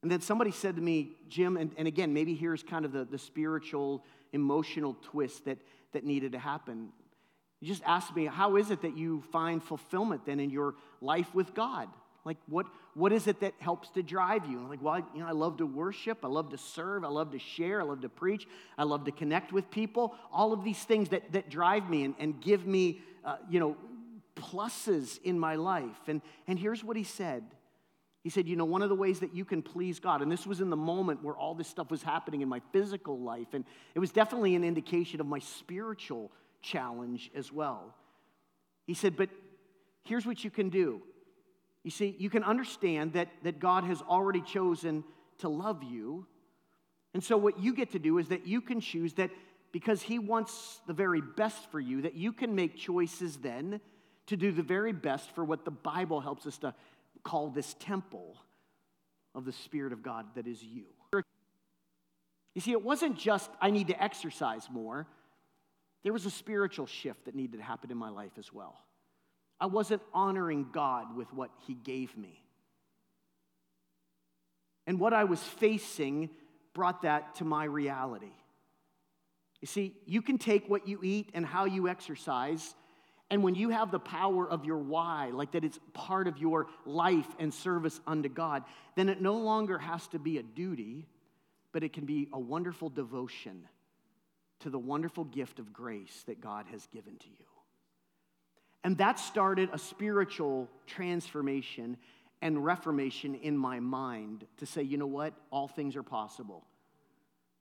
And 0.01 0.11
then 0.11 0.21
somebody 0.21 0.51
said 0.51 0.75
to 0.75 0.81
me, 0.81 1.17
Jim, 1.27 1.57
and, 1.57 1.73
and 1.77 1.87
again, 1.87 2.13
maybe 2.13 2.35
here's 2.35 2.63
kind 2.63 2.85
of 2.85 2.91
the, 2.91 3.03
the 3.03 3.17
spiritual, 3.17 4.05
emotional 4.31 4.95
twist 5.01 5.45
that, 5.45 5.57
that 5.91 6.05
needed 6.05 6.31
to 6.33 6.39
happen. 6.39 6.89
You 7.61 7.67
just 7.67 7.83
asked 7.85 8.15
me, 8.15 8.25
how 8.25 8.55
is 8.55 8.71
it 8.71 8.81
that 8.83 8.97
you 8.97 9.21
find 9.31 9.61
fulfillment 9.61 10.25
then 10.25 10.39
in 10.39 10.49
your 10.49 10.75
life 11.01 11.33
with 11.35 11.53
God? 11.53 11.89
Like, 12.25 12.37
what, 12.47 12.67
what 12.93 13.11
is 13.11 13.27
it 13.27 13.39
that 13.41 13.53
helps 13.59 13.89
to 13.91 14.03
drive 14.03 14.45
you? 14.45 14.59
like, 14.67 14.81
well, 14.81 14.95
I, 14.95 14.97
you 15.13 15.21
know, 15.21 15.27
I 15.27 15.31
love 15.31 15.57
to 15.57 15.65
worship, 15.65 16.19
I 16.23 16.27
love 16.27 16.49
to 16.51 16.57
serve, 16.57 17.03
I 17.03 17.07
love 17.07 17.31
to 17.31 17.39
share, 17.39 17.81
I 17.81 17.83
love 17.83 18.01
to 18.01 18.09
preach, 18.09 18.47
I 18.77 18.83
love 18.83 19.05
to 19.05 19.11
connect 19.11 19.51
with 19.51 19.71
people. 19.71 20.15
All 20.31 20.53
of 20.53 20.63
these 20.63 20.83
things 20.83 21.09
that, 21.09 21.31
that 21.31 21.49
drive 21.49 21.89
me 21.89 22.03
and, 22.05 22.15
and 22.19 22.39
give 22.39 22.65
me, 22.65 23.01
uh, 23.25 23.37
you 23.49 23.59
know, 23.59 23.75
pluses 24.35 25.19
in 25.23 25.39
my 25.39 25.55
life. 25.55 26.07
And, 26.07 26.21
and 26.47 26.57
here's 26.57 26.83
what 26.83 26.97
he 26.97 27.03
said. 27.03 27.43
He 28.23 28.29
said, 28.29 28.47
You 28.47 28.55
know, 28.55 28.65
one 28.65 28.81
of 28.81 28.89
the 28.89 28.95
ways 28.95 29.21
that 29.21 29.33
you 29.33 29.45
can 29.45 29.61
please 29.61 29.99
God, 29.99 30.21
and 30.21 30.31
this 30.31 30.45
was 30.45 30.61
in 30.61 30.69
the 30.69 30.77
moment 30.77 31.23
where 31.23 31.35
all 31.35 31.55
this 31.55 31.67
stuff 31.67 31.89
was 31.89 32.03
happening 32.03 32.41
in 32.41 32.49
my 32.49 32.61
physical 32.71 33.19
life, 33.19 33.53
and 33.53 33.65
it 33.95 33.99
was 33.99 34.11
definitely 34.11 34.55
an 34.55 34.63
indication 34.63 35.21
of 35.21 35.27
my 35.27 35.39
spiritual 35.39 36.31
challenge 36.61 37.31
as 37.35 37.51
well. 37.51 37.95
He 38.85 38.93
said, 38.93 39.15
But 39.15 39.29
here's 40.03 40.25
what 40.25 40.43
you 40.43 40.49
can 40.49 40.69
do. 40.69 41.01
You 41.83 41.91
see, 41.91 42.15
you 42.19 42.29
can 42.29 42.43
understand 42.43 43.13
that, 43.13 43.29
that 43.43 43.59
God 43.59 43.83
has 43.85 44.01
already 44.01 44.41
chosen 44.41 45.03
to 45.39 45.49
love 45.49 45.83
you. 45.83 46.25
And 47.13 47.23
so, 47.23 47.37
what 47.37 47.59
you 47.59 47.73
get 47.73 47.91
to 47.91 47.99
do 47.99 48.17
is 48.17 48.27
that 48.27 48.45
you 48.45 48.61
can 48.61 48.81
choose 48.81 49.13
that 49.13 49.31
because 49.71 50.01
He 50.01 50.19
wants 50.19 50.81
the 50.87 50.93
very 50.93 51.21
best 51.21 51.71
for 51.71 51.79
you, 51.79 52.01
that 52.01 52.15
you 52.15 52.33
can 52.33 52.55
make 52.55 52.75
choices 52.75 53.37
then 53.37 53.79
to 54.27 54.37
do 54.37 54.51
the 54.51 54.63
very 54.63 54.93
best 54.93 55.33
for 55.33 55.43
what 55.43 55.65
the 55.65 55.71
Bible 55.71 56.21
helps 56.21 56.45
us 56.45 56.57
to 56.59 56.73
call 57.23 57.49
this 57.49 57.75
temple 57.79 58.35
of 59.33 59.45
the 59.45 59.51
Spirit 59.51 59.93
of 59.93 60.03
God 60.03 60.25
that 60.35 60.47
is 60.47 60.61
you. 60.63 60.85
You 62.55 62.61
see, 62.61 62.71
it 62.71 62.83
wasn't 62.83 63.17
just, 63.17 63.49
I 63.61 63.69
need 63.71 63.87
to 63.87 64.03
exercise 64.03 64.67
more 64.71 65.07
there 66.03 66.13
was 66.13 66.25
a 66.25 66.31
spiritual 66.31 66.85
shift 66.85 67.25
that 67.25 67.35
needed 67.35 67.57
to 67.57 67.63
happen 67.63 67.91
in 67.91 67.97
my 67.97 68.09
life 68.09 68.31
as 68.37 68.53
well. 68.53 68.77
I 69.59 69.65
wasn't 69.65 70.01
honoring 70.13 70.67
God 70.71 71.15
with 71.15 71.33
what 71.33 71.51
He 71.67 71.73
gave 71.73 72.15
me. 72.17 72.41
And 74.87 74.99
what 74.99 75.13
I 75.13 75.25
was 75.25 75.41
facing 75.41 76.29
brought 76.73 77.01
that 77.01 77.35
to 77.35 77.45
my 77.45 77.65
reality. 77.65 78.31
You 79.61 79.67
see, 79.67 79.93
you 80.05 80.21
can 80.21 80.37
take 80.37 80.69
what 80.69 80.87
you 80.87 80.99
eat 81.03 81.29
and 81.33 81.45
how 81.45 81.65
you 81.65 81.89
exercise, 81.89 82.75
and 83.29 83.43
when 83.43 83.55
you 83.55 83.69
have 83.69 83.91
the 83.91 83.99
power 83.99 84.49
of 84.49 84.65
your 84.65 84.77
why, 84.77 85.29
like 85.33 85.51
that 85.51 85.63
it's 85.63 85.79
part 85.93 86.27
of 86.27 86.37
your 86.37 86.67
life 86.85 87.27
and 87.37 87.53
service 87.53 87.99
unto 88.07 88.29
God, 88.29 88.63
then 88.95 89.09
it 89.09 89.21
no 89.21 89.37
longer 89.37 89.77
has 89.77 90.07
to 90.07 90.19
be 90.19 90.37
a 90.37 90.43
duty, 90.43 91.05
but 91.73 91.83
it 91.83 91.93
can 91.93 92.05
be 92.05 92.29
a 92.33 92.39
wonderful 92.39 92.89
devotion 92.89 93.67
to 94.59 94.69
the 94.69 94.79
wonderful 94.79 95.23
gift 95.23 95.59
of 95.59 95.73
grace 95.73 96.23
that 96.27 96.41
God 96.41 96.65
has 96.71 96.85
given 96.87 97.17
to 97.17 97.27
you. 97.27 97.45
And 98.83 98.97
that 98.97 99.19
started 99.19 99.69
a 99.73 99.77
spiritual 99.77 100.69
transformation 100.87 101.97
and 102.41 102.63
reformation 102.63 103.35
in 103.35 103.57
my 103.57 103.79
mind 103.79 104.45
to 104.57 104.65
say, 104.65 104.81
you 104.83 104.97
know 104.97 105.07
what? 105.07 105.33
All 105.51 105.67
things 105.67 105.95
are 105.95 106.03
possible 106.03 106.65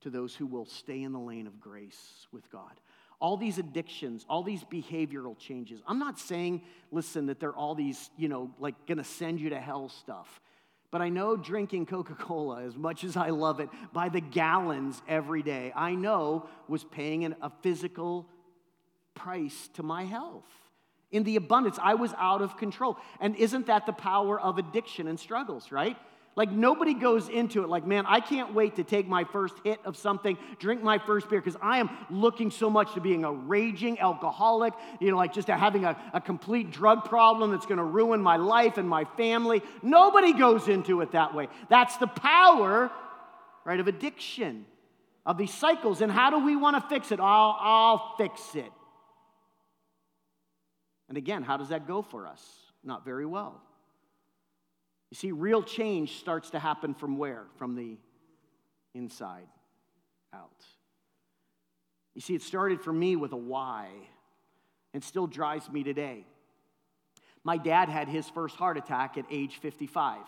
to 0.03 0.11
those 0.11 0.35
who 0.35 0.47
will 0.47 0.67
stay 0.67 1.03
in 1.03 1.13
the 1.13 1.19
lane 1.19 1.47
of 1.47 1.61
grace 1.61 2.27
with 2.33 2.49
God. 2.51 2.81
All 3.21 3.37
these 3.37 3.59
addictions, 3.59 4.25
all 4.29 4.45
these 4.45 4.63
behavioral 4.63 5.37
changes. 5.37 5.83
I'm 5.89 5.99
not 5.99 6.21
saying, 6.21 6.63
listen, 6.93 7.27
that 7.27 7.41
they're 7.41 7.55
all 7.55 7.75
these, 7.75 8.11
you 8.17 8.29
know, 8.29 8.53
like 8.61 8.75
gonna 8.87 9.03
send 9.03 9.41
you 9.41 9.51
to 9.51 9.61
hell 9.61 9.89
stuff. 9.89 10.41
But 10.91 11.03
I 11.03 11.11
know 11.11 11.37
drinking 11.37 11.87
Coca 11.87 12.15
Cola, 12.15 12.63
as 12.63 12.77
much 12.77 13.05
as 13.05 13.17
I 13.17 13.29
love 13.29 13.61
it, 13.61 13.69
by 13.93 14.09
the 14.09 14.21
gallons 14.21 15.03
every 15.07 15.43
day, 15.43 15.73
I 15.77 15.95
know 15.95 16.49
was 16.67 16.83
paying 16.83 17.25
an, 17.25 17.37
a 17.43 17.51
physical 17.63 18.27
price 19.15 19.69
to 19.75 19.83
my 19.83 20.05
health. 20.05 20.49
In 21.11 21.25
the 21.25 21.37
abundance, 21.37 21.79
I 21.83 21.95
was 21.95 22.15
out 22.17 22.43
of 22.43 22.57
control. 22.57 22.97
And 23.21 23.37
isn't 23.37 23.67
that 23.67 23.87
the 23.87 23.93
power 23.93 24.41
of 24.41 24.59
addiction 24.59 25.09
and 25.09 25.19
struggles, 25.19 25.71
right? 25.71 25.97
Like 26.39 26.53
nobody 26.53 26.95
goes 26.95 27.29
into 27.29 27.65
it 27.65 27.69
like, 27.69 27.85
man, 27.85 28.07
I 28.07 28.21
can't 28.21 28.55
wait 28.55 28.77
to 28.77 28.85
take 28.85 29.09
my 29.09 29.25
first 29.25 29.57
hit 29.65 29.81
of 29.85 29.97
something, 29.97 30.39
drink 30.61 30.85
my 30.85 30.99
first 30.99 31.29
beer, 31.29 31.41
because 31.41 31.59
I 31.61 31.79
am 31.79 31.91
looking 32.11 32.53
so 32.53 32.71
much 32.71 32.95
to 32.95 33.01
being 33.01 33.25
a 33.25 33.33
raging 33.33 33.99
alcoholic, 33.99 34.73
you 35.01 35.11
know, 35.11 35.17
like 35.17 35.33
just 35.33 35.49
having 35.49 35.85
a, 35.85 36.01
a 36.15 36.21
complete 36.21 36.71
drug 36.71 37.07
problem 37.07 37.51
that's 37.51 37.67
going 37.67 37.79
to 37.79 37.85
ruin 37.85 38.21
my 38.21 38.37
life 38.37 38.79
and 38.79 38.89
my 38.89 39.05
family. 39.17 39.63
Nobody 39.83 40.33
goes 40.33 40.69
into 40.69 41.01
it 41.01 41.11
that 41.11 41.35
way. 41.35 41.49
That's 41.71 41.97
the 41.97 42.07
power, 42.07 42.89
right, 43.65 43.81
of 43.81 43.89
addiction 43.89 44.65
of 45.27 45.39
these 45.39 45.53
cycles. 45.53 46.03
And 46.03 46.13
how 46.13 46.31
do 46.31 46.39
we 46.39 46.55
want 46.55 46.81
to 46.81 46.89
fix 46.89 47.11
it? 47.11 47.19
I'll, 47.19 47.57
I'll 47.59 48.15
fix 48.17 48.55
it. 48.55 48.71
And 51.09 51.19
again, 51.19 51.43
how 51.43 51.57
does 51.57 51.71
that 51.71 51.89
go 51.89 52.01
for 52.01 52.29
us? 52.29 52.41
Not 52.85 53.05
very 53.05 53.27
well. 53.27 53.61
You 55.11 55.17
see, 55.17 55.33
real 55.33 55.63
change 55.63 56.19
starts 56.19 56.51
to 56.51 56.59
happen 56.59 56.95
from 56.95 57.17
where? 57.17 57.45
From 57.57 57.75
the 57.75 57.97
inside 58.95 59.47
out. 60.33 60.65
You 62.15 62.21
see, 62.21 62.35
it 62.35 62.43
started 62.43 62.81
for 62.81 62.93
me 62.93 63.17
with 63.17 63.33
a 63.33 63.37
why 63.37 63.89
and 64.93 65.03
still 65.03 65.27
drives 65.27 65.71
me 65.71 65.83
today. 65.83 66.27
My 67.45 67.57
dad 67.57 67.89
had 67.89 68.09
his 68.09 68.29
first 68.29 68.57
heart 68.57 68.77
attack 68.77 69.17
at 69.17 69.25
age 69.31 69.57
55. 69.57 70.19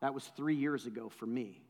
That 0.00 0.14
was 0.14 0.24
three 0.36 0.54
years 0.54 0.86
ago 0.86 1.08
for 1.08 1.26
me. 1.26 1.62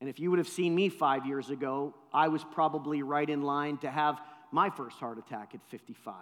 And 0.00 0.08
if 0.08 0.20
you 0.20 0.30
would 0.30 0.38
have 0.38 0.48
seen 0.48 0.74
me 0.74 0.88
five 0.88 1.26
years 1.26 1.50
ago, 1.50 1.94
I 2.12 2.28
was 2.28 2.44
probably 2.44 3.02
right 3.02 3.28
in 3.28 3.42
line 3.42 3.78
to 3.78 3.90
have 3.90 4.20
my 4.52 4.70
first 4.70 4.98
heart 4.98 5.18
attack 5.18 5.54
at 5.54 5.60
55. 5.68 6.14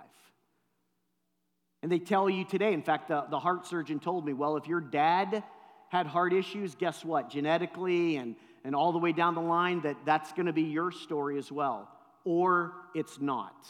And 1.87 1.93
they 1.93 2.01
tell 2.01 2.29
you 2.29 2.45
today, 2.45 2.73
in 2.73 2.83
fact, 2.83 3.07
the, 3.07 3.27
the 3.31 3.39
heart 3.39 3.65
surgeon 3.65 4.01
told 4.01 4.27
me, 4.27 4.33
well, 4.33 4.57
if 4.57 4.67
your 4.67 4.81
dad 4.81 5.45
had 5.89 6.09
heart 6.09 6.33
issues, 6.33 6.75
guess 6.75 7.05
what? 7.05 7.31
Genetically 7.31 8.17
and, 8.17 8.35
and 8.65 8.75
all 8.75 8.91
the 8.91 8.99
way 8.99 9.13
down 9.13 9.37
the 9.37 9.41
line, 9.41 9.83
that 9.83 9.97
that's 10.05 10.33
going 10.33 10.47
to 10.47 10.53
be 10.53 10.63
your 10.63 10.91
story 10.91 11.39
as 11.39 11.53
well. 11.53 11.89
Or 12.25 12.73
it's 12.93 13.21
not. 13.21 13.69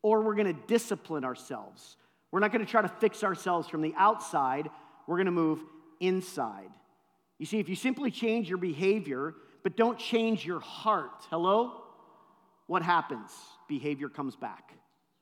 Or 0.00 0.22
we're 0.22 0.34
going 0.34 0.46
to 0.46 0.58
discipline 0.66 1.26
ourselves. 1.26 1.98
We're 2.30 2.40
not 2.40 2.52
going 2.52 2.64
to 2.64 2.70
try 2.70 2.80
to 2.80 2.88
fix 2.88 3.22
ourselves 3.22 3.68
from 3.68 3.82
the 3.82 3.92
outside, 3.94 4.70
we're 5.06 5.16
going 5.16 5.26
to 5.26 5.30
move 5.30 5.60
inside. 6.00 6.70
You 7.38 7.44
see, 7.44 7.58
if 7.58 7.68
you 7.68 7.76
simply 7.76 8.10
change 8.10 8.48
your 8.48 8.56
behavior, 8.56 9.34
but 9.62 9.76
don't 9.76 9.98
change 9.98 10.46
your 10.46 10.60
heart, 10.60 11.26
hello? 11.28 11.82
What 12.66 12.82
happens? 12.82 13.30
Behavior 13.68 14.08
comes 14.08 14.36
back. 14.36 14.70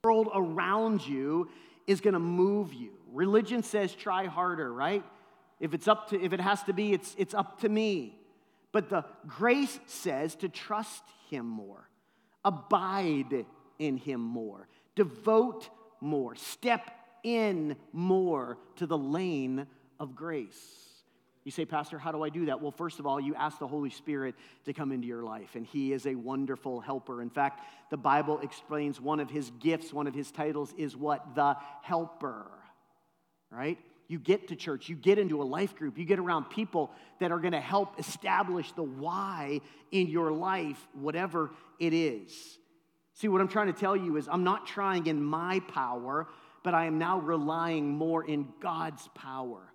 World 0.04 0.30
around 0.34 1.06
you 1.06 1.48
is 1.86 2.00
going 2.00 2.14
to 2.14 2.18
move 2.18 2.74
you. 2.74 2.90
Religion 3.12 3.62
says 3.62 3.94
try 3.94 4.26
harder, 4.26 4.72
right? 4.72 5.04
If 5.60 5.74
it's 5.74 5.86
up 5.86 6.10
to 6.10 6.20
if 6.20 6.32
it 6.32 6.40
has 6.40 6.60
to 6.64 6.72
be, 6.72 6.92
it's 6.92 7.14
it's 7.16 7.34
up 7.34 7.60
to 7.60 7.68
me. 7.68 8.18
But 8.72 8.88
the 8.90 9.04
grace 9.28 9.78
says 9.86 10.34
to 10.36 10.48
trust 10.48 11.04
him 11.30 11.46
more. 11.46 11.88
Abide 12.44 13.46
in 13.78 13.96
him 13.96 14.20
more. 14.20 14.66
Devote 14.96 15.70
more. 16.00 16.34
Step 16.34 16.90
in 17.22 17.76
more 17.92 18.58
to 18.78 18.86
the 18.88 18.98
lane 18.98 19.68
of 20.00 20.16
grace. 20.16 20.91
You 21.44 21.50
say, 21.50 21.64
Pastor, 21.64 21.98
how 21.98 22.12
do 22.12 22.22
I 22.22 22.28
do 22.28 22.46
that? 22.46 22.60
Well, 22.60 22.70
first 22.70 23.00
of 23.00 23.06
all, 23.06 23.20
you 23.20 23.34
ask 23.34 23.58
the 23.58 23.66
Holy 23.66 23.90
Spirit 23.90 24.36
to 24.64 24.72
come 24.72 24.92
into 24.92 25.08
your 25.08 25.24
life, 25.24 25.56
and 25.56 25.66
He 25.66 25.92
is 25.92 26.06
a 26.06 26.14
wonderful 26.14 26.80
helper. 26.80 27.20
In 27.20 27.30
fact, 27.30 27.60
the 27.90 27.96
Bible 27.96 28.38
explains 28.40 29.00
one 29.00 29.18
of 29.18 29.28
His 29.28 29.50
gifts, 29.58 29.92
one 29.92 30.06
of 30.06 30.14
His 30.14 30.30
titles 30.30 30.72
is 30.78 30.96
what? 30.96 31.34
The 31.34 31.56
helper, 31.82 32.46
right? 33.50 33.78
You 34.06 34.20
get 34.20 34.48
to 34.48 34.56
church, 34.56 34.88
you 34.88 34.94
get 34.94 35.18
into 35.18 35.42
a 35.42 35.44
life 35.44 35.74
group, 35.74 35.98
you 35.98 36.04
get 36.04 36.18
around 36.20 36.44
people 36.44 36.92
that 37.18 37.32
are 37.32 37.38
going 37.38 37.52
to 37.52 37.60
help 37.60 37.98
establish 37.98 38.70
the 38.72 38.82
why 38.82 39.60
in 39.90 40.08
your 40.08 40.30
life, 40.32 40.78
whatever 40.92 41.50
it 41.80 41.92
is. 41.92 42.58
See, 43.14 43.28
what 43.28 43.40
I'm 43.40 43.48
trying 43.48 43.72
to 43.72 43.78
tell 43.78 43.96
you 43.96 44.16
is 44.16 44.28
I'm 44.30 44.44
not 44.44 44.66
trying 44.66 45.06
in 45.06 45.22
my 45.22 45.60
power, 45.60 46.28
but 46.62 46.74
I 46.74 46.86
am 46.86 46.98
now 46.98 47.18
relying 47.18 47.88
more 47.88 48.24
in 48.24 48.48
God's 48.60 49.08
power. 49.14 49.71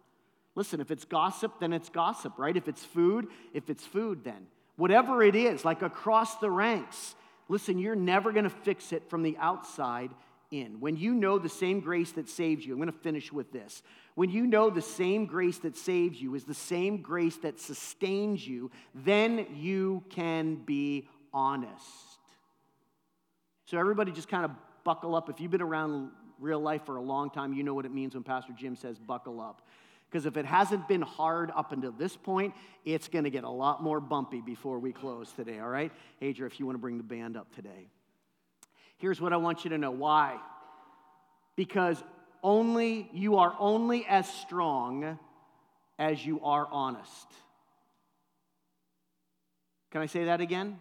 Listen, 0.58 0.82
if 0.82 0.90
it's 0.90 1.06
gossip, 1.06 1.60
then 1.60 1.72
it's 1.72 1.88
gossip, 1.88 2.34
right? 2.40 2.58
If 2.58 2.68
it's 2.68 2.84
food, 2.84 3.28
if 3.54 3.70
it's 3.70 3.86
food, 3.86 4.24
then. 4.24 4.48
Whatever 4.76 5.22
it 5.22 5.36
is, 5.36 5.64
like 5.64 5.84
across 5.84 6.38
the 6.38 6.50
ranks, 6.50 7.14
listen, 7.48 7.78
you're 7.78 7.96
never 7.96 8.32
gonna 8.32 8.50
fix 8.50 8.92
it 8.92 9.08
from 9.08 9.22
the 9.22 9.38
outside 9.38 10.10
in. 10.50 10.80
When 10.80 10.98
you 10.98 11.14
know 11.14 11.38
the 11.38 11.48
same 11.48 11.80
grace 11.80 12.12
that 12.14 12.28
saves 12.28 12.66
you, 12.66 12.74
I'm 12.74 12.80
gonna 12.80 12.92
finish 12.92 13.32
with 13.32 13.52
this. 13.52 13.84
When 14.16 14.32
you 14.32 14.48
know 14.48 14.72
the 14.72 14.82
same 14.82 15.28
grace 15.28 15.60
that 15.60 15.78
saves 15.78 16.20
you 16.20 16.34
is 16.34 16.44
the 16.44 16.56
same 16.56 17.04
grace 17.04 17.38
that 17.38 17.60
sustains 17.60 18.48
you, 18.48 18.72
then 18.96 19.46
you 19.54 20.04
can 20.10 20.56
be 20.56 21.08
honest. 21.32 21.86
So, 23.68 23.78
everybody 23.78 24.12
just 24.12 24.28
kind 24.28 24.44
of 24.44 24.50
buckle 24.84 25.14
up. 25.14 25.30
If 25.30 25.40
you've 25.40 25.52
been 25.52 25.62
around 25.62 26.10
real 26.40 26.60
life 26.60 26.84
for 26.84 26.96
a 26.96 27.02
long 27.02 27.30
time, 27.30 27.54
you 27.54 27.62
know 27.62 27.76
what 27.76 27.86
it 27.86 27.94
means 27.94 28.16
when 28.16 28.24
Pastor 28.24 28.54
Jim 28.54 28.76
says 28.76 28.98
buckle 28.98 29.40
up. 29.40 29.62
Because 30.10 30.26
if 30.26 30.38
it 30.38 30.46
hasn't 30.46 30.88
been 30.88 31.02
hard 31.02 31.52
up 31.56 31.72
until 31.72 31.92
this 31.92 32.16
point, 32.16 32.54
it's 32.86 33.08
going 33.08 33.26
to 33.26 33.30
get 33.30 33.44
a 33.44 33.50
lot 33.50 33.84
more 33.84 34.00
bumpy 34.00 34.42
before 34.42 34.80
we 34.80 34.94
close 34.94 35.32
today, 35.34 35.60
all 35.60 35.68
right? 35.68 35.92
Adria, 36.22 36.48
if 36.48 36.60
you 36.60 36.66
want 36.66 36.76
to 36.76 36.82
bring 36.82 36.98
the 36.98 37.04
band 37.04 37.36
up 37.36 37.54
today. 37.54 37.90
Here's 38.98 39.20
what 39.20 39.34
I 39.34 39.38
want 39.38 39.64
you 39.64 39.70
to 39.72 39.78
know 39.78 39.92
why? 39.92 40.40
Because 41.56 42.02
only 42.42 43.10
you 43.14 43.38
are 43.38 43.54
only 43.60 44.06
as 44.06 44.28
strong 44.28 45.20
as 46.00 46.26
you 46.26 46.40
are 46.42 46.68
honest. 46.72 47.28
Can 49.92 50.02
I 50.02 50.06
say 50.06 50.26
that 50.26 50.42
again? 50.42 50.80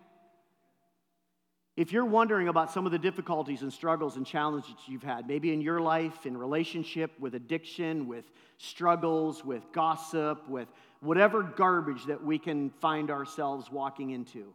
If 1.77 1.93
you're 1.93 2.07
wondering 2.07 2.49
about 2.49 2.73
some 2.73 2.87
of 2.87 2.93
the 2.93 2.99
difficulties 2.99 3.61
and 3.61 3.71
struggles 3.71 4.17
and 4.17 4.27
challenges 4.27 4.75
you've 4.87 5.03
had, 5.03 5.29
maybe 5.29 5.53
in 5.53 5.61
your 5.61 5.79
life, 5.79 6.25
in 6.25 6.35
relationship, 6.35 7.11
with 7.21 7.35
addiction, 7.35 8.09
with 8.09 8.25
struggles, 8.57 9.45
with 9.45 9.63
gossip, 9.73 10.49
with 10.49 10.69
whatever 11.01 11.43
garbage 11.43 12.07
that 12.07 12.25
we 12.25 12.39
can 12.39 12.71
find 12.81 13.11
ourselves 13.11 13.71
walking 13.71 14.11
into, 14.11 14.55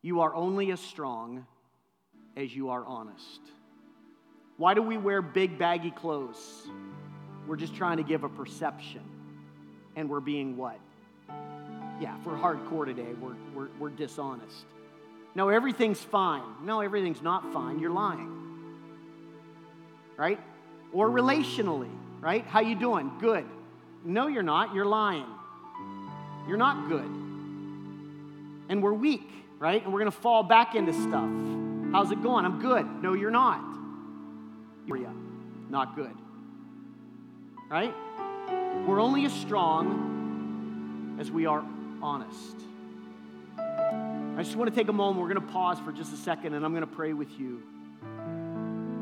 you 0.00 0.20
are 0.22 0.34
only 0.34 0.72
as 0.72 0.80
strong 0.80 1.46
as 2.34 2.56
you 2.56 2.70
are 2.70 2.84
honest. 2.86 3.40
Why 4.56 4.72
do 4.72 4.80
we 4.80 4.96
wear 4.96 5.20
big, 5.20 5.58
baggy 5.58 5.90
clothes? 5.90 6.66
We're 7.46 7.56
just 7.56 7.74
trying 7.74 7.98
to 7.98 8.02
give 8.02 8.24
a 8.24 8.28
perception. 8.28 9.02
And 9.96 10.08
we're 10.08 10.20
being 10.20 10.56
what? 10.56 10.80
Yeah, 12.00 12.18
if 12.18 12.26
we're 12.26 12.36
hardcore 12.36 12.86
today, 12.86 13.12
we're, 13.20 13.36
we're, 13.54 13.68
we're 13.78 13.90
dishonest. 13.90 14.64
No, 15.34 15.48
everything's 15.48 16.00
fine. 16.00 16.42
No, 16.62 16.80
everything's 16.80 17.20
not 17.22 17.52
fine. 17.52 17.80
You're 17.80 17.90
lying. 17.90 18.30
Right? 20.16 20.38
Or 20.92 21.10
relationally, 21.10 21.90
right? 22.20 22.46
How 22.46 22.60
you 22.60 22.76
doing? 22.76 23.10
Good. 23.18 23.44
No, 24.04 24.28
you're 24.28 24.44
not. 24.44 24.74
You're 24.74 24.84
lying. 24.84 25.26
You're 26.46 26.56
not 26.56 26.88
good. 26.88 27.10
And 28.68 28.82
we're 28.82 28.92
weak, 28.92 29.28
right? 29.58 29.82
And 29.82 29.92
we're 29.92 30.00
going 30.00 30.12
to 30.12 30.16
fall 30.16 30.44
back 30.44 30.74
into 30.74 30.92
stuff. 30.92 31.28
How's 31.92 32.10
it 32.12 32.22
going? 32.22 32.44
I'm 32.44 32.60
good. 32.60 32.86
No, 33.02 33.14
you're 33.14 33.30
not. 33.30 33.60
You're 34.86 35.10
not 35.68 35.96
good. 35.96 36.14
Right? 37.68 37.94
We're 38.86 39.00
only 39.00 39.24
as 39.24 39.32
strong 39.32 41.16
as 41.18 41.30
we 41.30 41.46
are 41.46 41.64
honest. 42.02 42.56
I 44.36 44.42
just 44.42 44.56
want 44.56 44.68
to 44.68 44.76
take 44.76 44.88
a 44.88 44.92
moment. 44.92 45.20
We're 45.20 45.32
going 45.32 45.46
to 45.46 45.52
pause 45.52 45.78
for 45.78 45.92
just 45.92 46.12
a 46.12 46.16
second 46.16 46.54
and 46.54 46.64
I'm 46.64 46.72
going 46.72 46.86
to 46.86 46.92
pray 46.92 47.12
with 47.12 47.38
you. 47.38 47.62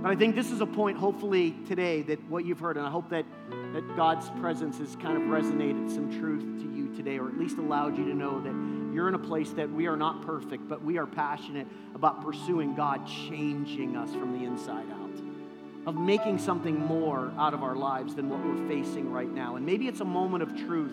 But 0.03 0.11
I 0.11 0.15
think 0.15 0.35
this 0.35 0.51
is 0.51 0.61
a 0.61 0.67
point, 0.67 0.99
hopefully, 0.99 1.55
today 1.67 2.03
that 2.03 2.23
what 2.29 2.45
you've 2.45 2.59
heard, 2.59 2.77
and 2.77 2.85
I 2.85 2.91
hope 2.91 3.09
that, 3.09 3.25
that 3.73 3.97
God's 3.97 4.29
presence 4.41 4.77
has 4.77 4.95
kind 4.97 5.17
of 5.17 5.23
resonated 5.23 5.89
some 5.95 6.11
truth 6.21 6.43
to 6.61 6.77
you 6.77 6.95
today, 6.95 7.19
or 7.19 7.29
at 7.29 7.39
least 7.39 7.57
allowed 7.57 7.97
you 7.97 8.05
to 8.05 8.15
know 8.15 8.41
that 8.41 8.95
you're 8.95 9.09
in 9.09 9.15
a 9.15 9.19
place 9.19 9.51
that 9.53 9.71
we 9.71 9.87
are 9.87 9.97
not 9.97 10.27
perfect, 10.27 10.69
but 10.69 10.85
we 10.85 10.99
are 10.99 11.07
passionate 11.07 11.67
about 11.95 12.23
pursuing 12.23 12.75
God 12.75 13.07
changing 13.07 13.97
us 13.97 14.11
from 14.11 14.39
the 14.39 14.45
inside 14.45 14.85
out, 14.91 15.87
of 15.87 15.95
making 15.95 16.41
something 16.41 16.79
more 16.79 17.33
out 17.39 17.55
of 17.55 17.63
our 17.63 17.77
lives 17.77 18.15
than 18.15 18.29
what 18.29 18.45
we're 18.45 18.69
facing 18.69 19.11
right 19.11 19.33
now. 19.33 19.57
And 19.57 19.65
maybe 19.65 19.89
it's 19.89 20.01
a 20.01 20.05
moment 20.05 20.43
of 20.43 20.55
truth 20.67 20.93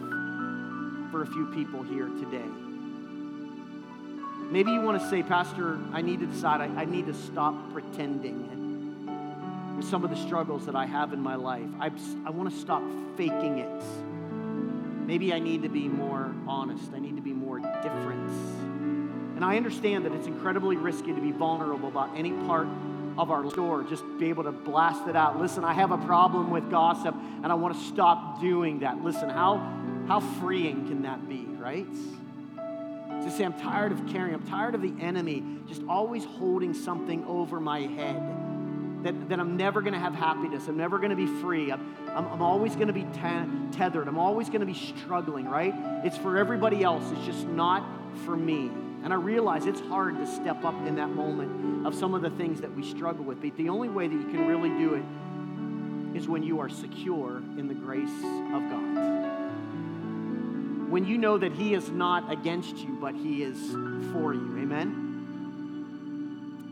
for 1.12 1.24
a 1.24 1.28
few 1.28 1.48
people 1.48 1.84
here 1.84 2.08
today. 2.08 2.69
Maybe 4.50 4.72
you 4.72 4.82
want 4.82 5.00
to 5.00 5.10
say, 5.10 5.22
Pastor, 5.22 5.80
I 5.94 6.02
need 6.02 6.22
to 6.22 6.26
decide, 6.26 6.60
I, 6.60 6.82
I 6.82 6.86
need 6.86 7.06
to 7.06 7.14
stop 7.14 7.72
pretending 7.72 8.50
with 9.78 9.88
some 9.88 10.04
of 10.04 10.10
the 10.10 10.16
struggles 10.16 10.66
that 10.66 10.76
I 10.76 10.88
have 10.88 11.14
in 11.14 11.22
my 11.22 11.36
life. 11.36 11.68
I, 11.80 11.92
I 12.26 12.32
want 12.32 12.52
to 12.52 12.60
stop 12.60 12.82
faking 13.16 13.60
it. 13.60 13.84
Maybe 15.06 15.34
I 15.34 15.40
need 15.40 15.62
to 15.64 15.70
be 15.70 15.88
more 15.88 16.34
honest. 16.48 16.92
I 16.96 17.00
need 17.00 17.16
to 17.16 17.22
be 17.22 17.32
more 17.32 17.60
different. 17.60 18.30
And 19.36 19.46
I 19.46 19.56
understand 19.56 20.06
that 20.06 20.14
it's 20.14 20.28
incredibly 20.28 20.78
risky 20.78 21.14
to 21.14 21.22
be 21.22 21.32
vulnerable 21.32 21.88
about 21.88 22.18
any 22.18 22.32
part 22.32 22.68
of 23.20 23.30
our 23.32 23.50
store, 23.52 23.84
just 23.84 24.04
be 24.18 24.30
able 24.30 24.46
to 24.46 24.52
blast 24.52 25.08
it 25.08 25.16
out. 25.16 25.40
Listen, 25.40 25.64
I 25.64 25.74
have 25.74 25.92
a 25.92 25.98
problem 25.98 26.50
with 26.50 26.72
gossip 26.72 27.14
and 27.44 27.52
I 27.52 27.56
want 27.56 27.76
to 27.76 27.82
stop 27.86 28.42
doing 28.42 28.80
that. 28.80 29.04
Listen, 29.04 29.30
how, 29.30 29.58
how 30.08 30.20
freeing 30.20 30.88
can 30.88 31.04
that 31.04 31.30
be, 31.30 31.46
right? 31.60 31.86
To 33.24 33.32
say, 33.32 33.44
I'm 33.44 33.60
tired 33.60 33.92
of 33.92 34.08
carrying, 34.08 34.34
I'm 34.34 34.48
tired 34.48 34.76
of 34.76 34.82
the 34.82 34.94
enemy 35.00 35.44
just 35.68 35.82
always 35.88 36.26
holding 36.26 36.74
something 36.74 37.24
over 37.26 37.60
my 37.60 37.82
head. 37.82 38.22
That, 39.04 39.30
that 39.30 39.40
I'm 39.40 39.56
never 39.56 39.82
going 39.82 39.94
to 39.94 40.00
have 40.00 40.14
happiness. 40.14 40.68
I'm 40.68 40.76
never 40.76 40.98
going 40.98 41.12
to 41.12 41.16
be 41.16 41.28
free. 41.42 41.72
I'm, 41.72 41.96
I'm, 42.10 42.28
I'm 42.28 42.42
always 42.42 42.76
going 42.76 42.88
to 42.88 42.94
be 42.94 43.04
te- 43.04 43.78
tethered. 43.78 44.10
I'm 44.10 44.18
always 44.18 44.50
going 44.50 44.60
to 44.60 44.66
be 44.66 44.74
struggling, 44.74 45.48
right? 45.48 45.74
It's 46.04 46.18
for 46.18 46.38
everybody 46.38 46.84
else. 46.84 47.04
It's 47.12 47.26
just 47.26 47.48
not 47.48 47.86
for 48.26 48.36
me. 48.36 48.70
And 49.04 49.14
I 49.14 49.16
realize 49.16 49.66
it's 49.66 49.80
hard 49.80 50.18
to 50.18 50.28
step 50.28 50.66
up 50.66 50.76
in 50.86 50.96
that 50.96 51.10
moment 51.10 51.88
of 51.88 51.96
some 51.96 52.14
of 52.14 52.22
the 52.22 52.32
things 52.32 52.60
that 52.60 52.76
we 52.76 52.84
struggle 52.84 53.24
with. 53.24 53.42
But 53.42 53.56
the 53.56 53.70
only 53.70 53.88
way 53.88 54.10
that 54.10 54.14
you 54.14 54.28
can 54.28 54.46
really 54.48 54.70
do 54.70 54.96
it 54.96 56.18
is 56.18 56.28
when 56.28 56.44
you 56.44 56.60
are 56.60 56.68
secure 56.68 57.38
in 57.58 57.70
the 57.70 57.74
grace 57.74 58.10
of 58.54 58.70
God. 58.70 59.39
When 60.90 61.06
you 61.06 61.18
know 61.20 61.38
that 61.38 61.54
He 61.54 61.76
is 61.76 61.90
not 61.90 62.32
against 62.32 62.78
you, 62.78 62.98
but 63.00 63.14
He 63.14 63.44
is 63.44 63.58
for 64.12 64.34
you. 64.34 64.58
Amen? 64.60 65.06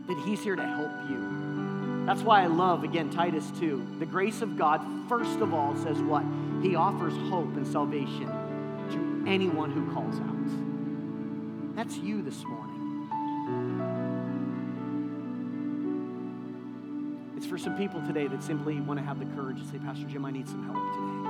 That 0.08 0.18
He's 0.26 0.42
here 0.42 0.56
to 0.56 0.66
help 0.66 0.90
you. 1.08 2.04
That's 2.04 2.22
why 2.22 2.42
I 2.42 2.46
love, 2.46 2.84
again, 2.84 3.10
Titus 3.10 3.52
2. 3.60 3.96
The 3.98 4.06
grace 4.06 4.42
of 4.42 4.56
God, 4.58 4.80
first 5.08 5.38
of 5.40 5.54
all, 5.54 5.76
says 5.76 5.98
what? 5.98 6.24
He 6.62 6.74
offers 6.74 7.12
hope 7.30 7.54
and 7.56 7.66
salvation 7.66 8.26
to 8.26 9.24
anyone 9.30 9.70
who 9.70 9.92
calls 9.92 10.18
out. 10.18 11.76
That's 11.76 11.96
you 11.98 12.22
this 12.22 12.42
morning. 12.44 12.74
It's 17.36 17.46
for 17.46 17.58
some 17.58 17.76
people 17.76 18.00
today 18.04 18.26
that 18.26 18.42
simply 18.42 18.80
want 18.80 18.98
to 18.98 19.06
have 19.06 19.20
the 19.20 19.26
courage 19.36 19.60
to 19.60 19.66
say, 19.68 19.78
Pastor 19.78 20.06
Jim, 20.06 20.24
I 20.24 20.32
need 20.32 20.48
some 20.48 20.64
help 20.64 20.76
today. 20.94 21.28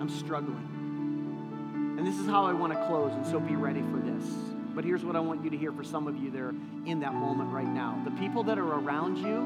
I'm 0.00 0.08
struggling. 0.08 0.79
And 2.00 2.08
this 2.08 2.18
is 2.18 2.26
how 2.26 2.46
I 2.46 2.54
want 2.54 2.72
to 2.72 2.82
close, 2.86 3.12
and 3.12 3.26
so 3.26 3.38
be 3.38 3.56
ready 3.56 3.82
for 3.82 3.98
this. 3.98 4.24
But 4.74 4.86
here's 4.86 5.04
what 5.04 5.16
I 5.16 5.20
want 5.20 5.44
you 5.44 5.50
to 5.50 5.56
hear 5.58 5.70
for 5.70 5.84
some 5.84 6.06
of 6.08 6.16
you 6.16 6.30
that 6.30 6.40
are 6.40 6.54
in 6.86 7.00
that 7.00 7.12
moment 7.12 7.52
right 7.52 7.68
now. 7.68 8.00
The 8.06 8.10
people 8.12 8.42
that 8.44 8.58
are 8.58 8.72
around 8.72 9.18
you 9.18 9.36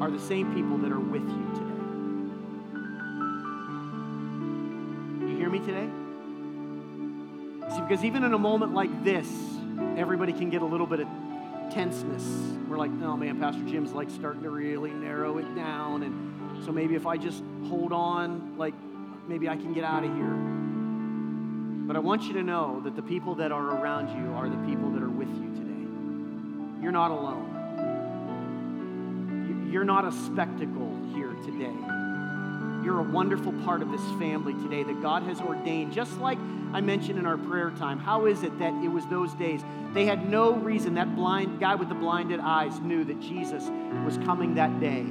are 0.00 0.12
the 0.12 0.20
same 0.20 0.54
people 0.54 0.78
that 0.78 0.92
are 0.92 1.00
with 1.00 1.22
you 1.22 1.44
today. 1.56 1.64
You 5.32 5.36
hear 5.38 5.50
me 5.50 5.58
today? 5.58 5.88
See, 7.74 7.80
because 7.80 8.04
even 8.04 8.22
in 8.22 8.32
a 8.32 8.38
moment 8.38 8.74
like 8.74 9.02
this, 9.02 9.28
everybody 9.96 10.32
can 10.32 10.50
get 10.50 10.62
a 10.62 10.66
little 10.66 10.86
bit 10.86 11.00
of 11.00 11.08
tenseness. 11.72 12.22
We're 12.68 12.78
like, 12.78 12.92
oh 13.02 13.16
man, 13.16 13.40
Pastor 13.40 13.64
Jim's 13.64 13.90
like 13.90 14.08
starting 14.08 14.44
to 14.44 14.50
really 14.50 14.92
narrow 14.92 15.38
it 15.38 15.52
down. 15.56 16.04
And 16.04 16.64
so 16.64 16.70
maybe 16.70 16.94
if 16.94 17.08
I 17.08 17.16
just 17.16 17.42
hold 17.68 17.92
on, 17.92 18.56
like 18.56 18.74
maybe 19.28 19.48
I 19.48 19.56
can 19.56 19.72
get 19.74 19.84
out 19.84 20.04
of 20.04 20.14
here. 20.14 20.34
But 21.86 21.96
I 21.96 22.00
want 22.00 22.24
you 22.24 22.32
to 22.34 22.42
know 22.42 22.80
that 22.84 22.96
the 22.96 23.02
people 23.02 23.34
that 23.36 23.52
are 23.52 23.80
around 23.80 24.08
you 24.18 24.32
are 24.32 24.48
the 24.48 24.56
people 24.66 24.90
that 24.90 25.02
are 25.02 25.10
with 25.10 25.28
you 25.28 25.50
today. 25.54 26.82
You're 26.82 26.92
not 26.92 27.10
alone. 27.10 27.54
You're 29.70 29.84
not 29.84 30.06
a 30.06 30.12
spectacle 30.12 30.96
here 31.14 31.34
today. 31.44 31.74
You're 32.84 33.00
a 33.00 33.10
wonderful 33.10 33.52
part 33.64 33.82
of 33.82 33.90
this 33.90 34.00
family 34.18 34.54
today 34.54 34.82
that 34.82 35.02
God 35.02 35.22
has 35.24 35.40
ordained. 35.40 35.92
Just 35.92 36.18
like 36.18 36.38
I 36.72 36.80
mentioned 36.80 37.18
in 37.18 37.26
our 37.26 37.36
prayer 37.36 37.70
time, 37.72 37.98
how 37.98 38.24
is 38.26 38.42
it 38.42 38.58
that 38.58 38.72
it 38.82 38.88
was 38.88 39.04
those 39.06 39.34
days? 39.34 39.62
They 39.92 40.06
had 40.06 40.30
no 40.30 40.54
reason. 40.54 40.94
That 40.94 41.14
blind 41.14 41.60
guy 41.60 41.74
with 41.74 41.90
the 41.90 41.94
blinded 41.94 42.40
eyes 42.40 42.80
knew 42.80 43.04
that 43.04 43.20
Jesus 43.20 43.68
was 44.04 44.16
coming 44.18 44.54
that 44.54 44.80
day. 44.80 45.04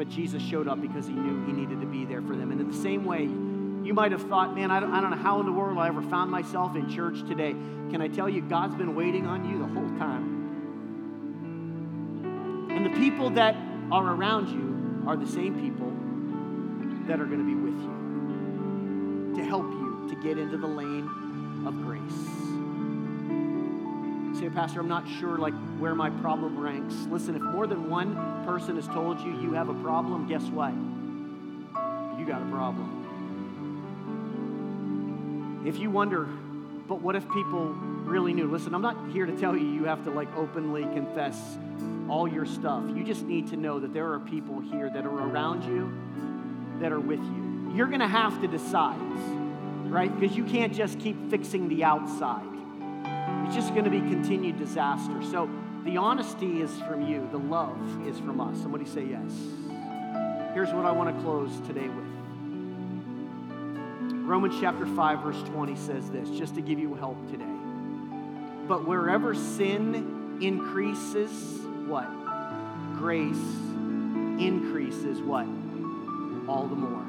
But 0.00 0.08
Jesus 0.08 0.42
showed 0.42 0.66
up 0.66 0.80
because 0.80 1.06
he 1.06 1.12
knew 1.12 1.44
he 1.44 1.52
needed 1.52 1.82
to 1.82 1.86
be 1.86 2.06
there 2.06 2.22
for 2.22 2.34
them. 2.34 2.52
And 2.52 2.58
in 2.58 2.70
the 2.70 2.76
same 2.78 3.04
way, 3.04 3.24
you 3.24 3.92
might 3.92 4.12
have 4.12 4.26
thought, 4.30 4.54
man, 4.54 4.70
I 4.70 4.80
don't, 4.80 4.94
I 4.94 5.02
don't 5.02 5.10
know 5.10 5.18
how 5.18 5.40
in 5.40 5.46
the 5.46 5.52
world 5.52 5.76
I 5.76 5.88
ever 5.88 6.00
found 6.00 6.30
myself 6.30 6.74
in 6.74 6.88
church 6.88 7.18
today. 7.28 7.50
Can 7.50 8.00
I 8.00 8.08
tell 8.08 8.26
you, 8.26 8.40
God's 8.40 8.74
been 8.74 8.94
waiting 8.94 9.26
on 9.26 9.46
you 9.46 9.58
the 9.58 9.66
whole 9.66 9.90
time. 9.98 10.38
And 12.70 12.86
the 12.86 12.98
people 12.98 13.28
that 13.32 13.54
are 13.92 14.14
around 14.14 14.48
you 14.48 15.04
are 15.06 15.18
the 15.18 15.26
same 15.30 15.60
people 15.60 15.92
that 17.06 17.20
are 17.20 17.26
going 17.26 17.40
to 17.40 17.44
be 17.44 17.54
with 17.54 17.78
you 17.82 19.34
to 19.36 19.44
help 19.46 19.70
you 19.70 20.06
to 20.08 20.14
get 20.22 20.38
into 20.38 20.56
the 20.56 20.66
lane 20.66 21.10
of 21.66 21.74
grace. 21.82 22.00
Say, 24.40 24.48
Pastor, 24.48 24.80
I'm 24.80 24.88
not 24.88 25.06
sure 25.20 25.36
like 25.36 25.52
where 25.78 25.94
my 25.94 26.08
problem 26.08 26.58
ranks. 26.58 26.94
Listen, 27.10 27.34
if 27.34 27.42
more 27.42 27.66
than 27.66 27.90
one 27.90 28.39
person 28.50 28.74
has 28.74 28.88
told 28.88 29.20
you 29.20 29.30
you 29.40 29.52
have 29.52 29.68
a 29.68 29.74
problem, 29.74 30.26
guess 30.26 30.42
what? 30.42 30.74
You 32.18 32.26
got 32.26 32.42
a 32.42 32.46
problem. 32.50 32.96
If 35.64 35.78
you 35.78 35.88
wonder, 35.88 36.24
but 36.88 37.00
what 37.00 37.14
if 37.14 37.22
people 37.30 37.66
really 37.66 38.32
knew? 38.32 38.50
Listen, 38.50 38.74
I'm 38.74 38.82
not 38.82 38.96
here 39.12 39.24
to 39.24 39.36
tell 39.36 39.56
you 39.56 39.64
you 39.64 39.84
have 39.84 40.02
to 40.02 40.10
like 40.10 40.26
openly 40.36 40.82
confess 40.82 41.38
all 42.08 42.26
your 42.26 42.44
stuff. 42.44 42.82
You 42.88 43.04
just 43.04 43.22
need 43.22 43.46
to 43.50 43.56
know 43.56 43.78
that 43.78 43.94
there 43.94 44.12
are 44.12 44.18
people 44.18 44.58
here 44.58 44.90
that 44.90 45.06
are 45.06 45.28
around 45.28 45.62
you, 45.62 45.92
that 46.80 46.90
are 46.90 46.98
with 46.98 47.20
you. 47.20 47.70
You're 47.72 47.86
going 47.86 48.00
to 48.00 48.08
have 48.08 48.40
to 48.40 48.48
decide, 48.48 48.98
right? 49.84 50.12
Because 50.18 50.36
you 50.36 50.42
can't 50.42 50.74
just 50.74 50.98
keep 50.98 51.30
fixing 51.30 51.68
the 51.68 51.84
outside. 51.84 52.48
It's 53.46 53.54
just 53.54 53.74
going 53.74 53.84
to 53.84 53.90
be 53.90 54.00
continued 54.00 54.58
disaster. 54.58 55.22
So 55.30 55.48
the 55.84 55.96
honesty 55.96 56.60
is 56.60 56.70
from 56.82 57.06
you, 57.06 57.28
the 57.32 57.38
love 57.38 58.06
is 58.06 58.18
from 58.18 58.40
us. 58.40 58.60
Somebody 58.60 58.84
say 58.84 59.04
yes. 59.04 59.32
Here's 60.54 60.72
what 60.72 60.84
I 60.84 60.92
want 60.92 61.14
to 61.14 61.22
close 61.22 61.50
today 61.66 61.88
with. 61.88 62.06
Romans 64.26 64.54
chapter 64.60 64.86
5, 64.86 65.22
verse 65.22 65.42
20 65.50 65.76
says 65.76 66.10
this, 66.10 66.28
just 66.30 66.54
to 66.54 66.60
give 66.60 66.78
you 66.78 66.94
help 66.94 67.16
today. 67.30 67.44
But 68.68 68.86
wherever 68.86 69.34
sin 69.34 70.38
increases, 70.40 71.30
what? 71.86 72.08
Grace 72.96 73.36
increases 74.40 75.20
what? 75.20 75.46
All 76.48 76.66
the 76.68 76.76
more. 76.76 77.04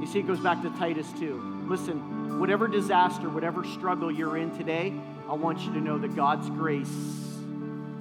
You 0.00 0.06
see, 0.06 0.20
it 0.20 0.26
goes 0.26 0.40
back 0.40 0.62
to 0.62 0.70
Titus 0.78 1.10
2. 1.18 1.66
Listen, 1.68 2.38
whatever 2.38 2.66
disaster, 2.68 3.28
whatever 3.28 3.64
struggle 3.64 4.10
you're 4.10 4.36
in 4.36 4.56
today, 4.56 4.92
I 5.28 5.34
want 5.34 5.60
you 5.60 5.72
to 5.74 5.80
know 5.80 5.98
that 5.98 6.14
God's 6.14 6.48
grace 6.50 6.88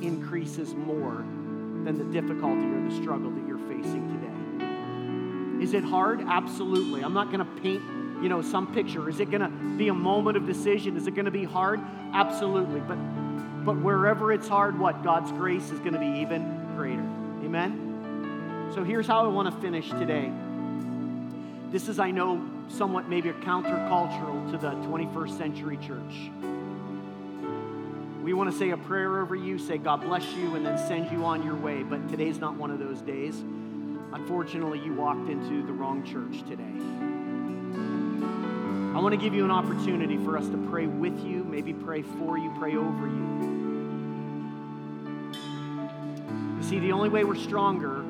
increases 0.01 0.73
more 0.73 1.25
than 1.83 1.97
the 1.97 2.21
difficulty 2.21 2.65
or 2.65 2.89
the 2.89 2.95
struggle 2.95 3.31
that 3.31 3.47
you're 3.47 3.57
facing 3.57 4.07
today. 4.09 5.63
Is 5.63 5.73
it 5.73 5.83
hard? 5.83 6.21
Absolutely. 6.21 7.03
I'm 7.03 7.13
not 7.13 7.31
going 7.31 7.39
to 7.39 7.61
paint, 7.61 7.83
you 8.21 8.29
know, 8.29 8.41
some 8.41 8.73
picture. 8.73 9.09
Is 9.09 9.19
it 9.19 9.29
going 9.29 9.41
to 9.41 9.77
be 9.77 9.89
a 9.89 9.93
moment 9.93 10.37
of 10.37 10.45
decision? 10.45 10.97
Is 10.97 11.07
it 11.07 11.15
going 11.15 11.25
to 11.25 11.31
be 11.31 11.43
hard? 11.43 11.79
Absolutely. 12.13 12.79
But 12.81 12.97
but 13.63 13.77
wherever 13.77 14.33
it's 14.33 14.47
hard, 14.47 14.79
what? 14.79 15.03
God's 15.03 15.31
grace 15.31 15.69
is 15.69 15.79
going 15.79 15.93
to 15.93 15.99
be 15.99 16.21
even 16.21 16.73
greater. 16.75 17.03
Amen? 17.45 18.71
So 18.73 18.83
here's 18.83 19.05
how 19.05 19.23
I 19.23 19.27
want 19.27 19.53
to 19.53 19.61
finish 19.61 19.89
today. 19.89 20.31
This 21.71 21.87
is, 21.87 21.99
I 21.99 22.09
know, 22.09 22.43
somewhat 22.69 23.07
maybe 23.07 23.29
countercultural 23.29 24.51
to 24.51 24.57
the 24.57 24.71
21st 24.87 25.37
century 25.37 25.77
church. 25.77 26.31
We 28.23 28.33
want 28.33 28.51
to 28.51 28.57
say 28.57 28.69
a 28.69 28.77
prayer 28.77 29.19
over 29.19 29.35
you, 29.35 29.57
say 29.57 29.79
God 29.79 30.01
bless 30.01 30.23
you, 30.33 30.55
and 30.55 30.63
then 30.63 30.77
send 30.77 31.11
you 31.11 31.25
on 31.25 31.43
your 31.43 31.55
way. 31.55 31.81
But 31.81 32.07
today's 32.07 32.37
not 32.37 32.55
one 32.55 32.69
of 32.69 32.77
those 32.77 33.01
days. 33.01 33.39
Unfortunately, 34.13 34.79
you 34.79 34.93
walked 34.93 35.27
into 35.27 35.65
the 35.65 35.73
wrong 35.73 36.03
church 36.03 36.43
today. 36.47 36.63
I 38.95 38.99
want 39.01 39.13
to 39.13 39.17
give 39.17 39.33
you 39.33 39.43
an 39.43 39.49
opportunity 39.49 40.17
for 40.17 40.37
us 40.37 40.47
to 40.49 40.57
pray 40.69 40.85
with 40.85 41.17
you, 41.25 41.43
maybe 41.43 41.73
pray 41.73 42.03
for 42.03 42.37
you, 42.37 42.53
pray 42.59 42.75
over 42.75 43.07
you. 43.07 43.51
You 46.57 46.63
see, 46.63 46.77
the 46.77 46.91
only 46.91 47.09
way 47.09 47.23
we're 47.23 47.33
stronger 47.33 48.05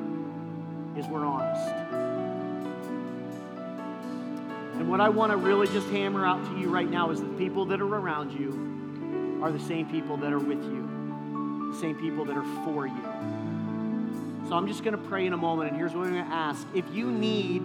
is 0.94 1.06
we're 1.06 1.24
honest. 1.24 1.72
And 4.74 4.90
what 4.90 5.00
I 5.00 5.08
want 5.08 5.32
to 5.32 5.38
really 5.38 5.68
just 5.68 5.88
hammer 5.88 6.26
out 6.26 6.44
to 6.44 6.58
you 6.58 6.68
right 6.68 6.90
now 6.90 7.10
is 7.10 7.20
the 7.20 7.28
people 7.28 7.64
that 7.66 7.80
are 7.80 7.94
around 7.94 8.32
you 8.32 8.71
are 9.42 9.50
the 9.50 9.60
same 9.60 9.90
people 9.90 10.16
that 10.18 10.32
are 10.32 10.38
with 10.38 10.62
you, 10.62 11.70
the 11.72 11.78
same 11.80 11.96
people 11.96 12.24
that 12.24 12.36
are 12.36 12.64
for 12.64 12.86
you. 12.86 13.02
So 14.48 14.54
I'm 14.54 14.68
just 14.68 14.84
going 14.84 14.96
to 14.96 15.02
pray 15.08 15.26
in 15.26 15.32
a 15.32 15.36
moment, 15.36 15.70
and 15.70 15.76
here's 15.76 15.94
what 15.94 16.06
I'm 16.06 16.12
going 16.12 16.24
to 16.24 16.32
ask. 16.32 16.66
If 16.74 16.84
you 16.92 17.10
need 17.10 17.64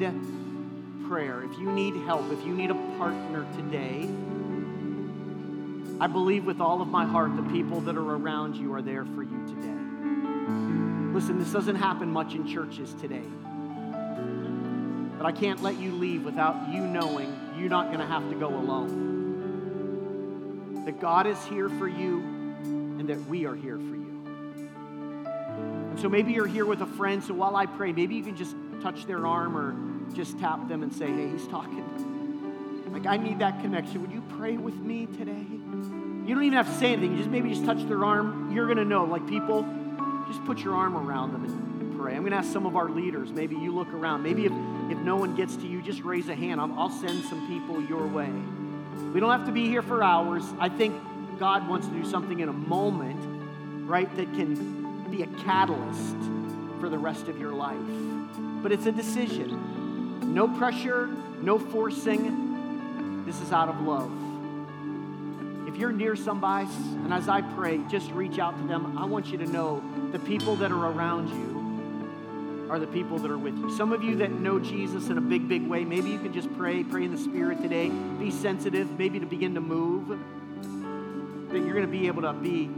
prayer, 1.08 1.44
if 1.44 1.58
you 1.60 1.72
need 1.72 1.96
help, 2.06 2.32
if 2.32 2.44
you 2.44 2.56
need 2.56 2.72
a 2.72 2.98
partner 2.98 3.46
today, 3.56 4.10
I 6.00 6.08
believe 6.08 6.46
with 6.46 6.60
all 6.60 6.82
of 6.82 6.88
my 6.88 7.06
heart 7.06 7.36
the 7.36 7.44
people 7.44 7.82
that 7.82 7.96
are 7.96 8.16
around 8.16 8.56
you 8.56 8.74
are 8.74 8.82
there 8.82 9.06
for 9.06 9.22
you 9.22 9.46
today. 9.48 9.68
Listen, 11.14 11.40
this 11.40 11.52
doesn't 11.52 11.76
happen 11.76 12.12
much 12.12 12.34
in 12.34 12.48
churches 12.48 12.94
today. 13.02 13.24
But 15.18 15.26
I 15.26 15.32
can't 15.32 15.62
let 15.62 15.78
you 15.78 15.92
leave 15.92 16.24
without 16.24 16.72
you 16.72 16.82
knowing 16.82 17.36
you're 17.58 17.70
not 17.70 17.88
going 17.88 18.00
to 18.00 18.06
have 18.06 18.30
to 18.30 18.36
go 18.36 18.50
alone. 18.50 19.17
That 20.88 21.02
God 21.02 21.28
is 21.28 21.44
here 21.48 21.68
for 21.68 21.88
you 21.88 22.20
and 22.64 23.10
that 23.10 23.20
we 23.28 23.46
are 23.46 23.56
here 23.56 23.76
for 23.76 23.96
you. 23.96 24.24
And 25.92 26.00
so 26.00 26.08
maybe 26.08 26.32
you're 26.32 26.48
here 26.48 26.66
with 26.66 26.80
a 26.80 26.86
friend, 26.86 27.22
so 27.22 27.34
while 27.34 27.58
I 27.58 27.66
pray, 27.66 27.92
maybe 27.92 28.16
you 28.16 28.24
can 28.24 28.38
just 28.38 28.56
touch 28.82 29.06
their 29.06 29.28
arm 29.28 29.58
or 29.58 29.76
just 30.16 30.40
tap 30.40 30.70
them 30.70 30.84
and 30.84 30.94
say, 30.96 31.08
hey, 31.08 31.30
he's 31.30 31.46
talking. 31.50 31.84
Like, 32.90 33.06
I 33.06 33.18
need 33.18 33.40
that 33.40 33.60
connection. 33.60 34.02
Would 34.02 34.14
you 34.14 34.24
pray 34.38 34.56
with 34.56 34.76
me 34.76 35.08
today? 35.08 35.34
You 35.34 36.34
don't 36.34 36.44
even 36.44 36.54
have 36.54 36.68
to 36.68 36.80
say 36.80 36.94
anything. 36.94 37.12
You 37.12 37.18
just 37.18 37.30
maybe 37.30 37.50
just 37.50 37.66
touch 37.66 37.84
their 37.90 38.06
arm. 38.06 38.56
You're 38.56 38.68
going 38.68 38.78
to 38.78 38.86
know. 38.86 39.04
Like, 39.04 39.28
people, 39.28 39.66
just 40.28 40.44
put 40.46 40.60
your 40.60 40.74
arm 40.74 40.96
around 40.96 41.34
them 41.34 41.44
and, 41.44 42.00
pray. 42.00 42.14
I'm 42.14 42.22
going 42.22 42.32
to 42.32 42.38
ask 42.38 42.54
some 42.54 42.66
of 42.66 42.76
our 42.78 42.90
leaders. 42.90 43.32
Maybe 43.32 43.56
you 43.56 43.74
look 43.74 43.90
around. 43.90 44.24
Maybe 44.24 44.46
if 44.46 44.54
if 44.90 44.98
no 45.00 45.18
one 45.18 45.36
gets 45.36 45.58
to 45.58 45.68
you, 45.68 45.82
just 45.82 46.04
raise 46.04 46.30
a 46.30 46.36
hand. 46.36 46.62
I'll, 46.62 46.72
I'll 46.80 46.90
send 46.90 47.24
some 47.26 47.46
people 47.48 47.82
your 47.84 48.08
way. 48.08 48.30
We 49.14 49.20
don't 49.20 49.32
have 49.32 49.46
to 49.46 49.52
be 49.52 49.68
here 49.68 49.82
for 49.82 50.04
hours. 50.04 50.44
I 50.60 50.70
think 50.70 51.00
God 51.40 51.68
wants 51.68 51.88
to 51.88 51.94
do 51.94 52.06
something 52.06 52.40
in 52.40 52.50
a 52.50 52.54
moment, 52.54 53.20
right, 53.88 54.14
that 54.16 54.34
can 54.34 55.10
be 55.10 55.24
a 55.24 55.28
catalyst 55.44 56.16
for 56.80 56.90
the 56.90 56.98
rest 56.98 57.28
of 57.28 57.40
your 57.40 57.54
life. 57.54 57.78
But 58.62 58.72
it's 58.72 58.86
a 58.86 58.92
decision. 58.92 60.34
No 60.34 60.48
pressure, 60.48 61.08
no 61.42 61.58
forcing. 61.58 63.24
This 63.26 63.42
is 63.42 63.52
out 63.52 63.70
of 63.70 63.82
love. 63.82 64.12
If 65.68 65.76
you're 65.78 65.92
near 65.92 66.16
somebody, 66.16 66.70
and 67.04 67.14
as 67.14 67.28
I 67.28 67.42
pray, 67.42 67.82
just 67.90 68.10
reach 68.12 68.40
out 68.40 68.58
to 68.58 68.68
them. 68.68 68.98
I 68.98 69.06
want 69.06 69.28
you 69.28 69.38
to 69.40 69.46
know 69.46 69.84
the 70.12 70.20
people 70.20 70.56
that 70.58 70.72
are 70.72 70.88
around 70.88 71.30
you 71.30 71.58
are 72.70 72.80
the 72.80 72.88
people 72.88 73.18
that 73.20 73.32
are 73.32 73.38
with 73.38 73.58
you. 73.58 73.76
Some 73.76 73.94
of 73.94 74.04
you 74.04 74.18
that 74.18 74.32
know 74.32 74.60
Jesus 74.60 75.10
in 75.10 75.18
a 75.18 75.22
big, 75.22 75.48
big 75.48 75.66
way, 75.68 75.86
maybe 75.86 76.10
you 76.10 76.20
can 76.20 76.34
just 76.34 76.54
pray, 76.58 76.84
pray 76.84 77.06
in 77.06 77.12
the 77.12 77.18
Spirit 77.18 77.62
today. 77.62 77.90
Be 77.90 78.32
sensitive, 78.32 78.98
maybe 78.98 79.20
to 79.20 79.26
begin 79.26 79.54
to 79.56 79.62
move. 79.62 80.08
That 81.50 81.60
you're 81.60 81.74
going 81.74 81.86
to 81.86 81.92
be 81.92 82.08
able 82.08 82.24
to 82.24 82.34
be 82.34 82.70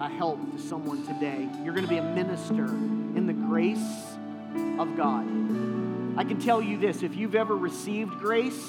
a 0.00 0.08
help 0.08 0.38
to 0.52 0.58
someone 0.58 1.06
today. 1.06 1.48
You're 1.62 1.74
going 1.74 1.84
to 1.84 1.90
be 1.90 1.98
a 1.98 2.02
minister 2.02 2.64
in 2.64 3.26
the 3.26 3.34
grace 3.34 3.78
of 4.78 4.96
God. 4.96 5.26
I 6.18 6.24
can 6.24 6.40
tell 6.40 6.62
you 6.62 6.78
this 6.78 7.02
if 7.02 7.14
you've 7.14 7.34
ever 7.34 7.56
received 7.56 8.12
grace, 8.18 8.60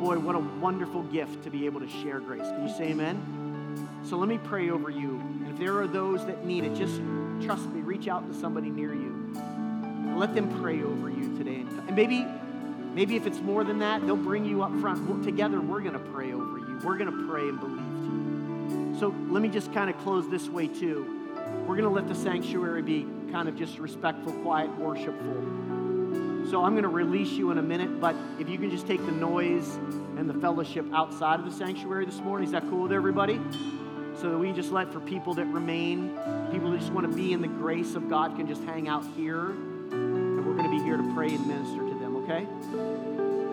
boy, 0.00 0.18
what 0.18 0.34
a 0.34 0.40
wonderful 0.60 1.02
gift 1.04 1.44
to 1.44 1.50
be 1.50 1.66
able 1.66 1.80
to 1.80 1.88
share 1.88 2.20
grace. 2.20 2.46
Can 2.46 2.66
you 2.66 2.74
say 2.74 2.88
amen? 2.88 3.88
So 4.04 4.16
let 4.16 4.28
me 4.28 4.38
pray 4.38 4.70
over 4.70 4.90
you. 4.90 5.20
And 5.20 5.48
if 5.52 5.58
there 5.58 5.78
are 5.80 5.86
those 5.86 6.24
that 6.26 6.44
need 6.44 6.64
it, 6.64 6.74
just 6.74 7.00
trust 7.44 7.68
me, 7.68 7.81
reach 7.92 8.08
out 8.08 8.26
to 8.26 8.32
somebody 8.32 8.70
near 8.70 8.94
you. 8.94 9.34
And 9.36 10.18
let 10.18 10.34
them 10.34 10.48
pray 10.62 10.82
over 10.82 11.10
you 11.10 11.36
today. 11.36 11.56
And 11.86 11.94
maybe, 11.94 12.26
maybe 12.94 13.16
if 13.16 13.26
it's 13.26 13.40
more 13.40 13.64
than 13.64 13.80
that, 13.80 14.06
they'll 14.06 14.16
bring 14.16 14.46
you 14.46 14.62
up 14.62 14.74
front. 14.80 15.22
Together, 15.22 15.60
we're 15.60 15.80
going 15.80 15.92
to 15.92 15.98
pray 15.98 16.32
over 16.32 16.58
you. 16.58 16.80
We're 16.82 16.96
going 16.96 17.10
to 17.10 17.28
pray 17.28 17.42
and 17.42 17.60
believe 17.60 17.76
to 17.76 18.94
you. 18.94 18.98
So 18.98 19.14
let 19.28 19.42
me 19.42 19.50
just 19.50 19.74
kind 19.74 19.90
of 19.90 19.98
close 19.98 20.26
this 20.30 20.48
way, 20.48 20.68
too. 20.68 21.28
We're 21.66 21.76
going 21.76 21.82
to 21.82 21.90
let 21.90 22.08
the 22.08 22.14
sanctuary 22.14 22.80
be 22.80 23.06
kind 23.30 23.46
of 23.46 23.56
just 23.58 23.78
respectful, 23.78 24.32
quiet, 24.40 24.74
worshipful. 24.78 25.34
So 26.50 26.64
I'm 26.64 26.72
going 26.72 26.84
to 26.84 26.88
release 26.88 27.32
you 27.32 27.50
in 27.50 27.58
a 27.58 27.62
minute, 27.62 28.00
but 28.00 28.16
if 28.38 28.48
you 28.48 28.56
can 28.56 28.70
just 28.70 28.86
take 28.86 29.04
the 29.04 29.12
noise 29.12 29.68
and 30.16 30.30
the 30.30 30.34
fellowship 30.34 30.86
outside 30.94 31.40
of 31.40 31.44
the 31.44 31.52
sanctuary 31.52 32.06
this 32.06 32.20
morning, 32.20 32.46
is 32.46 32.52
that 32.52 32.62
cool 32.70 32.84
with 32.84 32.92
everybody? 32.92 33.38
So 34.20 34.30
that 34.30 34.38
we 34.38 34.52
just 34.52 34.70
let 34.70 34.92
for 34.92 35.00
people 35.00 35.34
that 35.34 35.46
remain, 35.46 36.18
people 36.52 36.70
that 36.70 36.80
just 36.80 36.92
want 36.92 37.10
to 37.10 37.16
be 37.16 37.32
in 37.32 37.40
the 37.40 37.48
grace 37.48 37.94
of 37.94 38.08
God 38.08 38.36
can 38.36 38.46
just 38.46 38.62
hang 38.64 38.88
out 38.88 39.04
here. 39.16 39.50
And 39.50 40.46
we're 40.46 40.54
going 40.54 40.70
to 40.70 40.76
be 40.76 40.82
here 40.82 40.96
to 40.96 41.14
pray 41.14 41.28
and 41.28 41.46
minister 41.46 41.78
to 41.78 41.98
them, 41.98 42.16
okay? 42.18 42.46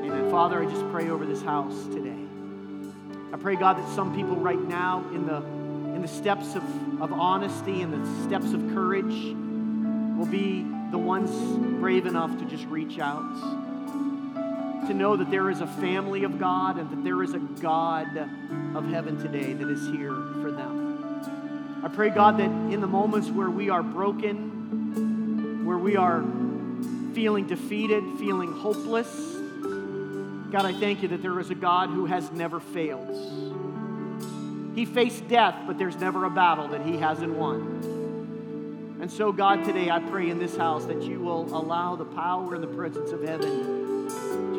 Amen. 0.06 0.30
Father, 0.30 0.62
I 0.62 0.70
just 0.70 0.88
pray 0.92 1.10
over 1.10 1.26
this 1.26 1.42
house 1.42 1.86
today. 1.86 2.16
I 3.34 3.38
pray, 3.38 3.56
God, 3.56 3.78
that 3.78 3.96
some 3.96 4.16
people 4.16 4.36
right 4.36 4.62
now 4.62 5.04
in 5.14 5.26
the 5.26 5.38
in 5.96 6.04
the 6.04 6.08
steps 6.08 6.56
of, 6.56 7.02
of 7.02 7.12
honesty 7.12 7.82
and 7.82 7.92
the 7.92 8.24
steps 8.24 8.54
of 8.54 8.62
courage 8.74 9.36
will 10.18 10.26
be 10.26 10.66
the 10.92 10.98
ones 10.98 11.30
brave 11.80 12.06
enough 12.06 12.38
to 12.40 12.46
just 12.46 12.66
reach 12.68 13.00
out, 13.00 13.24
to 14.90 14.96
know 14.96 15.16
that 15.16 15.30
there 15.30 15.52
is 15.52 15.62
a 15.62 15.68
family 15.68 16.24
of 16.24 16.40
God 16.40 16.80
and 16.80 16.90
that 16.90 17.04
there 17.04 17.22
is 17.22 17.36
a 17.36 17.38
God 17.38 18.08
of 18.76 18.90
heaven 18.90 19.22
today 19.22 19.54
that 19.54 19.70
is 19.70 19.88
here 19.90 20.16
for 20.42 20.52
them. 20.52 21.84
I 21.84 21.90
pray, 21.90 22.10
God, 22.10 22.40
that 22.40 22.50
in 22.50 22.82
the 22.82 22.88
moments 22.88 23.30
where 23.30 23.52
we 23.52 23.70
are 23.70 23.84
broken, 23.84 25.64
where 25.64 25.78
we 25.78 25.96
are 25.96 26.24
feeling 27.14 27.46
defeated, 27.46 28.04
feeling 28.18 28.52
hopeless, 28.52 29.08
God, 30.52 30.66
I 30.66 30.74
thank 30.74 31.04
you 31.04 31.10
that 31.10 31.22
there 31.22 31.40
is 31.40 31.52
a 31.52 31.56
God 31.56 31.90
who 31.90 32.08
has 32.08 32.32
never 32.32 32.60
failed. 32.60 33.16
He 34.74 34.86
faced 34.86 35.28
death, 35.28 35.56
but 35.68 35.78
there's 35.78 35.98
never 35.98 36.26
a 36.26 36.32
battle 36.32 36.68
that 36.70 36.82
he 36.82 36.98
hasn't 36.98 37.36
won. 37.36 38.98
And 39.02 39.12
so, 39.12 39.32
God, 39.32 39.66
today 39.66 39.92
I 39.92 40.00
pray 40.00 40.32
in 40.32 40.40
this 40.40 40.58
house 40.58 40.86
that 40.86 41.04
you 41.04 41.20
will 41.20 41.44
allow 41.56 41.96
the 41.96 42.06
power 42.06 42.56
and 42.56 42.64
the 42.64 42.68
presence 42.68 43.12
of 43.12 43.22
heaven 43.22 43.89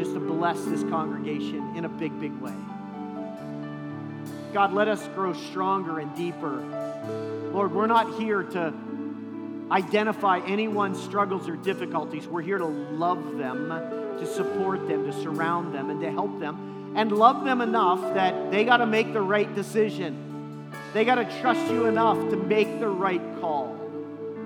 just 0.01 0.14
to 0.14 0.20
bless 0.20 0.64
this 0.64 0.82
congregation 0.84 1.76
in 1.76 1.84
a 1.84 1.88
big, 1.88 2.18
big 2.18 2.32
way. 2.40 2.55
God, 4.55 4.72
let 4.72 4.88
us 4.88 5.07
grow 5.09 5.34
stronger 5.34 5.98
and 5.98 6.16
deeper. 6.16 6.57
Lord, 7.53 7.74
we're 7.74 7.86
not 7.86 8.18
here 8.18 8.42
to 8.42 8.72
identify 9.70 10.38
anyone's 10.46 11.01
struggles 11.03 11.51
or 11.51 11.57
difficulties. 11.57 12.26
We're 12.26 12.40
here 12.40 12.57
to 12.57 12.64
love 12.64 13.36
them, 13.36 13.68
to 13.68 14.26
support 14.26 14.88
them, 14.88 15.05
to 15.05 15.12
surround 15.22 15.74
them, 15.74 15.90
and 15.90 16.01
to 16.01 16.11
help 16.11 16.40
them 16.40 16.94
and 16.96 17.12
love 17.12 17.44
them 17.44 17.61
enough 17.61 18.14
that 18.14 18.51
they 18.51 18.64
got 18.64 18.78
to 18.78 18.86
make 18.86 19.12
the 19.12 19.20
right 19.20 19.55
decision. 19.55 20.72
They 20.94 21.05
got 21.05 21.16
to 21.16 21.40
trust 21.42 21.70
you 21.70 21.84
enough 21.84 22.16
to 22.30 22.36
make 22.36 22.80
the 22.80 22.88
right 22.88 23.20
call. 23.38 23.76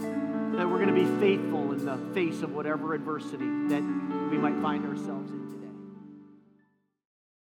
That 0.01 0.69
we're 0.69 0.85
going 0.85 0.89
to 0.89 0.95
be 0.95 1.07
faithful 1.21 1.71
in 1.71 1.85
the 1.85 1.97
face 2.13 2.43
of 2.43 2.53
whatever 2.53 2.93
adversity 2.93 3.47
that 3.69 3.83
we 4.31 4.37
might 4.37 4.61
find 4.61 4.85
ourselves 4.85 5.31
in. 5.31 5.44